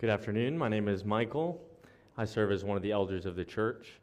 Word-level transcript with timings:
Good 0.00 0.10
afternoon. 0.10 0.56
My 0.56 0.68
name 0.68 0.86
is 0.86 1.04
Michael. 1.04 1.60
I 2.16 2.24
serve 2.24 2.52
as 2.52 2.62
one 2.62 2.76
of 2.76 2.84
the 2.84 2.92
elders 2.92 3.26
of 3.26 3.34
the 3.34 3.44
church. 3.44 3.98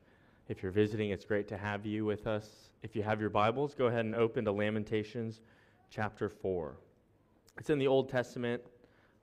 If 0.50 0.62
you're 0.62 0.74
visiting, 0.74 1.12
it's 1.12 1.24
great 1.24 1.48
to 1.48 1.58
have 1.58 1.86
you 1.86 2.04
with 2.04 2.28
us. 2.28 2.50
If 2.84 2.98
you 2.98 3.04
have 3.04 3.22
your 3.22 3.30
Bibles, 3.30 3.74
go 3.74 3.86
ahead 3.86 4.04
and 4.04 4.14
open 4.14 4.44
to 4.44 4.52
Lamentations 4.52 5.40
chapter 5.90 6.28
4. 6.28 6.76
It's 7.58 7.70
in 7.70 7.80
the 7.80 7.88
Old 7.88 8.10
Testament, 8.10 8.62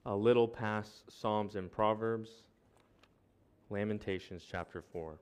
a 0.07 0.17
little 0.17 0.49
past 0.49 1.11
Psalms 1.11 1.57
and 1.57 1.71
Proverbs. 1.71 2.43
Lamentations 3.69 4.43
chapter 4.51 4.81
4. 4.81 5.19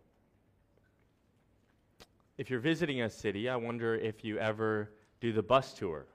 If 2.39 2.48
you're 2.48 2.61
visiting 2.61 3.03
a 3.03 3.11
city, 3.11 3.48
I 3.48 3.56
wonder 3.56 3.97
if 3.97 4.23
you 4.23 4.39
ever 4.39 4.92
do 5.20 5.33
the 5.33 5.42
bus 5.42 5.75
tour. 5.75 6.06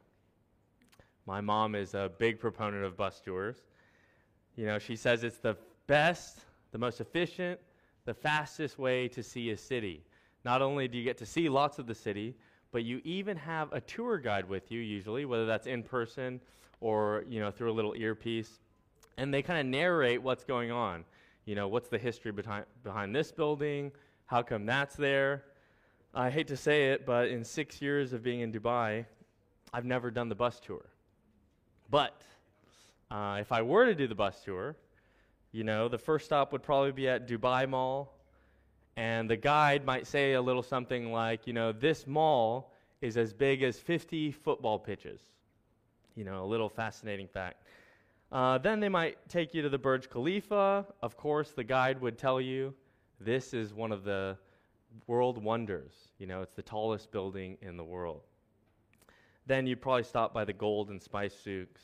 My 1.26 1.42
mom 1.42 1.76
is 1.76 1.94
a 1.94 2.10
big 2.20 2.40
proponent 2.40 2.86
of 2.86 2.96
bus 2.96 3.20
tours. 3.20 3.58
You 4.56 4.66
know, 4.66 4.80
she 4.80 4.96
says 4.96 5.24
it's 5.24 5.38
the 5.38 5.58
best, 5.88 6.40
the 6.72 6.78
most 6.78 7.02
efficient, 7.02 7.60
the 8.06 8.14
fastest 8.14 8.80
way 8.80 9.08
to 9.10 9.22
see 9.22 9.50
a 9.50 9.58
city. 9.58 10.04
Not 10.44 10.62
only 10.62 10.88
do 10.88 10.98
you 10.98 11.04
get 11.04 11.18
to 11.18 11.26
see 11.26 11.50
lots 11.50 11.80
of 11.80 11.88
the 11.88 11.96
city, 11.96 12.36
but 12.72 12.84
you 12.84 13.02
even 13.04 13.38
have 13.38 13.72
a 13.74 13.82
tour 13.82 14.18
guide 14.18 14.48
with 14.48 14.72
you 14.72 14.80
usually, 14.80 15.26
whether 15.26 15.46
that's 15.46 15.68
in 15.68 15.84
person 15.84 16.40
or, 16.82 17.24
you 17.28 17.40
know, 17.40 17.52
through 17.52 17.72
a 17.72 17.74
little 17.74 17.96
earpiece. 17.96 18.60
And 19.18 19.34
they 19.34 19.42
kind 19.42 19.60
of 19.60 19.66
narrate 19.66 20.22
what's 20.22 20.44
going 20.44 20.72
on. 20.72 21.06
You 21.46 21.56
know, 21.56 21.68
what's 21.68 21.90
the 21.90 21.98
history 21.98 22.32
behind, 22.32 22.66
behind 22.84 23.16
this 23.16 23.32
building? 23.32 23.92
How 24.26 24.42
come 24.42 24.66
that's 24.66 24.96
there? 24.96 25.44
I 26.14 26.30
hate 26.30 26.48
to 26.48 26.58
say 26.58 26.92
it, 26.92 27.06
but 27.06 27.28
in 27.28 27.44
six 27.44 27.82
years 27.82 28.14
of 28.14 28.24
being 28.24 28.42
in 28.42 28.52
Dubai, 28.52 29.06
I've 29.74 29.86
never 29.86 30.12
done 30.12 30.30
the 30.30 30.36
bus 30.36 30.60
tour. 30.60 30.86
But 31.90 32.22
uh, 33.12 33.38
if 33.40 33.52
I 33.52 33.62
were 33.62 33.86
to 33.86 33.96
do 33.96 34.08
the 34.08 34.16
bus 34.16 34.42
tour, 34.44 34.76
you 35.52 35.64
know, 35.64 35.88
the 35.88 35.98
first 35.98 36.26
stop 36.26 36.52
would 36.52 36.64
probably 36.64 36.92
be 36.92 37.08
at 37.08 37.28
Dubai 37.28 37.68
Mall, 37.70 38.14
and 38.98 39.30
the 39.30 39.38
guide 39.38 39.86
might 39.86 40.08
say 40.08 40.34
a 40.34 40.42
little 40.42 40.64
something 40.64 41.12
like, 41.12 41.48
you 41.48 41.54
know, 41.54 41.72
this 41.72 42.08
mall 42.08 42.74
is 43.02 43.18
as 43.18 43.34
big 43.34 43.62
as 43.62 43.78
50 43.78 44.32
football 44.32 44.80
pitches. 44.80 45.22
You 46.16 46.24
know, 46.24 46.44
a 46.44 46.48
little 46.48 46.70
fascinating 46.70 47.28
fact. 47.28 47.64
Uh, 48.32 48.58
then 48.58 48.80
they 48.80 48.90
might 48.90 49.18
take 49.30 49.54
you 49.54 49.62
to 49.62 49.70
the 49.70 49.78
Burj 49.78 50.10
Khalifa. 50.10 50.86
Of 51.02 51.18
course, 51.18 51.52
the 51.52 51.64
guide 51.64 52.02
would 52.02 52.18
tell 52.18 52.42
you 52.42 52.74
this 53.20 53.54
is 53.54 53.74
one 53.74 53.92
of 53.92 54.04
the 54.04 54.38
world 55.08 55.44
wonders. 55.44 55.94
You 56.18 56.28
know, 56.28 56.42
it's 56.42 56.54
the 56.54 56.62
tallest 56.62 57.12
building 57.12 57.58
in 57.62 57.78
the 57.78 57.84
world. 57.84 58.22
Then 59.46 59.68
you'd 59.68 59.82
probably 59.82 60.04
stop 60.04 60.34
by 60.34 60.46
the 60.46 60.54
gold 60.54 60.90
and 60.90 61.02
spice 61.02 61.34
souks 61.34 61.82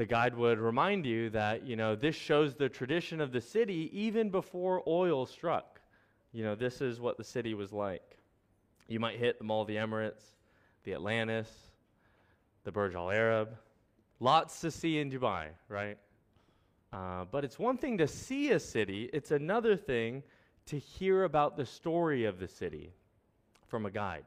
the 0.00 0.06
guide 0.06 0.34
would 0.34 0.58
remind 0.58 1.04
you 1.04 1.28
that, 1.28 1.66
you 1.66 1.76
know, 1.76 1.94
this 1.94 2.16
shows 2.16 2.54
the 2.54 2.70
tradition 2.70 3.20
of 3.20 3.32
the 3.32 3.40
city 3.42 3.90
even 3.92 4.30
before 4.30 4.82
oil 4.86 5.26
struck. 5.26 5.78
You 6.32 6.42
know, 6.42 6.54
this 6.54 6.80
is 6.80 7.02
what 7.02 7.18
the 7.18 7.22
city 7.22 7.52
was 7.52 7.70
like. 7.70 8.16
You 8.88 8.98
might 8.98 9.18
hit 9.18 9.36
the 9.36 9.44
Mall 9.44 9.60
of 9.60 9.68
the 9.68 9.76
Emirates, 9.76 10.22
the 10.84 10.94
Atlantis, 10.94 11.50
the 12.64 12.72
Burj 12.72 12.94
Al 12.94 13.10
Arab. 13.10 13.50
Lots 14.20 14.62
to 14.62 14.70
see 14.70 15.00
in 15.00 15.10
Dubai, 15.10 15.48
right? 15.68 15.98
Uh, 16.94 17.26
but 17.30 17.44
it's 17.44 17.58
one 17.58 17.76
thing 17.76 17.98
to 17.98 18.08
see 18.08 18.52
a 18.52 18.58
city, 18.58 19.10
it's 19.12 19.32
another 19.32 19.76
thing 19.76 20.22
to 20.64 20.78
hear 20.78 21.24
about 21.24 21.58
the 21.58 21.66
story 21.66 22.24
of 22.24 22.38
the 22.38 22.48
city 22.48 22.90
from 23.68 23.84
a 23.84 23.90
guide. 23.90 24.24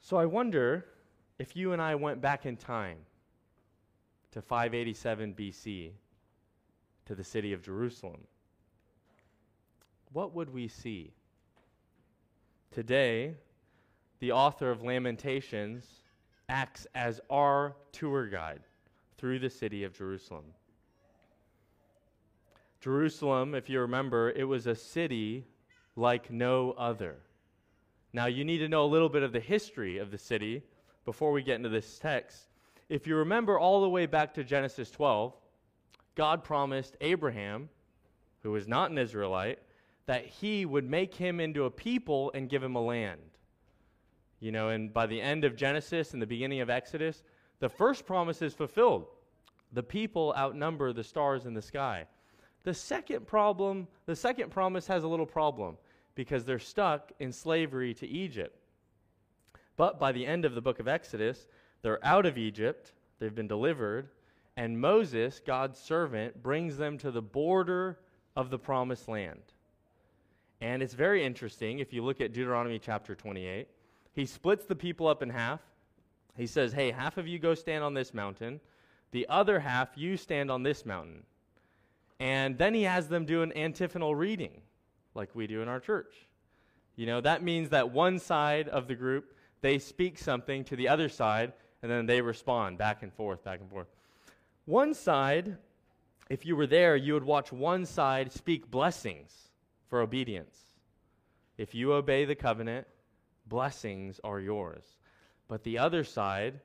So 0.00 0.16
I 0.16 0.26
wonder 0.26 0.86
if 1.40 1.56
you 1.56 1.72
and 1.72 1.82
I 1.82 1.96
went 1.96 2.20
back 2.20 2.46
in 2.46 2.56
time 2.56 2.98
to 4.32 4.42
587 4.42 5.34
BC 5.34 5.90
to 7.06 7.14
the 7.14 7.24
city 7.24 7.52
of 7.52 7.62
Jerusalem, 7.62 8.20
what 10.12 10.34
would 10.34 10.52
we 10.52 10.68
see? 10.68 11.12
Today, 12.70 13.34
the 14.20 14.32
author 14.32 14.70
of 14.70 14.82
Lamentations 14.82 15.84
acts 16.48 16.86
as 16.94 17.20
our 17.30 17.74
tour 17.92 18.28
guide 18.28 18.62
through 19.18 19.38
the 19.38 19.50
city 19.50 19.84
of 19.84 19.92
Jerusalem. 19.92 20.44
Jerusalem, 22.80 23.54
if 23.54 23.68
you 23.68 23.80
remember, 23.80 24.30
it 24.30 24.44
was 24.44 24.66
a 24.66 24.74
city 24.74 25.44
like 25.96 26.30
no 26.30 26.72
other. 26.72 27.16
Now, 28.12 28.26
you 28.26 28.44
need 28.44 28.58
to 28.58 28.68
know 28.68 28.84
a 28.84 28.86
little 28.86 29.08
bit 29.08 29.22
of 29.22 29.32
the 29.32 29.40
history 29.40 29.98
of 29.98 30.10
the 30.10 30.18
city 30.18 30.62
before 31.04 31.30
we 31.32 31.42
get 31.42 31.56
into 31.56 31.68
this 31.68 31.98
text. 31.98 32.49
If 32.90 33.06
you 33.06 33.14
remember 33.14 33.56
all 33.56 33.82
the 33.82 33.88
way 33.88 34.06
back 34.06 34.34
to 34.34 34.42
Genesis 34.42 34.90
12, 34.90 35.32
God 36.16 36.42
promised 36.42 36.96
Abraham, 37.00 37.68
who 38.42 38.50
was 38.50 38.66
not 38.66 38.90
an 38.90 38.98
Israelite, 38.98 39.60
that 40.06 40.26
he 40.26 40.66
would 40.66 40.90
make 40.90 41.14
him 41.14 41.38
into 41.38 41.66
a 41.66 41.70
people 41.70 42.32
and 42.34 42.48
give 42.48 42.64
him 42.64 42.74
a 42.74 42.82
land. 42.82 43.20
You 44.40 44.50
know, 44.50 44.70
and 44.70 44.92
by 44.92 45.06
the 45.06 45.20
end 45.20 45.44
of 45.44 45.54
Genesis 45.54 46.14
and 46.14 46.20
the 46.20 46.26
beginning 46.26 46.62
of 46.62 46.68
Exodus, 46.68 47.22
the 47.60 47.68
first 47.68 48.06
promise 48.06 48.42
is 48.42 48.54
fulfilled. 48.54 49.06
The 49.72 49.84
people 49.84 50.34
outnumber 50.36 50.92
the 50.92 51.04
stars 51.04 51.46
in 51.46 51.54
the 51.54 51.62
sky. 51.62 52.06
The 52.64 52.74
second 52.74 53.24
problem, 53.24 53.86
the 54.06 54.16
second 54.16 54.50
promise 54.50 54.88
has 54.88 55.04
a 55.04 55.08
little 55.08 55.26
problem 55.26 55.76
because 56.16 56.44
they're 56.44 56.58
stuck 56.58 57.12
in 57.20 57.30
slavery 57.30 57.94
to 57.94 58.08
Egypt. 58.08 58.56
But 59.76 60.00
by 60.00 60.10
the 60.10 60.26
end 60.26 60.44
of 60.44 60.56
the 60.56 60.60
book 60.60 60.80
of 60.80 60.88
Exodus, 60.88 61.46
they're 61.82 62.04
out 62.04 62.26
of 62.26 62.38
Egypt, 62.38 62.92
they've 63.18 63.34
been 63.34 63.48
delivered, 63.48 64.08
and 64.56 64.80
Moses, 64.80 65.40
God's 65.44 65.78
servant, 65.78 66.42
brings 66.42 66.76
them 66.76 66.98
to 66.98 67.10
the 67.10 67.22
border 67.22 67.98
of 68.36 68.50
the 68.50 68.58
promised 68.58 69.08
land. 69.08 69.40
And 70.60 70.82
it's 70.82 70.94
very 70.94 71.24
interesting 71.24 71.78
if 71.78 71.92
you 71.92 72.04
look 72.04 72.20
at 72.20 72.32
Deuteronomy 72.32 72.78
chapter 72.78 73.14
28. 73.14 73.68
He 74.12 74.26
splits 74.26 74.66
the 74.66 74.76
people 74.76 75.06
up 75.06 75.22
in 75.22 75.30
half. 75.30 75.60
He 76.36 76.46
says, 76.46 76.72
Hey, 76.72 76.90
half 76.90 77.16
of 77.16 77.26
you 77.26 77.38
go 77.38 77.54
stand 77.54 77.82
on 77.82 77.94
this 77.94 78.12
mountain, 78.12 78.60
the 79.12 79.26
other 79.28 79.60
half 79.60 79.96
you 79.96 80.16
stand 80.16 80.50
on 80.50 80.62
this 80.62 80.84
mountain. 80.84 81.24
And 82.18 82.58
then 82.58 82.74
he 82.74 82.82
has 82.82 83.08
them 83.08 83.24
do 83.24 83.42
an 83.42 83.52
antiphonal 83.52 84.14
reading, 84.14 84.60
like 85.14 85.34
we 85.34 85.46
do 85.46 85.62
in 85.62 85.68
our 85.68 85.80
church. 85.80 86.14
You 86.96 87.06
know, 87.06 87.22
that 87.22 87.42
means 87.42 87.70
that 87.70 87.90
one 87.90 88.18
side 88.18 88.68
of 88.68 88.86
the 88.86 88.94
group, 88.94 89.34
they 89.62 89.78
speak 89.78 90.18
something 90.18 90.64
to 90.64 90.76
the 90.76 90.88
other 90.88 91.08
side, 91.08 91.54
and 91.82 91.90
then 91.90 92.06
they 92.06 92.20
respond 92.20 92.78
back 92.78 93.02
and 93.02 93.12
forth, 93.12 93.42
back 93.44 93.60
and 93.60 93.70
forth. 93.70 93.88
One 94.66 94.94
side, 94.94 95.56
if 96.28 96.44
you 96.44 96.54
were 96.56 96.66
there, 96.66 96.96
you 96.96 97.14
would 97.14 97.24
watch 97.24 97.52
one 97.52 97.86
side 97.86 98.32
speak 98.32 98.70
blessings 98.70 99.50
for 99.88 100.00
obedience. 100.00 100.56
If 101.58 101.74
you 101.74 101.92
obey 101.92 102.24
the 102.24 102.34
covenant, 102.34 102.86
blessings 103.46 104.20
are 104.22 104.40
yours. 104.40 104.84
But 105.48 105.64
the 105.64 105.78
other 105.78 106.04
side, 106.04 106.60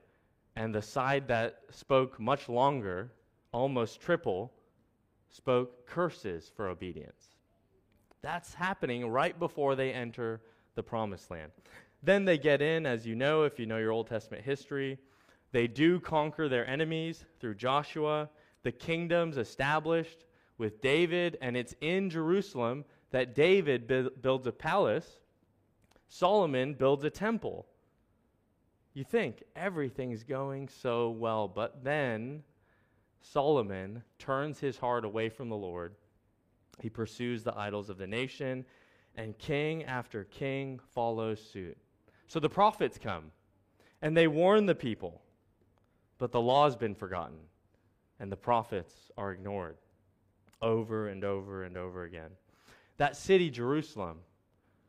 and 0.54 0.74
the 0.74 0.82
side 0.82 1.28
that 1.28 1.60
spoke 1.70 2.20
much 2.20 2.48
longer, 2.48 3.10
almost 3.52 4.00
triple, 4.00 4.52
spoke 5.28 5.86
curses 5.86 6.50
for 6.54 6.68
obedience. 6.68 7.36
That's 8.22 8.54
happening 8.54 9.08
right 9.08 9.38
before 9.38 9.74
they 9.74 9.92
enter 9.92 10.40
the 10.74 10.82
promised 10.82 11.30
land. 11.30 11.52
Then 12.06 12.24
they 12.24 12.38
get 12.38 12.62
in, 12.62 12.86
as 12.86 13.04
you 13.04 13.16
know, 13.16 13.42
if 13.42 13.58
you 13.58 13.66
know 13.66 13.78
your 13.78 13.90
Old 13.90 14.06
Testament 14.06 14.44
history. 14.44 14.96
They 15.50 15.66
do 15.66 15.98
conquer 15.98 16.48
their 16.48 16.64
enemies 16.64 17.24
through 17.40 17.56
Joshua. 17.56 18.30
The 18.62 18.70
kingdom's 18.70 19.36
established 19.36 20.24
with 20.56 20.80
David, 20.80 21.36
and 21.42 21.56
it's 21.56 21.74
in 21.80 22.08
Jerusalem 22.08 22.84
that 23.10 23.34
David 23.34 23.88
bu- 23.88 24.10
builds 24.22 24.46
a 24.46 24.52
palace. 24.52 25.18
Solomon 26.06 26.74
builds 26.74 27.02
a 27.02 27.10
temple. 27.10 27.66
You 28.94 29.02
think 29.02 29.42
everything's 29.56 30.22
going 30.22 30.68
so 30.68 31.10
well, 31.10 31.48
but 31.48 31.82
then 31.82 32.44
Solomon 33.20 34.04
turns 34.20 34.60
his 34.60 34.78
heart 34.78 35.04
away 35.04 35.28
from 35.28 35.48
the 35.48 35.56
Lord. 35.56 35.96
He 36.80 36.88
pursues 36.88 37.42
the 37.42 37.58
idols 37.58 37.90
of 37.90 37.98
the 37.98 38.06
nation, 38.06 38.64
and 39.16 39.36
king 39.38 39.82
after 39.82 40.22
king 40.22 40.78
follows 40.94 41.40
suit. 41.52 41.76
So 42.28 42.40
the 42.40 42.48
prophets 42.48 42.98
come 42.98 43.30
and 44.02 44.16
they 44.16 44.26
warn 44.26 44.66
the 44.66 44.74
people, 44.74 45.22
but 46.18 46.32
the 46.32 46.40
law's 46.40 46.76
been 46.76 46.94
forgotten 46.94 47.38
and 48.18 48.30
the 48.30 48.36
prophets 48.36 49.10
are 49.16 49.32
ignored 49.32 49.76
over 50.62 51.08
and 51.08 51.24
over 51.24 51.64
and 51.64 51.76
over 51.76 52.04
again. 52.04 52.30
That 52.96 53.16
city, 53.16 53.50
Jerusalem, 53.50 54.20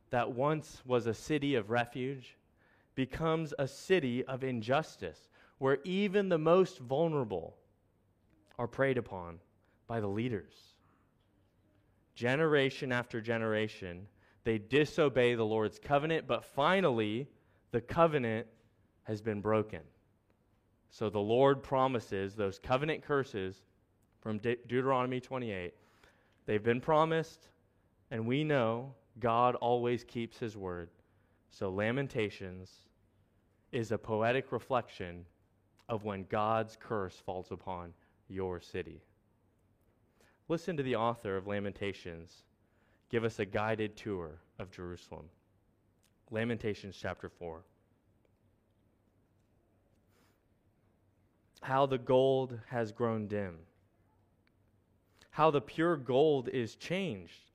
that 0.10 0.32
once 0.32 0.82
was 0.86 1.08
a 1.08 1.14
city 1.14 1.56
of 1.56 1.70
refuge, 1.70 2.38
becomes 2.96 3.54
a 3.60 3.68
city 3.68 4.24
of 4.26 4.44
injustice 4.44 5.30
where 5.60 5.80
even 5.84 6.30
the 6.30 6.38
most 6.38 6.80
vulnerable 6.80 7.58
are 8.58 8.68
preyed 8.68 8.98
upon 8.98 9.40
by 9.88 10.00
the 10.00 10.08
leaders. 10.08 10.54
Generation 12.16 12.92
after 12.92 13.22
generation, 13.22 14.08
they 14.48 14.58
disobey 14.58 15.36
the 15.36 15.44
Lord's 15.44 15.78
covenant, 15.78 16.26
but 16.26 16.46
finally, 16.46 17.28
the 17.72 17.82
covenant 17.82 18.48
has 19.04 19.22
been 19.22 19.42
broken. 19.42 19.82
So 20.90 21.10
the 21.10 21.20
Lord 21.20 21.62
promises 21.62 22.34
those 22.34 22.58
covenant 22.58 23.04
curses 23.04 23.64
from 24.22 24.38
De- 24.38 24.56
Deuteronomy 24.56 25.20
28. 25.20 25.74
They've 26.46 26.64
been 26.64 26.80
promised, 26.80 27.50
and 28.10 28.26
we 28.26 28.46
know 28.46 28.94
God 29.20 29.56
always 29.56 30.06
keeps 30.06 30.38
his 30.38 30.56
word. 30.56 30.92
So, 31.50 31.70
Lamentations 31.70 32.72
is 33.74 33.92
a 33.92 33.98
poetic 33.98 34.54
reflection 34.54 35.26
of 35.90 36.06
when 36.06 36.24
God's 36.30 36.78
curse 36.80 37.16
falls 37.16 37.52
upon 37.52 37.92
your 38.30 38.62
city. 38.62 39.02
Listen 40.48 40.78
to 40.78 40.84
the 40.84 40.96
author 40.96 41.36
of 41.36 41.48
Lamentations 41.48 42.44
give 43.10 43.24
us 43.24 43.40
a 43.40 43.46
guided 43.46 43.96
tour 43.96 44.40
of 44.60 44.72
Jerusalem. 44.72 45.26
Lamentations 46.30 46.98
chapter 47.00 47.30
4. 47.30 47.64
How 51.62 51.86
the 51.86 51.98
gold 51.98 52.60
has 52.70 52.92
grown 52.92 53.28
dim. 53.28 53.56
How 55.32 55.52
the 55.52 55.62
pure 55.62 55.96
gold 55.96 56.50
is 56.50 56.76
changed. 56.76 57.52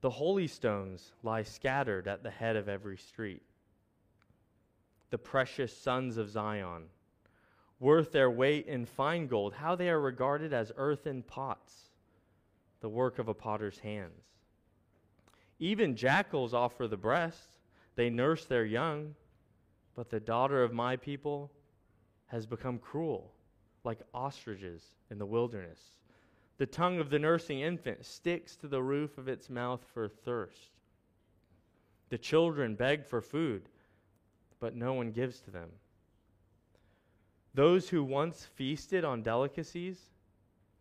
The 0.00 0.10
holy 0.10 0.46
stones 0.46 1.12
lie 1.22 1.42
scattered 1.42 2.06
at 2.06 2.22
the 2.22 2.30
head 2.30 2.56
of 2.56 2.68
every 2.68 2.96
street. 2.96 3.42
The 5.10 5.18
precious 5.18 5.76
sons 5.76 6.18
of 6.18 6.30
Zion, 6.30 6.84
worth 7.80 8.12
their 8.12 8.30
weight 8.30 8.66
in 8.66 8.84
fine 8.84 9.26
gold, 9.26 9.54
how 9.54 9.74
they 9.74 9.88
are 9.88 10.00
regarded 10.00 10.52
as 10.52 10.70
earthen 10.76 11.22
pots, 11.22 11.90
the 12.80 12.88
work 12.88 13.18
of 13.18 13.28
a 13.28 13.34
potter's 13.34 13.78
hands. 13.78 14.37
Even 15.58 15.96
jackals 15.96 16.54
offer 16.54 16.86
the 16.86 16.96
breast, 16.96 17.58
they 17.96 18.10
nurse 18.10 18.44
their 18.44 18.64
young, 18.64 19.14
but 19.94 20.10
the 20.10 20.20
daughter 20.20 20.62
of 20.62 20.72
my 20.72 20.96
people 20.96 21.50
has 22.26 22.46
become 22.46 22.78
cruel, 22.78 23.32
like 23.82 23.98
ostriches 24.14 24.82
in 25.10 25.18
the 25.18 25.26
wilderness. 25.26 25.80
The 26.58 26.66
tongue 26.66 27.00
of 27.00 27.10
the 27.10 27.18
nursing 27.18 27.60
infant 27.60 28.04
sticks 28.04 28.56
to 28.56 28.68
the 28.68 28.82
roof 28.82 29.18
of 29.18 29.28
its 29.28 29.50
mouth 29.50 29.84
for 29.92 30.08
thirst. 30.08 30.70
The 32.10 32.18
children 32.18 32.74
beg 32.74 33.04
for 33.04 33.20
food, 33.20 33.68
but 34.60 34.74
no 34.74 34.92
one 34.92 35.10
gives 35.10 35.40
to 35.40 35.50
them. 35.50 35.70
Those 37.54 37.88
who 37.88 38.04
once 38.04 38.44
feasted 38.54 39.04
on 39.04 39.22
delicacies 39.22 39.98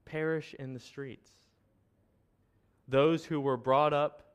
perish 0.06 0.54
in 0.60 0.74
the 0.74 0.80
streets. 0.80 1.32
Those 2.88 3.26
who 3.26 3.42
were 3.42 3.58
brought 3.58 3.94
up 3.94 4.27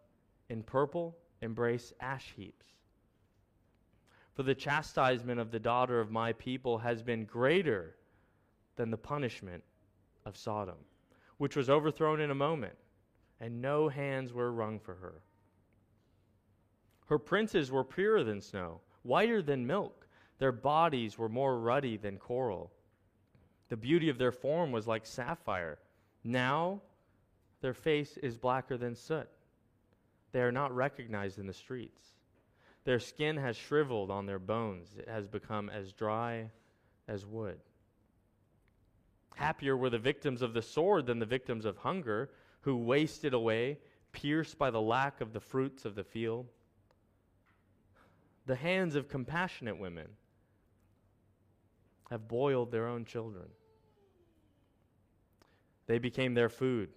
in 0.52 0.62
purple 0.62 1.16
embrace 1.40 1.94
ash 1.98 2.34
heaps. 2.36 2.66
For 4.34 4.42
the 4.42 4.54
chastisement 4.54 5.40
of 5.40 5.50
the 5.50 5.58
daughter 5.58 5.98
of 5.98 6.10
my 6.10 6.34
people 6.34 6.78
has 6.78 7.02
been 7.02 7.24
greater 7.24 7.96
than 8.76 8.90
the 8.90 8.98
punishment 8.98 9.64
of 10.26 10.36
Sodom, 10.36 10.76
which 11.38 11.56
was 11.56 11.70
overthrown 11.70 12.20
in 12.20 12.30
a 12.30 12.34
moment, 12.34 12.76
and 13.40 13.62
no 13.62 13.88
hands 13.88 14.32
were 14.32 14.52
wrung 14.52 14.78
for 14.78 14.94
her. 14.94 15.22
Her 17.06 17.18
princes 17.18 17.72
were 17.72 17.84
purer 17.84 18.22
than 18.22 18.40
snow, 18.40 18.80
whiter 19.02 19.42
than 19.42 19.66
milk. 19.66 20.06
Their 20.38 20.52
bodies 20.52 21.18
were 21.18 21.28
more 21.28 21.58
ruddy 21.58 21.96
than 21.96 22.18
coral. 22.18 22.70
The 23.68 23.76
beauty 23.76 24.10
of 24.10 24.18
their 24.18 24.32
form 24.32 24.70
was 24.70 24.86
like 24.86 25.06
sapphire. 25.06 25.78
Now 26.24 26.82
their 27.62 27.74
face 27.74 28.16
is 28.18 28.36
blacker 28.36 28.76
than 28.76 28.94
soot. 28.94 29.28
They 30.32 30.40
are 30.40 30.52
not 30.52 30.74
recognized 30.74 31.38
in 31.38 31.46
the 31.46 31.52
streets. 31.52 32.02
Their 32.84 32.98
skin 32.98 33.36
has 33.36 33.56
shriveled 33.56 34.10
on 34.10 34.26
their 34.26 34.38
bones, 34.38 34.88
it 34.98 35.08
has 35.08 35.28
become 35.28 35.70
as 35.70 35.92
dry 35.92 36.50
as 37.06 37.24
wood. 37.24 37.60
Happier 39.36 39.76
were 39.76 39.90
the 39.90 39.98
victims 39.98 40.42
of 40.42 40.52
the 40.54 40.62
sword 40.62 41.06
than 41.06 41.18
the 41.18 41.26
victims 41.26 41.64
of 41.64 41.76
hunger, 41.78 42.30
who 42.62 42.76
wasted 42.76 43.34
away, 43.34 43.78
pierced 44.12 44.58
by 44.58 44.70
the 44.70 44.80
lack 44.80 45.20
of 45.20 45.32
the 45.32 45.40
fruits 45.40 45.84
of 45.84 45.94
the 45.94 46.04
field. 46.04 46.46
The 48.46 48.56
hands 48.56 48.94
of 48.94 49.08
compassionate 49.08 49.78
women 49.78 50.08
have 52.10 52.28
boiled 52.28 52.70
their 52.70 52.86
own 52.86 53.04
children. 53.04 53.46
They 55.86 55.98
became 55.98 56.34
their 56.34 56.48
food 56.48 56.90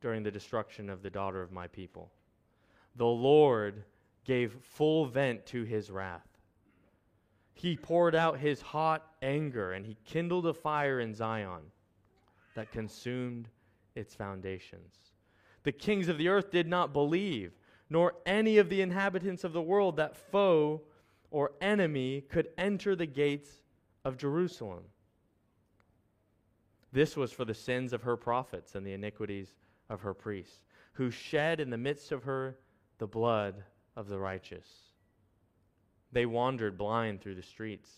during 0.00 0.22
the 0.22 0.30
destruction 0.30 0.88
of 0.88 1.02
the 1.02 1.10
daughter 1.10 1.42
of 1.42 1.52
my 1.52 1.66
people 1.66 2.10
the 2.96 3.06
Lord 3.06 3.84
gave 4.24 4.52
full 4.62 5.06
vent 5.06 5.46
to 5.46 5.64
his 5.64 5.90
wrath. 5.90 6.26
He 7.52 7.76
poured 7.76 8.14
out 8.14 8.38
his 8.38 8.60
hot 8.60 9.06
anger 9.22 9.72
and 9.72 9.86
he 9.86 9.96
kindled 10.04 10.46
a 10.46 10.54
fire 10.54 11.00
in 11.00 11.14
Zion 11.14 11.62
that 12.54 12.72
consumed 12.72 13.48
its 13.94 14.14
foundations. 14.14 14.94
The 15.62 15.72
kings 15.72 16.08
of 16.08 16.18
the 16.18 16.28
earth 16.28 16.50
did 16.50 16.66
not 16.66 16.92
believe, 16.92 17.52
nor 17.90 18.14
any 18.26 18.58
of 18.58 18.68
the 18.68 18.80
inhabitants 18.80 19.44
of 19.44 19.52
the 19.52 19.62
world, 19.62 19.96
that 19.96 20.16
foe 20.16 20.82
or 21.30 21.52
enemy 21.60 22.22
could 22.22 22.48
enter 22.58 22.94
the 22.94 23.06
gates 23.06 23.62
of 24.04 24.16
Jerusalem. 24.16 24.84
This 26.92 27.16
was 27.16 27.32
for 27.32 27.44
the 27.44 27.54
sins 27.54 27.92
of 27.92 28.02
her 28.02 28.16
prophets 28.16 28.74
and 28.74 28.86
the 28.86 28.92
iniquities 28.92 29.54
of 29.90 30.00
her 30.02 30.14
priests, 30.14 30.60
who 30.92 31.10
shed 31.10 31.60
in 31.60 31.70
the 31.70 31.78
midst 31.78 32.12
of 32.12 32.22
her 32.24 32.56
the 32.98 33.06
blood 33.06 33.62
of 33.96 34.08
the 34.08 34.18
righteous. 34.18 34.66
They 36.12 36.26
wandered 36.26 36.78
blind 36.78 37.20
through 37.20 37.34
the 37.34 37.42
streets. 37.42 37.90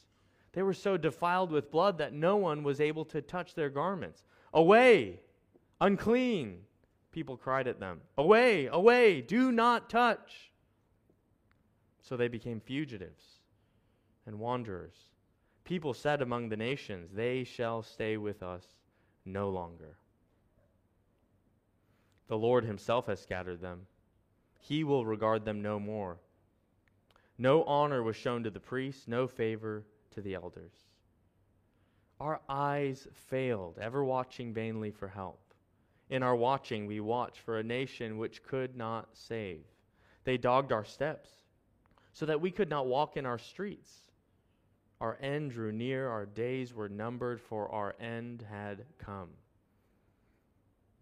They 0.53 0.63
were 0.63 0.75
so 0.75 0.97
defiled 0.97 1.51
with 1.51 1.71
blood 1.71 1.99
that 1.99 2.15
no 2.15 2.37
one 2.37 2.63
was 2.63 2.81
able 2.81 3.05
to 3.07 3.21
touch 3.21 3.55
their 3.55 3.69
garments. 3.69 4.25
Away! 4.55 5.21
Unclean! 5.81 6.61
People 7.13 7.37
cried 7.37 7.69
at 7.69 7.79
them. 7.79 8.01
Away! 8.17 8.67
Away! 8.67 9.21
Do 9.21 9.53
not 9.53 9.91
touch! 9.91 10.51
So 12.01 12.17
they 12.17 12.29
became 12.29 12.61
fugitives 12.61 13.41
and 14.27 14.39
wanderers. 14.39 14.97
People 15.65 15.93
said 15.93 16.23
among 16.23 16.49
the 16.49 16.57
nations, 16.57 17.11
They 17.13 17.45
shall 17.45 17.83
stay 17.83 18.17
with 18.17 18.43
us 18.43 18.65
no 19.25 19.51
longer. 19.51 19.99
The 22.29 22.39
Lord 22.39 22.65
Himself 22.65 23.07
has 23.07 23.21
scattered 23.21 23.61
them 23.61 23.87
he 24.69 24.83
will 24.83 25.07
regard 25.07 25.45
them 25.45 25.63
no 25.63 25.79
more. 25.79 26.19
No 27.39 27.63
honor 27.65 28.03
was 28.03 28.17
shown 28.17 28.43
to 28.43 28.51
the 28.51 28.59
priests, 28.59 29.07
no 29.07 29.29
favor 29.29 29.85
to 30.11 30.21
the 30.21 30.35
elders. 30.35 30.73
Our 32.19 32.41
eyes 32.49 33.07
failed, 33.13 33.79
ever 33.81 34.05
watching 34.05 34.53
vainly 34.53 34.91
for 34.91 35.07
help. 35.07 35.39
In 36.11 36.25
our 36.25 36.35
watching, 36.35 36.87
we 36.87 36.99
watched 36.99 37.39
for 37.41 37.59
a 37.59 37.63
nation 37.63 38.19
which 38.19 38.43
could 38.43 38.77
not 38.77 39.09
save. 39.13 39.63
They 40.25 40.37
dogged 40.37 40.73
our 40.73 40.85
steps 40.85 41.31
so 42.13 42.27
that 42.27 42.41
we 42.41 42.51
could 42.51 42.71
not 42.71 42.87
walk 42.87 43.17
in 43.17 43.25
our 43.25 43.39
streets. 43.39 44.11
Our 45.01 45.17
end 45.21 45.53
drew 45.53 45.71
near, 45.71 46.09
our 46.09 46.27
days 46.27 46.75
were 46.75 46.89
numbered, 46.89 47.41
for 47.41 47.69
our 47.71 47.95
end 48.01 48.45
had 48.51 48.85
come. 48.99 49.29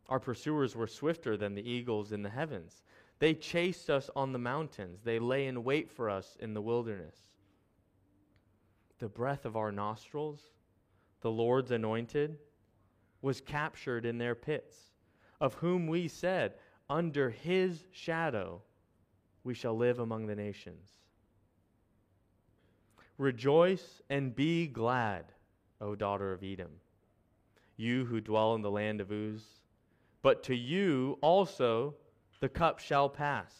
Our 0.09 0.21
pursuers 0.21 0.77
were 0.77 0.87
swifter 0.87 1.39
than 1.39 1.55
the 1.55 1.67
eagles 1.67 2.13
in 2.13 2.23
the 2.23 2.29
heavens. 2.29 2.83
They 3.25 3.33
chased 3.33 3.89
us 3.89 4.11
on 4.15 4.33
the 4.33 4.39
mountains, 4.39 5.01
they 5.03 5.19
lay 5.19 5.47
in 5.47 5.65
wait 5.65 5.91
for 5.91 6.11
us 6.11 6.37
in 6.41 6.53
the 6.53 6.61
wilderness. 6.61 7.17
The 8.99 9.09
breath 9.09 9.47
of 9.47 9.57
our 9.57 9.73
nostrils, 9.73 10.43
the 11.23 11.31
Lord's 11.31 11.71
anointed, 11.71 12.37
was 13.23 13.41
captured 13.41 14.05
in 14.05 14.19
their 14.19 14.35
pits, 14.35 14.77
of 15.41 15.55
whom 15.55 15.87
we 15.87 16.07
said, 16.07 16.57
Under 16.91 17.31
his 17.31 17.87
shadow 17.93 18.61
we 19.43 19.55
shall 19.55 19.75
live 19.75 20.01
among 20.01 20.27
the 20.27 20.37
nations. 20.37 20.91
Rejoice 23.17 24.03
and 24.11 24.37
be 24.37 24.67
glad, 24.67 25.33
O 25.81 25.95
daughter 25.95 26.35
of 26.35 26.45
Edom, 26.45 26.73
you 27.79 28.05
who 28.05 28.21
dwell 28.21 28.55
in 28.55 28.61
the 28.61 28.71
land 28.71 29.01
of 29.01 29.11
Uz. 29.11 29.63
But 30.21 30.43
to 30.43 30.55
you 30.55 31.17
also 31.23 31.95
the 32.41 32.49
cup 32.49 32.79
shall 32.79 33.09
pass. 33.09 33.55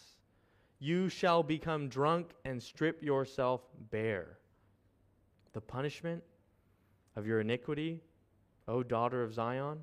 You 0.79 1.09
shall 1.09 1.43
become 1.43 1.89
drunk 1.89 2.31
and 2.45 2.63
strip 2.63 3.03
yourself 3.03 3.63
bare. 3.91 4.39
The 5.53 5.61
punishment 5.61 6.23
of 7.17 7.27
your 7.27 7.41
iniquity, 7.41 8.01
O 8.69 8.83
daughter 8.83 9.23
of 9.23 9.33
Zion, 9.33 9.79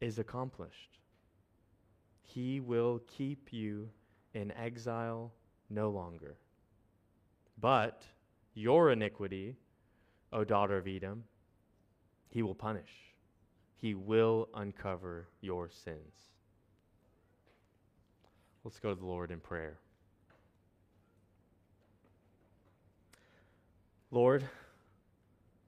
is 0.00 0.18
accomplished. 0.18 0.98
He 2.22 2.60
will 2.60 3.00
keep 3.06 3.52
you 3.52 3.88
in 4.34 4.52
exile 4.52 5.32
no 5.70 5.90
longer. 5.90 6.36
But 7.58 8.04
your 8.54 8.90
iniquity, 8.90 9.56
O 10.32 10.44
daughter 10.44 10.76
of 10.76 10.86
Edom, 10.86 11.24
he 12.28 12.42
will 12.42 12.54
punish. 12.54 13.14
He 13.76 13.94
will 13.94 14.48
uncover 14.54 15.28
your 15.40 15.70
sins. 15.70 16.33
Let's 18.64 18.80
go 18.80 18.94
to 18.94 18.98
the 18.98 19.06
Lord 19.06 19.30
in 19.30 19.40
prayer. 19.40 19.78
Lord, 24.10 24.48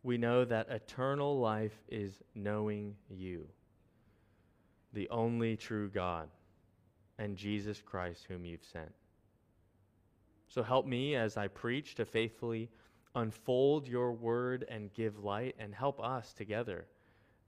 we 0.03 0.17
know 0.17 0.45
that 0.45 0.69
eternal 0.71 1.39
life 1.39 1.79
is 1.89 2.23
knowing 2.35 2.95
you. 3.11 3.47
the 4.97 5.09
only 5.11 5.57
true 5.57 5.89
God 5.91 6.29
and 7.19 7.37
Jesus 7.37 7.83
Christ, 7.85 8.25
whom 8.29 8.45
you've 8.45 8.65
sent. 8.65 8.93
So 10.49 10.63
help 10.63 10.87
me 10.87 11.15
as 11.15 11.37
I 11.37 11.49
preach 11.49 11.95
to 11.97 12.05
faithfully 12.07 12.71
unfold 13.15 13.87
your 13.87 14.13
word 14.13 14.65
and 14.69 14.93
give 14.93 15.23
light, 15.25 15.55
and 15.59 15.75
help 15.75 16.01
us 16.03 16.33
together 16.35 16.87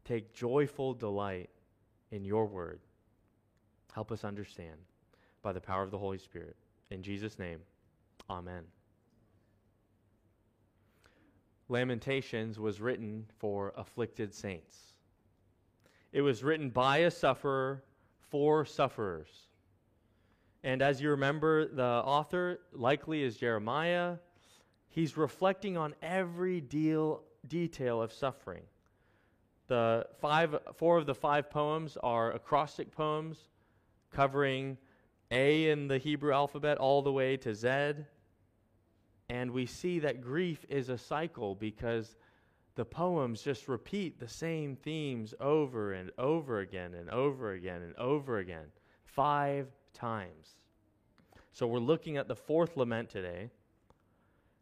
take 0.05 0.33
joyful 0.33 0.95
delight 0.95 1.50
in 2.11 2.25
your 2.25 2.47
word. 2.47 2.81
Help 3.93 4.11
us 4.11 4.25
understand 4.25 4.76
by 5.42 5.52
the 5.52 5.61
power 5.61 5.83
of 5.83 5.90
the 5.90 5.99
Holy 5.99 6.18
Spirit. 6.18 6.57
In 6.90 7.02
Jesus' 7.02 7.38
name, 7.38 7.61
amen. 8.30 8.64
Lamentations 11.68 12.59
was 12.59 12.80
written 12.80 13.26
for 13.38 13.75
afflicted 13.76 14.35
saints. 14.35 14.95
It 16.12 16.23
was 16.23 16.42
written 16.42 16.71
by 16.71 16.99
a 16.99 17.11
sufferer 17.11 17.85
for 18.30 18.64
sufferers. 18.64 19.28
And 20.64 20.83
as 20.83 21.00
you 21.00 21.11
remember, 21.11 21.66
the 21.66 21.83
author 21.83 22.61
likely 22.73 23.23
is 23.23 23.37
Jeremiah. 23.37 24.16
He's 24.88 25.16
reflecting 25.16 25.76
on 25.76 25.95
every 26.02 26.61
deal, 26.61 27.23
detail 27.47 28.02
of 28.02 28.12
suffering. 28.12 28.62
The 29.68 30.07
five, 30.21 30.59
four 30.75 30.97
of 30.97 31.04
the 31.04 31.14
five 31.14 31.50
poems 31.50 31.99
are 32.02 32.33
acrostic 32.33 32.90
poems 32.90 33.49
covering 34.11 34.78
A 35.30 35.70
in 35.70 35.88
the 35.88 35.99
Hebrew 35.99 36.32
alphabet 36.32 36.78
all 36.78 37.02
the 37.02 37.12
way 37.12 37.37
to 37.38 37.54
Z. 37.54 37.94
And 39.28 39.50
we 39.50 39.66
see 39.66 39.99
that 39.99 40.23
grief 40.23 40.64
is 40.68 40.88
a 40.88 40.97
cycle 40.97 41.54
because 41.54 42.16
the 42.76 42.85
poems 42.85 43.42
just 43.42 43.68
repeat 43.68 44.18
the 44.18 44.28
same 44.28 44.76
themes 44.76 45.35
over 45.40 45.92
and 45.92 46.11
over 46.16 46.61
again 46.61 46.94
and 46.94 47.11
over 47.11 47.52
again 47.52 47.82
and 47.82 47.94
over 47.97 48.38
again, 48.38 48.66
five 49.04 49.66
times. 49.92 50.56
So 51.52 51.66
we're 51.66 51.80
looking 51.80 52.16
at 52.16 52.28
the 52.28 52.37
fourth 52.37 52.76
lament 52.76 53.11
today, 53.11 53.50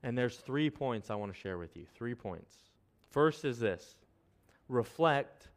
and 0.03 0.17
there's 0.17 0.39
three 0.39 0.71
points 0.71 1.11
I 1.11 1.15
want 1.15 1.33
to 1.33 1.39
share 1.39 1.59
with 1.59 1.77
you. 1.77 1.85
Three 1.95 2.15
points. 2.15 2.55
First 3.11 3.45
is 3.45 3.59
this 3.59 3.97
reflect 4.69 5.49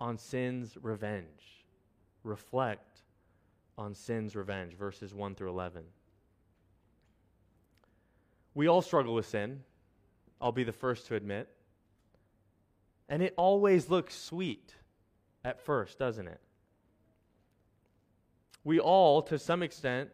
on 0.00 0.16
sin's 0.16 0.76
revenge. 0.80 1.64
Reflect 2.22 2.87
on 3.78 3.94
sin's 3.94 4.34
revenge, 4.34 4.74
verses 4.74 5.14
1 5.14 5.36
through 5.36 5.50
11. 5.50 5.84
We 8.54 8.66
all 8.66 8.82
struggle 8.82 9.14
with 9.14 9.26
sin. 9.26 9.62
I'll 10.40 10.52
be 10.52 10.64
the 10.64 10.72
first 10.72 11.06
to 11.06 11.14
admit. 11.14 11.48
And 13.08 13.22
it 13.22 13.32
always 13.36 13.88
looks 13.88 14.14
sweet 14.14 14.74
at 15.44 15.60
first, 15.60 15.98
doesn't 15.98 16.26
it? 16.26 16.40
We 18.64 18.80
all, 18.80 19.22
to 19.22 19.38
some 19.38 19.62
extent, 19.62 20.10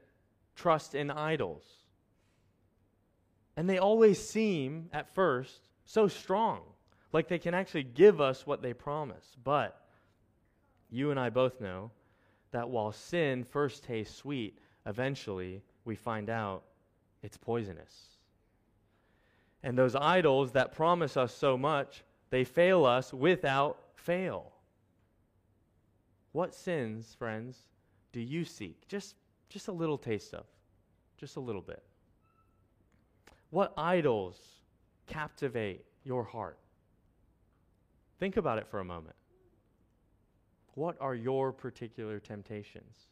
trust 0.55 0.95
in 0.95 1.11
idols. 1.11 1.65
And 3.57 3.69
they 3.69 3.79
always 3.79 4.25
seem, 4.25 4.91
at 4.93 5.13
first, 5.15 5.69
so 5.87 6.07
strong, 6.07 6.61
like 7.13 7.29
they 7.29 7.39
can 7.39 7.55
actually 7.55 7.85
give 7.85 8.21
us 8.21 8.47
what 8.47 8.63
they 8.63 8.75
promise. 8.75 9.37
But 9.43 9.81
you 10.91 11.11
and 11.11 11.19
I 11.19 11.31
both 11.31 11.61
know 11.61 11.91
that 12.55 12.71
while 12.71 12.93
sin 12.93 13.43
first 13.43 13.83
tastes 13.83 14.15
sweet, 14.15 14.57
eventually 14.87 15.61
we 15.85 15.97
find 15.97 16.31
out 16.31 16.63
it's 17.25 17.37
poisonous. 17.37 18.11
And 19.65 19.77
those 19.77 19.97
idols 19.97 20.53
that 20.53 20.73
promise 20.73 21.17
us 21.17 21.35
so 21.35 21.59
much, 21.59 22.05
they 22.31 22.45
fail 22.45 22.85
us 22.85 23.13
without 23.13 23.79
fail. 23.97 24.53
What 26.31 26.55
sins, 26.55 27.17
friends, 27.19 27.59
do 28.13 28.21
you 28.21 28.45
seek? 28.45 28.87
Just, 28.87 29.17
just 29.49 29.67
a 29.67 29.73
little 29.73 29.99
taste 29.99 30.33
of. 30.33 30.45
Just 31.19 31.35
a 31.35 31.41
little 31.41 31.61
bit. 31.61 31.83
What 33.51 33.73
idols 33.77 34.39
captivate 35.09 35.85
your 36.05 36.23
heart? 36.23 36.59
Think 38.21 38.37
about 38.37 38.59
it 38.59 38.69
for 38.69 38.79
a 38.79 38.85
moment. 38.85 39.17
What 40.75 40.97
are 41.01 41.15
your 41.15 41.53
particular 41.53 42.19
temptations? 42.19 43.07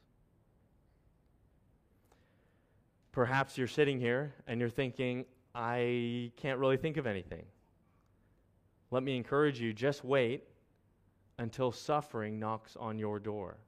Perhaps 3.13 3.57
you're 3.57 3.69
sitting 3.69 4.01
here 4.01 4.35
and 4.47 4.59
you're 4.59 4.71
thinking, 4.71 5.25
I 5.55 6.33
can't 6.37 6.59
really 6.59 6.77
think 6.77 6.97
of 6.97 7.07
anything. 7.07 7.45
Let 8.91 9.03
me 9.03 9.17
encourage 9.17 9.61
you 9.61 9.73
just 9.73 10.05
wait 10.05 10.45
until 11.39 11.73
suffering 11.73 12.39
knocks 12.39 12.77
on 12.77 12.99
your 12.99 13.19
door. 13.19 13.59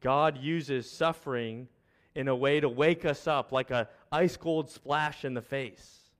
God 0.00 0.38
uses 0.38 0.90
suffering 0.90 1.68
in 2.14 2.28
a 2.28 2.36
way 2.36 2.60
to 2.60 2.68
wake 2.68 3.04
us 3.04 3.26
up 3.26 3.52
like 3.52 3.70
a 3.70 3.88
ice 4.12 4.36
cold 4.36 4.70
splash 4.70 5.24
in 5.24 5.34
the 5.34 5.42
face. 5.42 6.10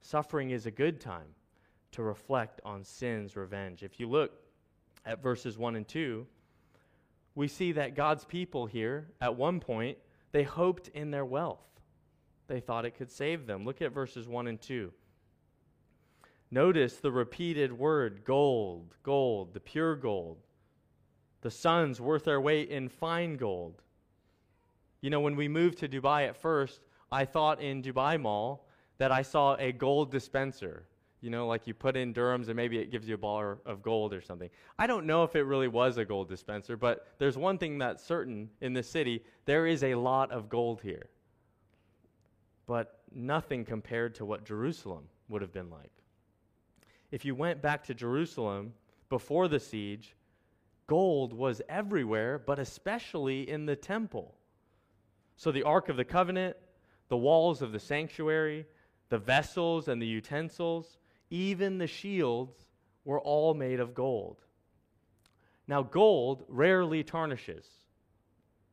Suffering 0.00 0.50
is 0.50 0.66
a 0.66 0.70
good 0.70 1.00
time 1.00 1.34
to 1.92 2.02
reflect 2.02 2.60
on 2.64 2.84
sin's 2.84 3.36
revenge. 3.36 3.82
If 3.82 3.98
you 3.98 4.08
look 4.08 4.32
at 5.08 5.22
verses 5.22 5.56
1 5.56 5.74
and 5.74 5.88
2, 5.88 6.26
we 7.34 7.48
see 7.48 7.72
that 7.72 7.96
God's 7.96 8.24
people 8.26 8.66
here, 8.66 9.08
at 9.20 9.34
one 9.34 9.58
point, 9.58 9.96
they 10.32 10.42
hoped 10.42 10.88
in 10.88 11.10
their 11.10 11.24
wealth. 11.24 11.64
They 12.46 12.60
thought 12.60 12.84
it 12.84 12.96
could 12.96 13.10
save 13.10 13.46
them. 13.46 13.64
Look 13.64 13.80
at 13.80 13.92
verses 13.92 14.28
1 14.28 14.46
and 14.46 14.60
2. 14.60 14.92
Notice 16.50 16.96
the 16.96 17.10
repeated 17.10 17.72
word 17.72 18.22
gold, 18.24 18.94
gold, 19.02 19.54
the 19.54 19.60
pure 19.60 19.96
gold. 19.96 20.38
The 21.40 21.50
sons 21.50 22.00
worth 22.00 22.24
their 22.24 22.40
weight 22.40 22.68
in 22.68 22.88
fine 22.88 23.36
gold. 23.36 23.82
You 25.00 25.10
know, 25.10 25.20
when 25.20 25.36
we 25.36 25.48
moved 25.48 25.78
to 25.78 25.88
Dubai 25.88 26.28
at 26.28 26.36
first, 26.36 26.80
I 27.10 27.24
thought 27.24 27.62
in 27.62 27.82
Dubai 27.82 28.20
Mall 28.20 28.66
that 28.98 29.12
I 29.12 29.22
saw 29.22 29.56
a 29.56 29.72
gold 29.72 30.10
dispenser. 30.10 30.84
You 31.20 31.30
know, 31.30 31.46
like 31.46 31.66
you 31.66 31.74
put 31.74 31.96
in 31.96 32.14
dirhams 32.14 32.46
and 32.46 32.54
maybe 32.54 32.78
it 32.78 32.90
gives 32.90 33.08
you 33.08 33.14
a 33.14 33.18
bar 33.18 33.58
of 33.66 33.82
gold 33.82 34.14
or 34.14 34.20
something. 34.20 34.50
I 34.78 34.86
don't 34.86 35.04
know 35.04 35.24
if 35.24 35.34
it 35.34 35.42
really 35.42 35.66
was 35.66 35.98
a 35.98 36.04
gold 36.04 36.28
dispenser, 36.28 36.76
but 36.76 37.08
there's 37.18 37.36
one 37.36 37.58
thing 37.58 37.78
that's 37.78 38.04
certain 38.04 38.50
in 38.60 38.72
this 38.72 38.88
city 38.88 39.24
there 39.44 39.66
is 39.66 39.82
a 39.82 39.94
lot 39.96 40.30
of 40.30 40.48
gold 40.48 40.80
here 40.82 41.08
but 42.68 43.00
nothing 43.12 43.64
compared 43.64 44.14
to 44.14 44.26
what 44.26 44.44
Jerusalem 44.44 45.04
would 45.28 45.40
have 45.40 45.52
been 45.52 45.70
like. 45.70 45.90
If 47.10 47.24
you 47.24 47.34
went 47.34 47.62
back 47.62 47.82
to 47.84 47.94
Jerusalem 47.94 48.74
before 49.08 49.48
the 49.48 49.58
siege, 49.58 50.14
gold 50.86 51.32
was 51.32 51.62
everywhere, 51.70 52.38
but 52.38 52.58
especially 52.58 53.48
in 53.48 53.64
the 53.64 53.74
temple. 53.74 54.34
So 55.36 55.50
the 55.50 55.62
Ark 55.62 55.88
of 55.88 55.96
the 55.96 56.04
Covenant, 56.04 56.58
the 57.08 57.16
walls 57.16 57.62
of 57.62 57.72
the 57.72 57.80
sanctuary, 57.80 58.66
the 59.08 59.18
vessels 59.18 59.88
and 59.88 60.00
the 60.00 60.06
utensils, 60.06 60.97
even 61.30 61.78
the 61.78 61.86
shields 61.86 62.54
were 63.04 63.20
all 63.20 63.54
made 63.54 63.80
of 63.80 63.94
gold. 63.94 64.38
Now, 65.66 65.82
gold 65.82 66.44
rarely 66.48 67.02
tarnishes. 67.02 67.66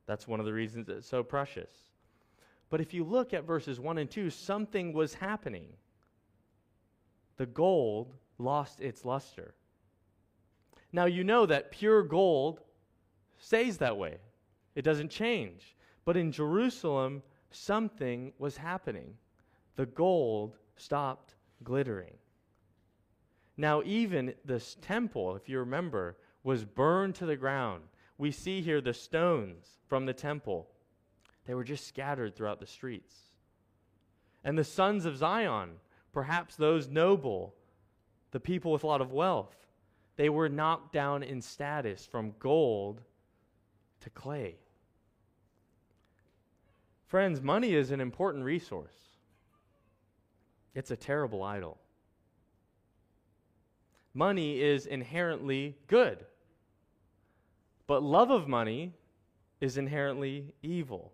That's 0.05 0.27
one 0.27 0.39
of 0.39 0.45
the 0.45 0.53
reasons 0.53 0.87
it's 0.89 1.07
so 1.07 1.23
precious. 1.23 1.71
But 2.69 2.81
if 2.81 2.93
you 2.93 3.03
look 3.03 3.33
at 3.33 3.43
verses 3.43 3.79
1 3.79 3.97
and 3.97 4.09
2, 4.09 4.29
something 4.29 4.93
was 4.93 5.13
happening. 5.13 5.67
The 7.37 7.45
gold 7.45 8.13
lost 8.37 8.81
its 8.81 9.05
luster. 9.05 9.55
Now, 10.91 11.05
you 11.05 11.23
know 11.23 11.45
that 11.45 11.71
pure 11.71 12.03
gold 12.03 12.61
stays 13.37 13.77
that 13.79 13.97
way, 13.97 14.17
it 14.75 14.83
doesn't 14.83 15.09
change. 15.09 15.75
But 16.05 16.17
in 16.17 16.31
Jerusalem, 16.31 17.23
something 17.51 18.31
was 18.37 18.57
happening. 18.57 19.15
The 19.75 19.87
gold 19.87 20.57
stopped 20.77 21.35
glittering. 21.63 22.13
Now, 23.57 23.81
even 23.85 24.33
this 24.43 24.75
temple, 24.81 25.35
if 25.35 25.47
you 25.47 25.59
remember, 25.59 26.17
was 26.43 26.65
burned 26.65 27.15
to 27.15 27.25
the 27.25 27.37
ground. 27.37 27.83
We 28.17 28.31
see 28.31 28.61
here 28.61 28.81
the 28.81 28.93
stones 28.93 29.65
from 29.87 30.05
the 30.05 30.13
temple 30.13 30.67
they 31.45 31.53
were 31.53 31.63
just 31.63 31.87
scattered 31.87 32.35
throughout 32.35 32.59
the 32.59 32.65
streets. 32.65 33.15
And 34.43 34.57
the 34.57 34.63
sons 34.63 35.05
of 35.05 35.17
Zion, 35.17 35.71
perhaps 36.11 36.55
those 36.55 36.87
noble, 36.87 37.53
the 38.31 38.39
people 38.39 38.71
with 38.71 38.83
a 38.83 38.87
lot 38.87 39.01
of 39.01 39.11
wealth, 39.11 39.55
they 40.15 40.29
were 40.29 40.49
knocked 40.49 40.93
down 40.93 41.23
in 41.23 41.41
status 41.41 42.05
from 42.05 42.33
gold 42.39 43.01
to 44.01 44.09
clay. 44.09 44.55
Friends, 47.07 47.41
money 47.41 47.73
is 47.73 47.91
an 47.91 48.01
important 48.01 48.43
resource. 48.43 48.95
It's 50.73 50.91
a 50.91 50.97
terrible 50.97 51.43
idol. 51.43 51.77
Money 54.15 54.61
is 54.61 54.85
inherently 54.85 55.75
good, 55.87 56.25
but 57.85 58.01
love 58.01 58.31
of 58.31 58.47
money 58.47 58.93
is 59.59 59.77
inherently 59.77 60.53
evil. 60.63 61.11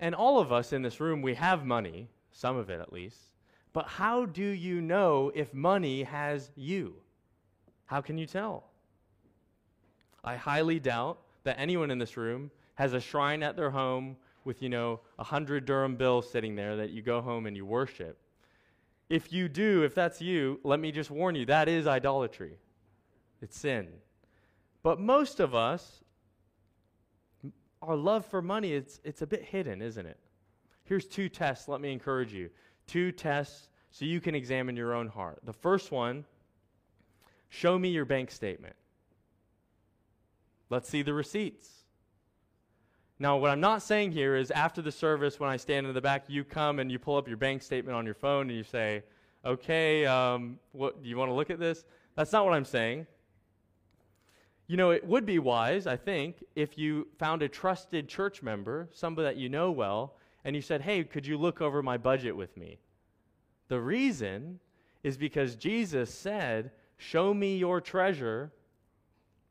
And 0.00 0.14
all 0.14 0.40
of 0.40 0.50
us 0.50 0.72
in 0.72 0.80
this 0.80 0.98
room, 0.98 1.20
we 1.20 1.34
have 1.34 1.64
money, 1.64 2.08
some 2.32 2.56
of 2.56 2.70
it 2.70 2.80
at 2.80 2.92
least. 2.92 3.18
But 3.74 3.86
how 3.86 4.24
do 4.24 4.42
you 4.42 4.80
know 4.80 5.30
if 5.34 5.52
money 5.52 6.02
has 6.04 6.50
you? 6.56 6.94
How 7.84 8.00
can 8.00 8.16
you 8.16 8.26
tell? 8.26 8.70
I 10.24 10.36
highly 10.36 10.80
doubt 10.80 11.18
that 11.44 11.60
anyone 11.60 11.90
in 11.90 11.98
this 11.98 12.16
room 12.16 12.50
has 12.76 12.94
a 12.94 13.00
shrine 13.00 13.42
at 13.42 13.56
their 13.56 13.70
home 13.70 14.16
with, 14.44 14.62
you 14.62 14.70
know, 14.70 15.00
a 15.18 15.24
hundred 15.24 15.66
dirham 15.66 15.96
bills 15.96 16.30
sitting 16.30 16.56
there 16.56 16.76
that 16.76 16.90
you 16.90 17.02
go 17.02 17.20
home 17.20 17.44
and 17.44 17.54
you 17.54 17.66
worship. 17.66 18.18
If 19.08 19.32
you 19.32 19.48
do, 19.48 19.82
if 19.84 19.94
that's 19.94 20.20
you, 20.20 20.60
let 20.64 20.80
me 20.80 20.90
just 20.90 21.10
warn 21.10 21.34
you, 21.34 21.46
that 21.46 21.68
is 21.68 21.86
idolatry. 21.86 22.58
It's 23.40 23.58
sin. 23.58 23.88
But 24.82 25.00
most 25.00 25.40
of 25.40 25.54
us, 25.54 26.02
our 27.82 27.96
love 27.96 28.26
for 28.26 28.42
money, 28.42 28.72
it's, 28.72 29.00
it's 29.04 29.22
a 29.22 29.26
bit 29.26 29.42
hidden, 29.42 29.80
isn't 29.80 30.06
it? 30.06 30.18
Here's 30.84 31.06
two 31.06 31.28
tests, 31.28 31.68
let 31.68 31.80
me 31.80 31.92
encourage 31.92 32.32
you. 32.32 32.50
Two 32.86 33.12
tests 33.12 33.68
so 33.90 34.04
you 34.04 34.20
can 34.20 34.34
examine 34.34 34.76
your 34.76 34.94
own 34.94 35.08
heart. 35.08 35.40
The 35.44 35.52
first 35.52 35.90
one 35.90 36.24
show 37.48 37.78
me 37.78 37.88
your 37.88 38.04
bank 38.04 38.30
statement. 38.30 38.76
Let's 40.68 40.88
see 40.88 41.02
the 41.02 41.14
receipts. 41.14 41.75
Now, 43.18 43.38
what 43.38 43.50
I'm 43.50 43.60
not 43.60 43.82
saying 43.82 44.12
here 44.12 44.36
is 44.36 44.50
after 44.50 44.82
the 44.82 44.92
service, 44.92 45.40
when 45.40 45.48
I 45.48 45.56
stand 45.56 45.86
in 45.86 45.94
the 45.94 46.00
back, 46.02 46.24
you 46.28 46.44
come 46.44 46.78
and 46.78 46.92
you 46.92 46.98
pull 46.98 47.16
up 47.16 47.26
your 47.26 47.38
bank 47.38 47.62
statement 47.62 47.96
on 47.96 48.04
your 48.04 48.14
phone 48.14 48.48
and 48.48 48.56
you 48.56 48.64
say, 48.64 49.04
okay, 49.44 50.04
um, 50.04 50.58
what, 50.72 51.02
do 51.02 51.08
you 51.08 51.16
want 51.16 51.30
to 51.30 51.34
look 51.34 51.48
at 51.48 51.58
this? 51.58 51.84
That's 52.14 52.32
not 52.32 52.44
what 52.44 52.52
I'm 52.52 52.64
saying. 52.64 53.06
You 54.66 54.76
know, 54.76 54.90
it 54.90 55.06
would 55.06 55.24
be 55.24 55.38
wise, 55.38 55.86
I 55.86 55.96
think, 55.96 56.42
if 56.56 56.76
you 56.76 57.06
found 57.18 57.42
a 57.42 57.48
trusted 57.48 58.08
church 58.08 58.42
member, 58.42 58.88
somebody 58.92 59.24
that 59.24 59.36
you 59.36 59.48
know 59.48 59.70
well, 59.70 60.16
and 60.44 60.54
you 60.54 60.60
said, 60.60 60.82
hey, 60.82 61.04
could 61.04 61.26
you 61.26 61.38
look 61.38 61.62
over 61.62 61.82
my 61.82 61.96
budget 61.96 62.36
with 62.36 62.56
me? 62.56 62.78
The 63.68 63.80
reason 63.80 64.60
is 65.02 65.16
because 65.16 65.56
Jesus 65.56 66.12
said, 66.12 66.70
show 66.98 67.32
me 67.32 67.56
your 67.56 67.80
treasure, 67.80 68.52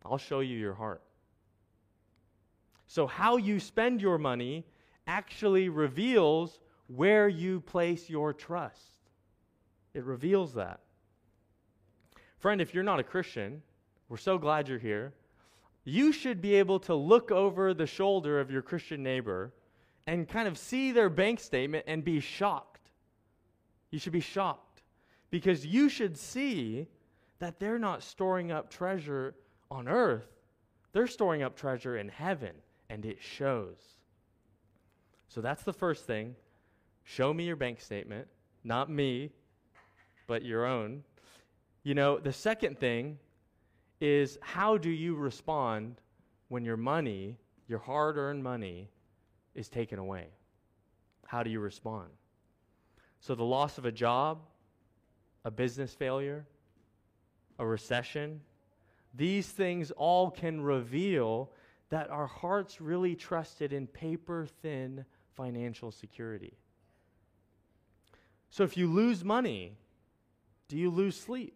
I'll 0.05 0.17
show 0.17 0.41
you 0.41 0.57
your 0.57 0.73
heart. 0.73 1.01
So, 2.87 3.07
how 3.07 3.37
you 3.37 3.59
spend 3.59 4.01
your 4.01 4.17
money 4.17 4.65
actually 5.07 5.69
reveals 5.69 6.59
where 6.87 7.27
you 7.27 7.61
place 7.61 8.09
your 8.09 8.33
trust. 8.33 8.99
It 9.93 10.03
reveals 10.03 10.53
that. 10.53 10.81
Friend, 12.37 12.61
if 12.61 12.73
you're 12.73 12.83
not 12.83 12.99
a 12.99 13.03
Christian, 13.03 13.61
we're 14.09 14.17
so 14.17 14.37
glad 14.37 14.67
you're 14.67 14.77
here. 14.77 15.13
You 15.83 16.11
should 16.11 16.41
be 16.41 16.55
able 16.55 16.79
to 16.81 16.95
look 16.95 17.31
over 17.31 17.73
the 17.73 17.87
shoulder 17.87 18.39
of 18.39 18.51
your 18.51 18.61
Christian 18.61 19.01
neighbor 19.01 19.53
and 20.07 20.27
kind 20.27 20.47
of 20.47 20.57
see 20.57 20.91
their 20.91 21.09
bank 21.09 21.39
statement 21.39 21.85
and 21.87 22.03
be 22.03 22.19
shocked. 22.19 22.91
You 23.89 23.99
should 23.99 24.13
be 24.13 24.19
shocked 24.19 24.81
because 25.31 25.65
you 25.65 25.89
should 25.89 26.17
see 26.17 26.87
that 27.39 27.59
they're 27.59 27.79
not 27.79 28.03
storing 28.03 28.51
up 28.51 28.69
treasure 28.69 29.35
on 29.71 29.87
earth, 29.87 30.27
they're 30.93 31.07
storing 31.07 31.41
up 31.41 31.55
treasure 31.55 31.97
in 31.97 32.09
heaven 32.09 32.53
and 32.89 33.05
it 33.05 33.17
shows. 33.21 33.77
So 35.27 35.41
that's 35.41 35.63
the 35.63 35.73
first 35.73 36.05
thing. 36.05 36.35
Show 37.03 37.33
me 37.33 37.45
your 37.45 37.55
bank 37.55 37.81
statement, 37.81 38.27
not 38.63 38.89
me, 38.89 39.31
but 40.27 40.43
your 40.43 40.65
own. 40.65 41.03
You 41.83 41.93
know, 41.93 42.17
the 42.17 42.33
second 42.33 42.79
thing 42.79 43.19
is 44.01 44.37
how 44.41 44.77
do 44.77 44.89
you 44.89 45.15
respond 45.15 46.01
when 46.47 46.65
your 46.65 46.77
money, 46.77 47.37
your 47.67 47.79
hard 47.79 48.17
earned 48.17 48.43
money, 48.43 48.89
is 49.53 49.69
taken 49.69 49.99
away? 49.99 50.27
How 51.25 51.43
do 51.43 51.49
you 51.49 51.59
respond? 51.59 52.09
So, 53.19 53.35
the 53.35 53.43
loss 53.43 53.77
of 53.77 53.85
a 53.85 53.91
job, 53.91 54.39
a 55.43 55.51
business 55.51 55.93
failure, 55.93 56.45
a 57.57 57.65
recession, 57.65 58.41
these 59.13 59.47
things 59.47 59.91
all 59.91 60.29
can 60.29 60.61
reveal 60.61 61.49
that 61.89 62.09
our 62.09 62.27
hearts 62.27 62.81
really 62.81 63.15
trusted 63.15 63.73
in 63.73 63.87
paper 63.87 64.47
thin 64.61 65.05
financial 65.35 65.91
security. 65.91 66.53
So 68.49 68.63
if 68.63 68.77
you 68.77 68.87
lose 68.87 69.23
money, 69.23 69.73
do 70.67 70.77
you 70.77 70.89
lose 70.89 71.19
sleep? 71.19 71.55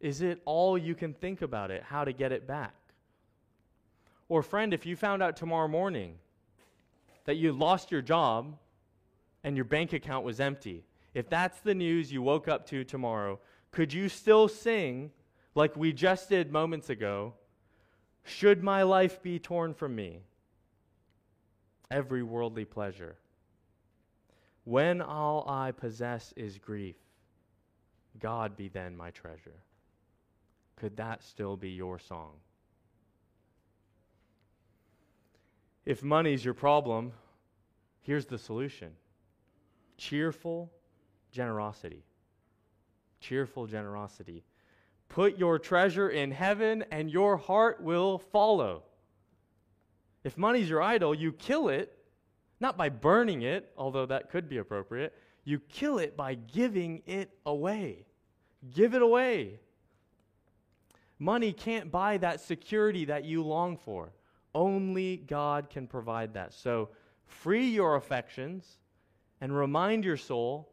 Is 0.00 0.22
it 0.22 0.40
all 0.44 0.76
you 0.76 0.94
can 0.94 1.12
think 1.12 1.42
about 1.42 1.70
it, 1.70 1.82
how 1.82 2.04
to 2.04 2.12
get 2.12 2.32
it 2.32 2.46
back? 2.46 2.74
Or, 4.28 4.42
friend, 4.42 4.72
if 4.72 4.86
you 4.86 4.96
found 4.96 5.22
out 5.22 5.36
tomorrow 5.36 5.68
morning 5.68 6.14
that 7.24 7.36
you 7.36 7.52
lost 7.52 7.90
your 7.90 8.02
job 8.02 8.56
and 9.44 9.56
your 9.56 9.64
bank 9.64 9.92
account 9.92 10.24
was 10.24 10.40
empty, 10.40 10.84
if 11.14 11.28
that's 11.28 11.60
the 11.60 11.74
news 11.74 12.10
you 12.10 12.22
woke 12.22 12.48
up 12.48 12.66
to 12.68 12.84
tomorrow, 12.84 13.38
could 13.70 13.92
you 13.92 14.08
still 14.08 14.48
sing 14.48 15.10
like 15.54 15.76
we 15.76 15.92
just 15.92 16.28
did 16.28 16.50
moments 16.50 16.88
ago? 16.88 17.34
Should 18.24 18.62
my 18.62 18.82
life 18.82 19.22
be 19.22 19.38
torn 19.38 19.74
from 19.74 19.94
me? 19.94 20.20
Every 21.90 22.22
worldly 22.22 22.64
pleasure. 22.64 23.16
When 24.64 25.00
all 25.00 25.48
I 25.48 25.72
possess 25.72 26.32
is 26.36 26.58
grief, 26.58 26.96
God 28.20 28.56
be 28.56 28.68
then 28.68 28.96
my 28.96 29.10
treasure. 29.10 29.62
Could 30.76 30.96
that 30.96 31.22
still 31.22 31.56
be 31.56 31.70
your 31.70 31.98
song? 31.98 32.32
If 35.84 36.02
money's 36.02 36.44
your 36.44 36.54
problem, 36.54 37.12
here's 38.02 38.26
the 38.26 38.38
solution 38.38 38.92
cheerful 39.96 40.70
generosity. 41.30 42.04
Cheerful 43.20 43.66
generosity. 43.66 44.44
Put 45.12 45.36
your 45.36 45.58
treasure 45.58 46.08
in 46.08 46.30
heaven, 46.30 46.86
and 46.90 47.10
your 47.10 47.36
heart 47.36 47.82
will 47.82 48.16
follow. 48.16 48.84
If 50.24 50.38
money's 50.38 50.70
your 50.70 50.80
idol, 50.80 51.14
you 51.14 51.32
kill 51.32 51.68
it, 51.68 51.98
not 52.60 52.78
by 52.78 52.88
burning 52.88 53.42
it, 53.42 53.70
although 53.76 54.06
that 54.06 54.30
could 54.30 54.48
be 54.48 54.56
appropriate. 54.56 55.14
You 55.44 55.58
kill 55.58 55.98
it 55.98 56.16
by 56.16 56.36
giving 56.36 57.02
it 57.04 57.36
away. 57.44 58.06
Give 58.74 58.94
it 58.94 59.02
away. 59.02 59.60
Money 61.18 61.52
can't 61.52 61.90
buy 61.90 62.16
that 62.16 62.40
security 62.40 63.04
that 63.04 63.26
you 63.26 63.42
long 63.42 63.76
for. 63.76 64.14
Only 64.54 65.18
God 65.18 65.68
can 65.68 65.86
provide 65.86 66.32
that. 66.32 66.54
So 66.54 66.88
free 67.26 67.68
your 67.68 67.96
affections 67.96 68.78
and 69.42 69.54
remind 69.54 70.06
your 70.06 70.16
soul 70.16 70.72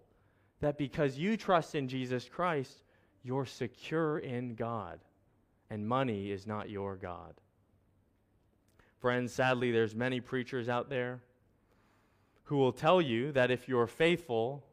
that 0.62 0.78
because 0.78 1.18
you 1.18 1.36
trust 1.36 1.76
in 1.76 1.90
Jesus 1.90 2.30
Christ, 2.30 2.84
you're 3.24 3.46
secure 3.46 4.20
in 4.20 4.56
God, 4.56 5.00
and 5.70 5.88
money 5.88 6.32
is 6.32 6.48
not 6.48 6.70
your 6.70 6.96
God. 6.96 7.34
Friends, 9.00 9.34
sadly, 9.34 9.72
there's 9.72 9.96
many 9.96 10.20
preachers 10.20 10.68
out 10.68 10.90
there 10.90 11.22
who 12.46 12.58
will 12.58 12.72
tell 12.72 13.02
you 13.02 13.32
that 13.32 13.52
if 13.52 13.68
you're 13.68 13.88
faithful, 13.88 14.64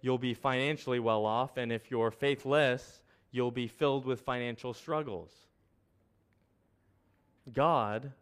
you'll 0.00 0.18
be 0.18 0.34
financially 0.34 0.98
well 0.98 1.24
off, 1.24 1.56
and 1.56 1.72
if 1.72 1.90
you're 1.90 2.10
faithless, 2.10 3.02
you'll 3.30 3.50
be 3.50 3.68
filled 3.68 4.04
with 4.04 4.20
financial 4.20 4.74
struggles. 4.74 5.32
God 7.52 8.12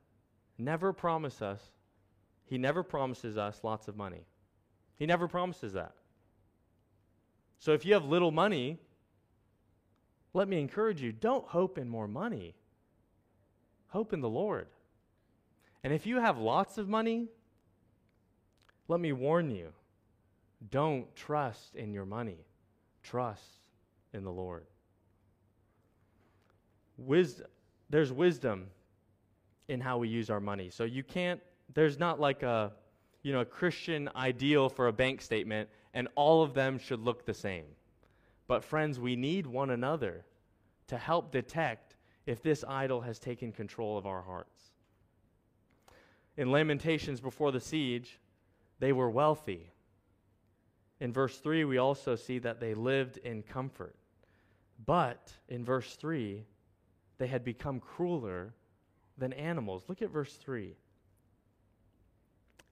never 0.59 0.93
promises 0.93 1.43
us, 1.43 1.63
He 2.45 2.59
never 2.59 2.83
promises 2.83 3.37
us 3.37 3.61
lots 3.63 3.89
of 3.89 3.97
money. 3.97 4.27
He 4.97 5.07
never 5.07 5.29
promises 5.29 5.75
that. 5.75 5.93
So 7.59 7.73
if 7.73 7.85
you 7.85 7.95
have 7.95 8.05
little 8.05 8.31
money, 8.31 8.79
let 10.37 10.49
me 10.49 10.61
encourage 10.61 11.01
you 11.01 11.13
don't 11.13 11.47
hope 11.47 11.79
in 11.79 11.89
more 11.89 12.07
money, 12.07 12.55
hope 13.89 14.13
in 14.13 14.21
the 14.21 14.29
Lord. 14.29 14.67
And 15.83 15.95
if 15.95 16.07
you 16.07 16.21
have 16.21 16.37
lots 16.37 16.77
of 16.77 16.91
money, 16.91 17.29
let 18.87 19.01
me 19.01 19.13
warn 19.13 19.51
you 19.51 19.73
don't 20.71 21.07
trust 21.17 21.75
in 21.75 21.95
your 21.95 22.05
money, 22.05 22.37
trust 23.03 23.61
in 24.13 24.25
the 24.25 24.31
Lord. 24.31 24.67
There's 27.89 28.13
wisdom 28.13 28.67
in 29.69 29.81
how 29.81 29.97
we 29.97 30.09
use 30.09 30.29
our 30.29 30.41
money. 30.41 30.69
So 30.69 30.85
you 30.85 31.03
can't, 31.03 31.41
there's 31.73 31.99
not 31.99 32.21
like 32.21 32.43
a, 32.43 32.73
you 33.23 33.33
know, 33.33 33.41
a 33.41 33.47
Christian 33.47 34.11
ideal 34.15 34.69
for 34.69 34.89
a 34.89 34.93
bank 34.93 35.23
statement 35.23 35.71
and 35.95 36.09
all 36.15 36.43
of 36.43 36.53
them 36.53 36.79
should 36.79 37.01
look 37.01 37.25
the 37.25 37.33
same. 37.35 37.65
But, 38.49 38.65
friends, 38.65 39.01
we 39.01 39.17
need 39.17 39.47
one 39.47 39.71
another 39.71 40.25
to 40.87 40.97
help 40.97 41.33
detect 41.33 41.97
if 42.27 42.43
this 42.43 42.65
idol 42.67 43.01
has 43.01 43.19
taken 43.19 43.53
control 43.53 43.99
of 43.99 44.07
our 44.07 44.23
hearts. 44.23 44.73
In 46.37 46.53
Lamentations 46.53 47.21
before 47.21 47.51
the 47.51 47.61
siege, 47.61 48.19
they 48.79 48.93
were 48.93 49.11
wealthy. 49.11 49.71
In 51.01 51.13
verse 51.13 51.39
3, 51.39 51.65
we 51.65 51.79
also 51.79 52.15
see 52.15 52.39
that 52.41 52.61
they 52.61 52.75
lived 52.75 53.19
in 53.19 53.43
comfort. 53.43 53.97
But 54.85 55.33
in 55.49 55.65
verse 55.65 55.95
3, 55.97 56.45
they 57.19 57.27
had 57.27 57.45
become 57.45 57.81
crueler 57.81 58.55
than 59.17 59.33
animals. 59.33 59.85
Look 59.89 60.03
at 60.03 60.11
verse 60.11 60.35
3. 60.35 60.77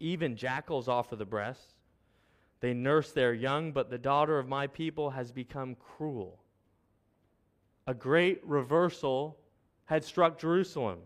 Even 0.01 0.37
jackals 0.37 0.89
offer 0.89 1.17
the 1.17 1.25
breast 1.25 1.77
they 2.65 2.73
nurse 2.73 3.13
their 3.13 3.35
young, 3.35 3.73
but 3.73 3.91
the 3.91 3.99
daughter 3.99 4.39
of 4.39 4.49
my 4.49 4.67
people 4.67 5.11
has 5.11 5.31
become 5.31 5.75
cruel. 5.75 6.41
A 7.87 7.93
great 7.93 8.41
reversal 8.43 9.37
had 9.85 10.03
struck 10.03 10.39
Jerusalem. 10.39 11.01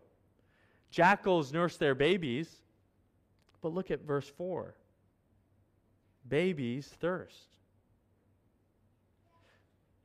Jackals 0.93 1.53
nurse 1.53 1.77
their 1.77 1.97
babies. 1.97 2.49
But 3.61 3.75
look 3.75 3.91
at 3.91 4.03
verse 4.03 4.29
4 4.29 4.77
babies 6.29 6.87
thirst. 7.01 7.49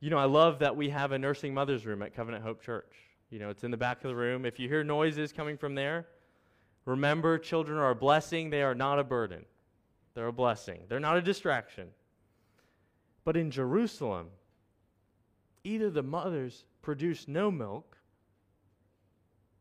You 0.00 0.10
know, 0.10 0.18
I 0.18 0.24
love 0.24 0.58
that 0.58 0.76
we 0.76 0.88
have 0.88 1.12
a 1.12 1.18
nursing 1.20 1.54
mother's 1.54 1.86
room 1.86 2.02
at 2.02 2.16
Covenant 2.16 2.42
Hope 2.42 2.62
Church. 2.62 2.92
You 3.30 3.38
know, 3.38 3.50
it's 3.50 3.62
in 3.62 3.70
the 3.70 3.76
back 3.76 4.02
of 4.02 4.08
the 4.08 4.16
room. 4.16 4.44
If 4.44 4.58
you 4.58 4.68
hear 4.68 4.82
noises 4.82 5.32
coming 5.32 5.56
from 5.56 5.76
there, 5.76 6.08
remember 6.84 7.38
children 7.38 7.78
are 7.78 7.90
a 7.90 7.94
blessing, 7.94 8.50
they 8.50 8.62
are 8.64 8.74
not 8.74 8.98
a 8.98 9.04
burden. 9.04 9.44
They're 10.14 10.28
a 10.28 10.32
blessing, 10.32 10.80
they're 10.88 11.00
not 11.00 11.16
a 11.16 11.22
distraction. 11.22 11.88
But 13.24 13.36
in 13.36 13.50
Jerusalem, 13.50 14.28
either 15.64 15.90
the 15.90 16.02
mothers 16.02 16.64
produce 16.82 17.26
no 17.26 17.50
milk 17.50 17.96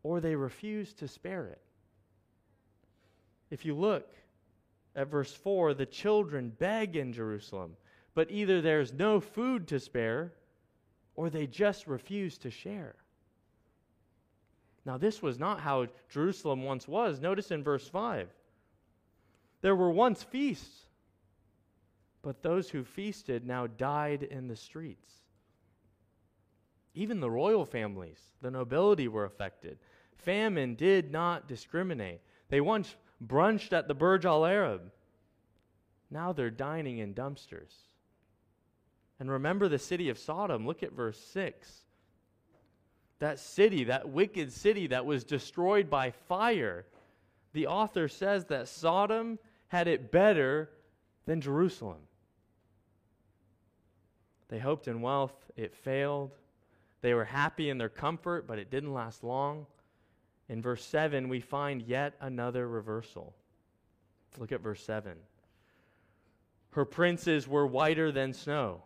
or 0.04 0.20
they 0.20 0.36
refuse 0.36 0.94
to 0.94 1.08
spare 1.08 1.48
it. 1.48 1.62
If 3.50 3.66
you 3.66 3.74
look 3.74 4.14
at 4.96 5.08
verse 5.08 5.34
4, 5.34 5.74
the 5.74 5.86
children 5.86 6.52
beg 6.60 6.96
in 6.96 7.14
Jerusalem, 7.14 7.76
but 8.14 8.30
either 8.30 8.62
there's 8.62 8.94
no 8.94 9.20
food 9.20 9.68
to 9.70 9.80
spare 9.80 10.34
or 11.16 11.30
they 11.30 11.48
just 11.48 11.88
refuse 11.88 12.38
to 12.40 12.52
share. 12.52 12.96
Now, 14.86 14.98
this 14.98 15.22
was 15.22 15.40
not 15.40 15.62
how 15.62 15.88
Jerusalem 16.10 16.64
once 16.64 16.88
was. 16.88 17.22
Notice 17.22 17.52
in 17.52 17.64
verse 17.64 17.88
5 17.88 18.28
there 19.64 19.76
were 19.78 19.90
once 19.90 20.22
feasts, 20.22 20.88
but 22.22 22.44
those 22.44 22.70
who 22.70 22.84
feasted 22.84 23.48
now 23.48 23.66
died 23.66 24.22
in 24.22 24.50
the 24.50 24.58
streets. 24.58 25.10
Even 26.94 27.22
the 27.22 27.32
royal 27.32 27.66
families, 27.66 28.20
the 28.42 28.52
nobility 28.52 29.08
were 29.08 29.24
affected. 29.24 29.80
Famine 30.18 30.76
did 30.76 31.14
not 31.14 31.48
discriminate. 31.48 32.20
They 32.50 32.60
once 32.60 32.94
brunched 33.26 33.72
at 33.72 33.88
the 33.88 33.96
Burj 33.96 34.26
Al 34.26 34.46
Arab. 34.46 34.92
Now 36.12 36.34
they're 36.34 36.50
dining 36.50 36.98
in 36.98 37.14
dumpsters. 37.14 37.74
And 39.18 39.32
remember 39.32 39.70
the 39.70 39.80
city 39.80 40.10
of 40.10 40.20
Sodom. 40.20 40.68
Look 40.68 40.84
at 40.84 40.92
verse 40.92 41.18
6. 41.32 41.86
That 43.20 43.40
city, 43.40 43.86
that 43.86 44.10
wicked 44.10 44.52
city 44.52 44.88
that 44.88 45.06
was 45.06 45.24
destroyed 45.24 45.90
by 45.90 46.12
fire. 46.12 46.86
The 47.54 47.68
author 47.68 48.10
says 48.10 48.44
that 48.48 48.68
Sodom 48.68 49.40
had 49.74 49.88
it 49.88 50.12
better 50.12 50.70
than 51.26 51.42
Jerusalem. 51.42 51.98
They 54.50 54.60
hoped 54.60 54.88
in 54.88 55.02
wealth, 55.02 55.34
it 55.56 55.76
failed. 55.76 56.36
They 57.02 57.16
were 57.16 57.26
happy 57.26 57.72
in 57.72 57.80
their 57.80 57.90
comfort, 57.90 58.46
but 58.46 58.60
it 58.60 58.70
didn't 58.70 58.94
last 58.94 59.24
long. 59.24 59.66
In 60.48 60.62
verse 60.62 60.86
7, 60.86 61.28
we 61.28 61.40
find 61.40 61.82
yet 61.82 62.14
another 62.22 62.68
reversal. 62.68 63.34
Look 64.38 64.52
at 64.52 64.62
verse 64.62 64.84
7. 64.84 65.14
Her 66.74 66.86
princes 66.86 67.48
were 67.48 67.66
whiter 67.66 68.12
than 68.12 68.32
snow. 68.32 68.84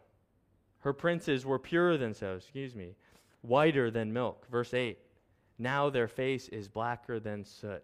Her 0.80 0.94
princes 0.94 1.46
were 1.46 1.60
purer 1.60 1.98
than 1.98 2.14
snow, 2.14 2.36
excuse 2.38 2.76
me, 2.76 2.96
whiter 3.42 3.92
than 3.92 4.14
milk. 4.14 4.48
Verse 4.50 4.74
8. 4.74 4.98
Now 5.60 5.90
their 5.90 6.08
face 6.08 6.48
is 6.48 6.70
blacker 6.70 7.20
than 7.20 7.44
soot. 7.44 7.84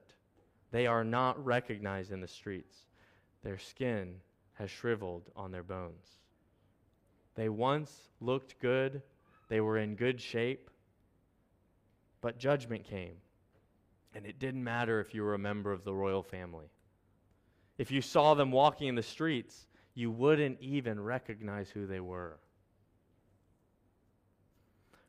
They 0.72 0.88
are 0.88 1.04
not 1.04 1.44
recognized 1.44 2.13
in 2.13 2.22
the 2.22 2.30
streets. 2.30 2.78
Their 3.43 3.58
skin 3.58 4.15
has 4.53 4.71
shriveled 4.71 5.29
on 5.36 5.51
their 5.51 5.63
bones. 5.63 6.08
They 7.36 7.49
once 7.49 8.10
looked 8.21 8.60
good, 8.60 9.01
they 9.49 9.60
were 9.60 9.77
in 9.77 9.95
good 9.95 10.21
shape, 10.21 10.69
but 12.21 12.38
judgment 12.38 12.86
came. 12.86 13.15
And 14.15 14.25
it 14.25 14.39
didn't 14.39 14.63
matter 14.63 14.99
if 14.99 15.13
you 15.13 15.23
were 15.23 15.34
a 15.34 15.39
member 15.39 15.71
of 15.71 15.84
the 15.84 15.93
royal 15.93 16.23
family. 16.23 16.67
If 17.77 17.91
you 17.91 18.01
saw 18.01 18.36
them 18.36 18.51
walking 18.51 18.88
in 18.88 18.95
the 18.95 19.03
streets, 19.03 19.65
you 19.95 20.12
wouldn't 20.12 20.60
even 20.62 20.99
recognize 20.99 21.69
who 21.69 21.88
they 21.88 21.99
were. 21.99 22.39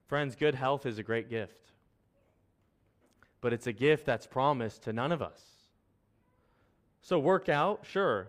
Friends, 0.07 0.35
good 0.37 0.55
health 0.55 0.87
is 0.87 0.99
a 0.99 1.03
great 1.03 1.29
gift, 1.29 1.73
but 3.41 3.53
it's 3.53 3.67
a 3.67 3.73
gift 3.73 4.07
that's 4.07 4.27
promised 4.27 4.83
to 4.83 4.93
none 4.93 5.13
of 5.13 5.23
us. 5.23 5.54
So, 7.05 7.19
work 7.19 7.51
out, 7.51 7.85
sure, 7.85 8.29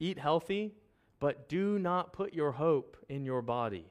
eat 0.00 0.18
healthy, 0.18 0.74
but 1.20 1.48
do 1.48 1.78
not 1.78 2.12
put 2.12 2.34
your 2.34 2.50
hope 2.50 2.96
in 3.08 3.24
your 3.24 3.40
body. 3.40 3.86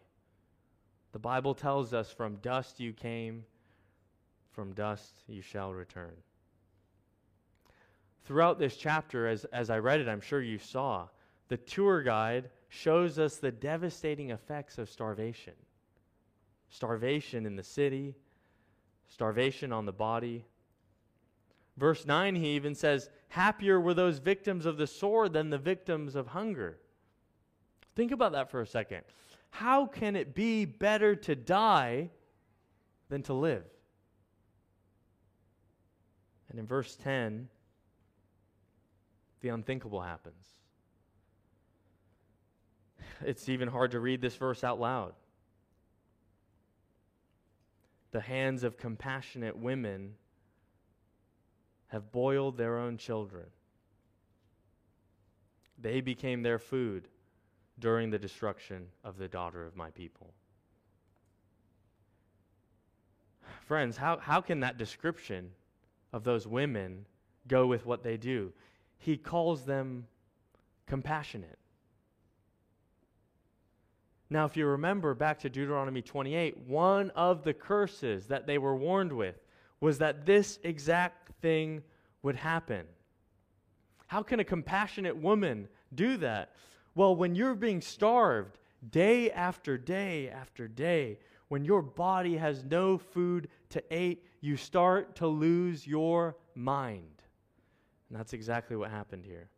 The 1.14 1.20
Bible 1.20 1.56
tells 1.56 1.94
us 1.94 2.12
from 2.12 2.36
dust 2.42 2.78
you 2.82 2.92
came, 2.92 3.46
from 4.52 4.74
dust 4.74 5.24
you 5.30 5.42
shall 5.42 5.74
return. 5.74 6.12
Throughout 8.26 8.60
this 8.60 8.76
chapter, 8.76 9.26
as, 9.26 9.46
as 9.46 9.70
I 9.70 9.80
read 9.80 10.02
it, 10.02 10.10
I'm 10.10 10.20
sure 10.20 10.42
you 10.42 10.60
saw, 10.60 11.08
the 11.48 11.56
tour 11.56 12.04
guide 12.04 12.50
shows 12.68 13.18
us 13.18 13.38
the 13.38 13.54
devastating 13.54 14.32
effects 14.32 14.78
of 14.78 14.90
starvation 14.90 15.54
starvation 16.68 17.46
in 17.46 17.56
the 17.56 17.64
city, 17.64 18.16
starvation 19.08 19.72
on 19.72 19.86
the 19.86 19.94
body. 19.94 20.44
Verse 21.78 22.06
9, 22.06 22.36
he 22.36 22.50
even 22.50 22.74
says, 22.74 23.10
Happier 23.30 23.80
were 23.80 23.94
those 23.94 24.20
victims 24.20 24.66
of 24.66 24.78
the 24.78 24.88
sword 24.88 25.34
than 25.34 25.50
the 25.50 25.58
victims 25.58 26.16
of 26.16 26.28
hunger. 26.28 26.80
Think 27.96 28.12
about 28.12 28.32
that 28.32 28.50
for 28.50 28.62
a 28.62 28.68
second. 28.68 29.02
How 29.50 29.86
can 29.86 30.16
it 30.16 30.34
be 30.34 30.66
better 30.66 31.16
to 31.16 31.36
die 31.36 32.10
than 33.10 33.24
to 33.24 33.34
live? 33.34 33.66
And 36.50 36.60
in 36.60 36.66
verse 36.66 36.96
10, 36.96 37.50
the 39.42 39.50
unthinkable 39.50 40.02
happens. 40.02 40.48
It's 43.22 43.50
even 43.50 43.68
hard 43.68 43.92
to 43.92 44.00
read 44.00 44.22
this 44.22 44.36
verse 44.36 44.64
out 44.64 44.80
loud. 44.80 45.14
The 48.12 48.22
hands 48.22 48.64
of 48.64 48.78
compassionate 48.78 49.58
women 49.58 50.16
have 51.88 52.12
boiled 52.12 52.58
their 52.58 52.78
own 52.78 52.98
children. 52.98 53.46
They 55.82 56.02
became 56.02 56.42
their 56.42 56.60
food 56.60 57.08
during 57.80 58.10
the 58.10 58.20
destruction 58.20 58.88
of 59.04 59.18
the 59.18 59.28
daughter 59.28 59.66
of 59.66 59.76
my 59.76 59.90
people. 59.92 60.34
Friends, 63.66 63.98
how, 63.98 64.18
how 64.18 64.42
can 64.42 64.60
that 64.62 64.78
description 64.78 65.52
of 66.14 66.24
those 66.24 66.48
women 66.48 67.06
go 67.48 67.68
with 67.68 67.86
what 67.86 68.04
they 68.04 68.18
do? 68.18 68.54
He 68.98 69.18
calls 69.18 69.66
them 69.66 70.08
compassionate. 70.88 71.58
Now, 74.30 74.46
if 74.46 74.58
you 74.58 74.66
remember 74.66 75.14
back 75.14 75.40
to 75.40 75.50
Deuteronomy 75.50 76.02
28, 76.02 76.58
one 76.68 77.12
of 77.12 77.44
the 77.44 77.54
curses 77.54 78.28
that 78.28 78.48
they 78.48 78.58
were 78.58 78.76
warned 78.76 79.14
with 79.14 79.36
was 79.80 79.98
that 80.00 80.26
this 80.26 80.60
exact 80.64 81.32
thing 81.42 81.84
would 82.22 82.36
happen. 82.36 82.86
How 84.08 84.24
can 84.24 84.40
a 84.40 84.44
compassionate 84.44 85.18
woman 85.18 85.68
do 85.94 86.18
that? 86.18 86.54
Well, 86.96 87.16
when 87.16 87.36
you're 87.36 87.56
being 87.56 87.82
starved 87.82 88.58
day 88.90 89.32
after 89.32 89.78
day 89.78 90.30
after 90.30 90.68
day, 90.68 91.20
when 91.48 91.66
your 91.66 91.82
body 91.82 92.38
has 92.38 92.64
no 92.64 92.98
food 92.98 93.50
to 93.70 93.96
eat, 93.96 94.24
you 94.42 94.58
start 94.58 95.16
to 95.18 95.28
lose 95.28 95.86
your 95.86 96.36
mind. 96.56 97.22
And 98.10 98.18
that's 98.18 98.34
exactly 98.34 98.76
what 98.76 98.92
happened 98.92 99.26
here. 99.26 99.50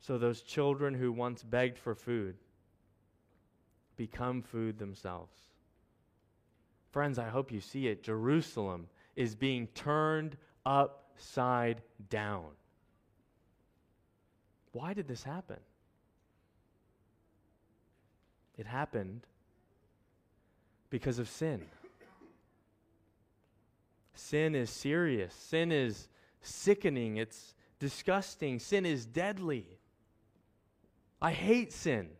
So, 0.00 0.16
those 0.18 0.42
children 0.42 0.94
who 0.94 1.12
once 1.12 1.42
begged 1.42 1.78
for 1.78 1.94
food 1.94 2.36
become 3.96 4.40
food 4.40 4.78
themselves. 4.78 5.49
Friends, 6.90 7.18
I 7.18 7.28
hope 7.28 7.52
you 7.52 7.60
see 7.60 7.86
it. 7.86 8.02
Jerusalem 8.02 8.88
is 9.16 9.34
being 9.34 9.68
turned 9.68 10.36
upside 10.66 11.82
down. 12.08 12.46
Why 14.72 14.94
did 14.94 15.08
this 15.08 15.22
happen? 15.22 15.58
It 18.56 18.66
happened 18.66 19.26
because 20.90 21.18
of 21.18 21.28
sin. 21.28 21.62
Sin 24.14 24.54
is 24.54 24.68
serious. 24.68 25.32
Sin 25.32 25.72
is 25.72 26.08
sickening. 26.42 27.16
It's 27.16 27.54
disgusting. 27.78 28.58
Sin 28.58 28.84
is 28.84 29.06
deadly. 29.06 29.66
I 31.22 31.32
hate 31.32 31.72
sin. 31.72 32.10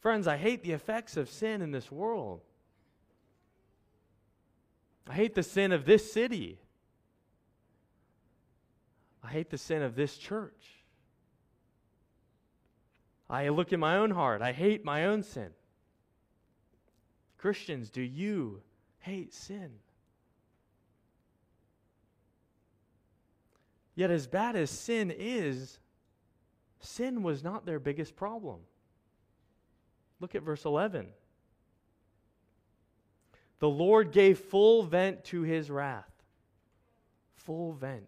Friends, 0.00 0.26
I 0.26 0.36
hate 0.36 0.62
the 0.62 0.72
effects 0.72 1.16
of 1.16 1.28
sin 1.28 1.60
in 1.62 1.70
this 1.70 1.90
world. 1.90 2.40
I 5.08 5.14
hate 5.14 5.34
the 5.34 5.42
sin 5.42 5.72
of 5.72 5.86
this 5.86 6.12
city. 6.12 6.58
I 9.22 9.28
hate 9.28 9.50
the 9.50 9.58
sin 9.58 9.82
of 9.82 9.94
this 9.94 10.16
church. 10.16 10.84
I 13.30 13.48
look 13.48 13.72
in 13.72 13.80
my 13.80 13.96
own 13.96 14.10
heart. 14.10 14.42
I 14.42 14.52
hate 14.52 14.84
my 14.84 15.06
own 15.06 15.22
sin. 15.22 15.50
Christians, 17.38 17.90
do 17.90 18.02
you 18.02 18.62
hate 19.00 19.32
sin. 19.32 19.70
Yet, 23.94 24.10
as 24.10 24.26
bad 24.26 24.54
as 24.54 24.70
sin 24.70 25.12
is, 25.16 25.78
sin 26.80 27.22
was 27.22 27.42
not 27.42 27.66
their 27.66 27.80
biggest 27.80 28.14
problem. 28.14 28.60
Look 30.20 30.34
at 30.34 30.42
verse 30.42 30.64
11. 30.64 31.08
The 33.60 33.68
Lord 33.68 34.12
gave 34.12 34.38
full 34.38 34.82
vent 34.84 35.24
to 35.24 35.42
his 35.42 35.70
wrath. 35.70 36.10
Full 37.34 37.72
vent. 37.72 38.04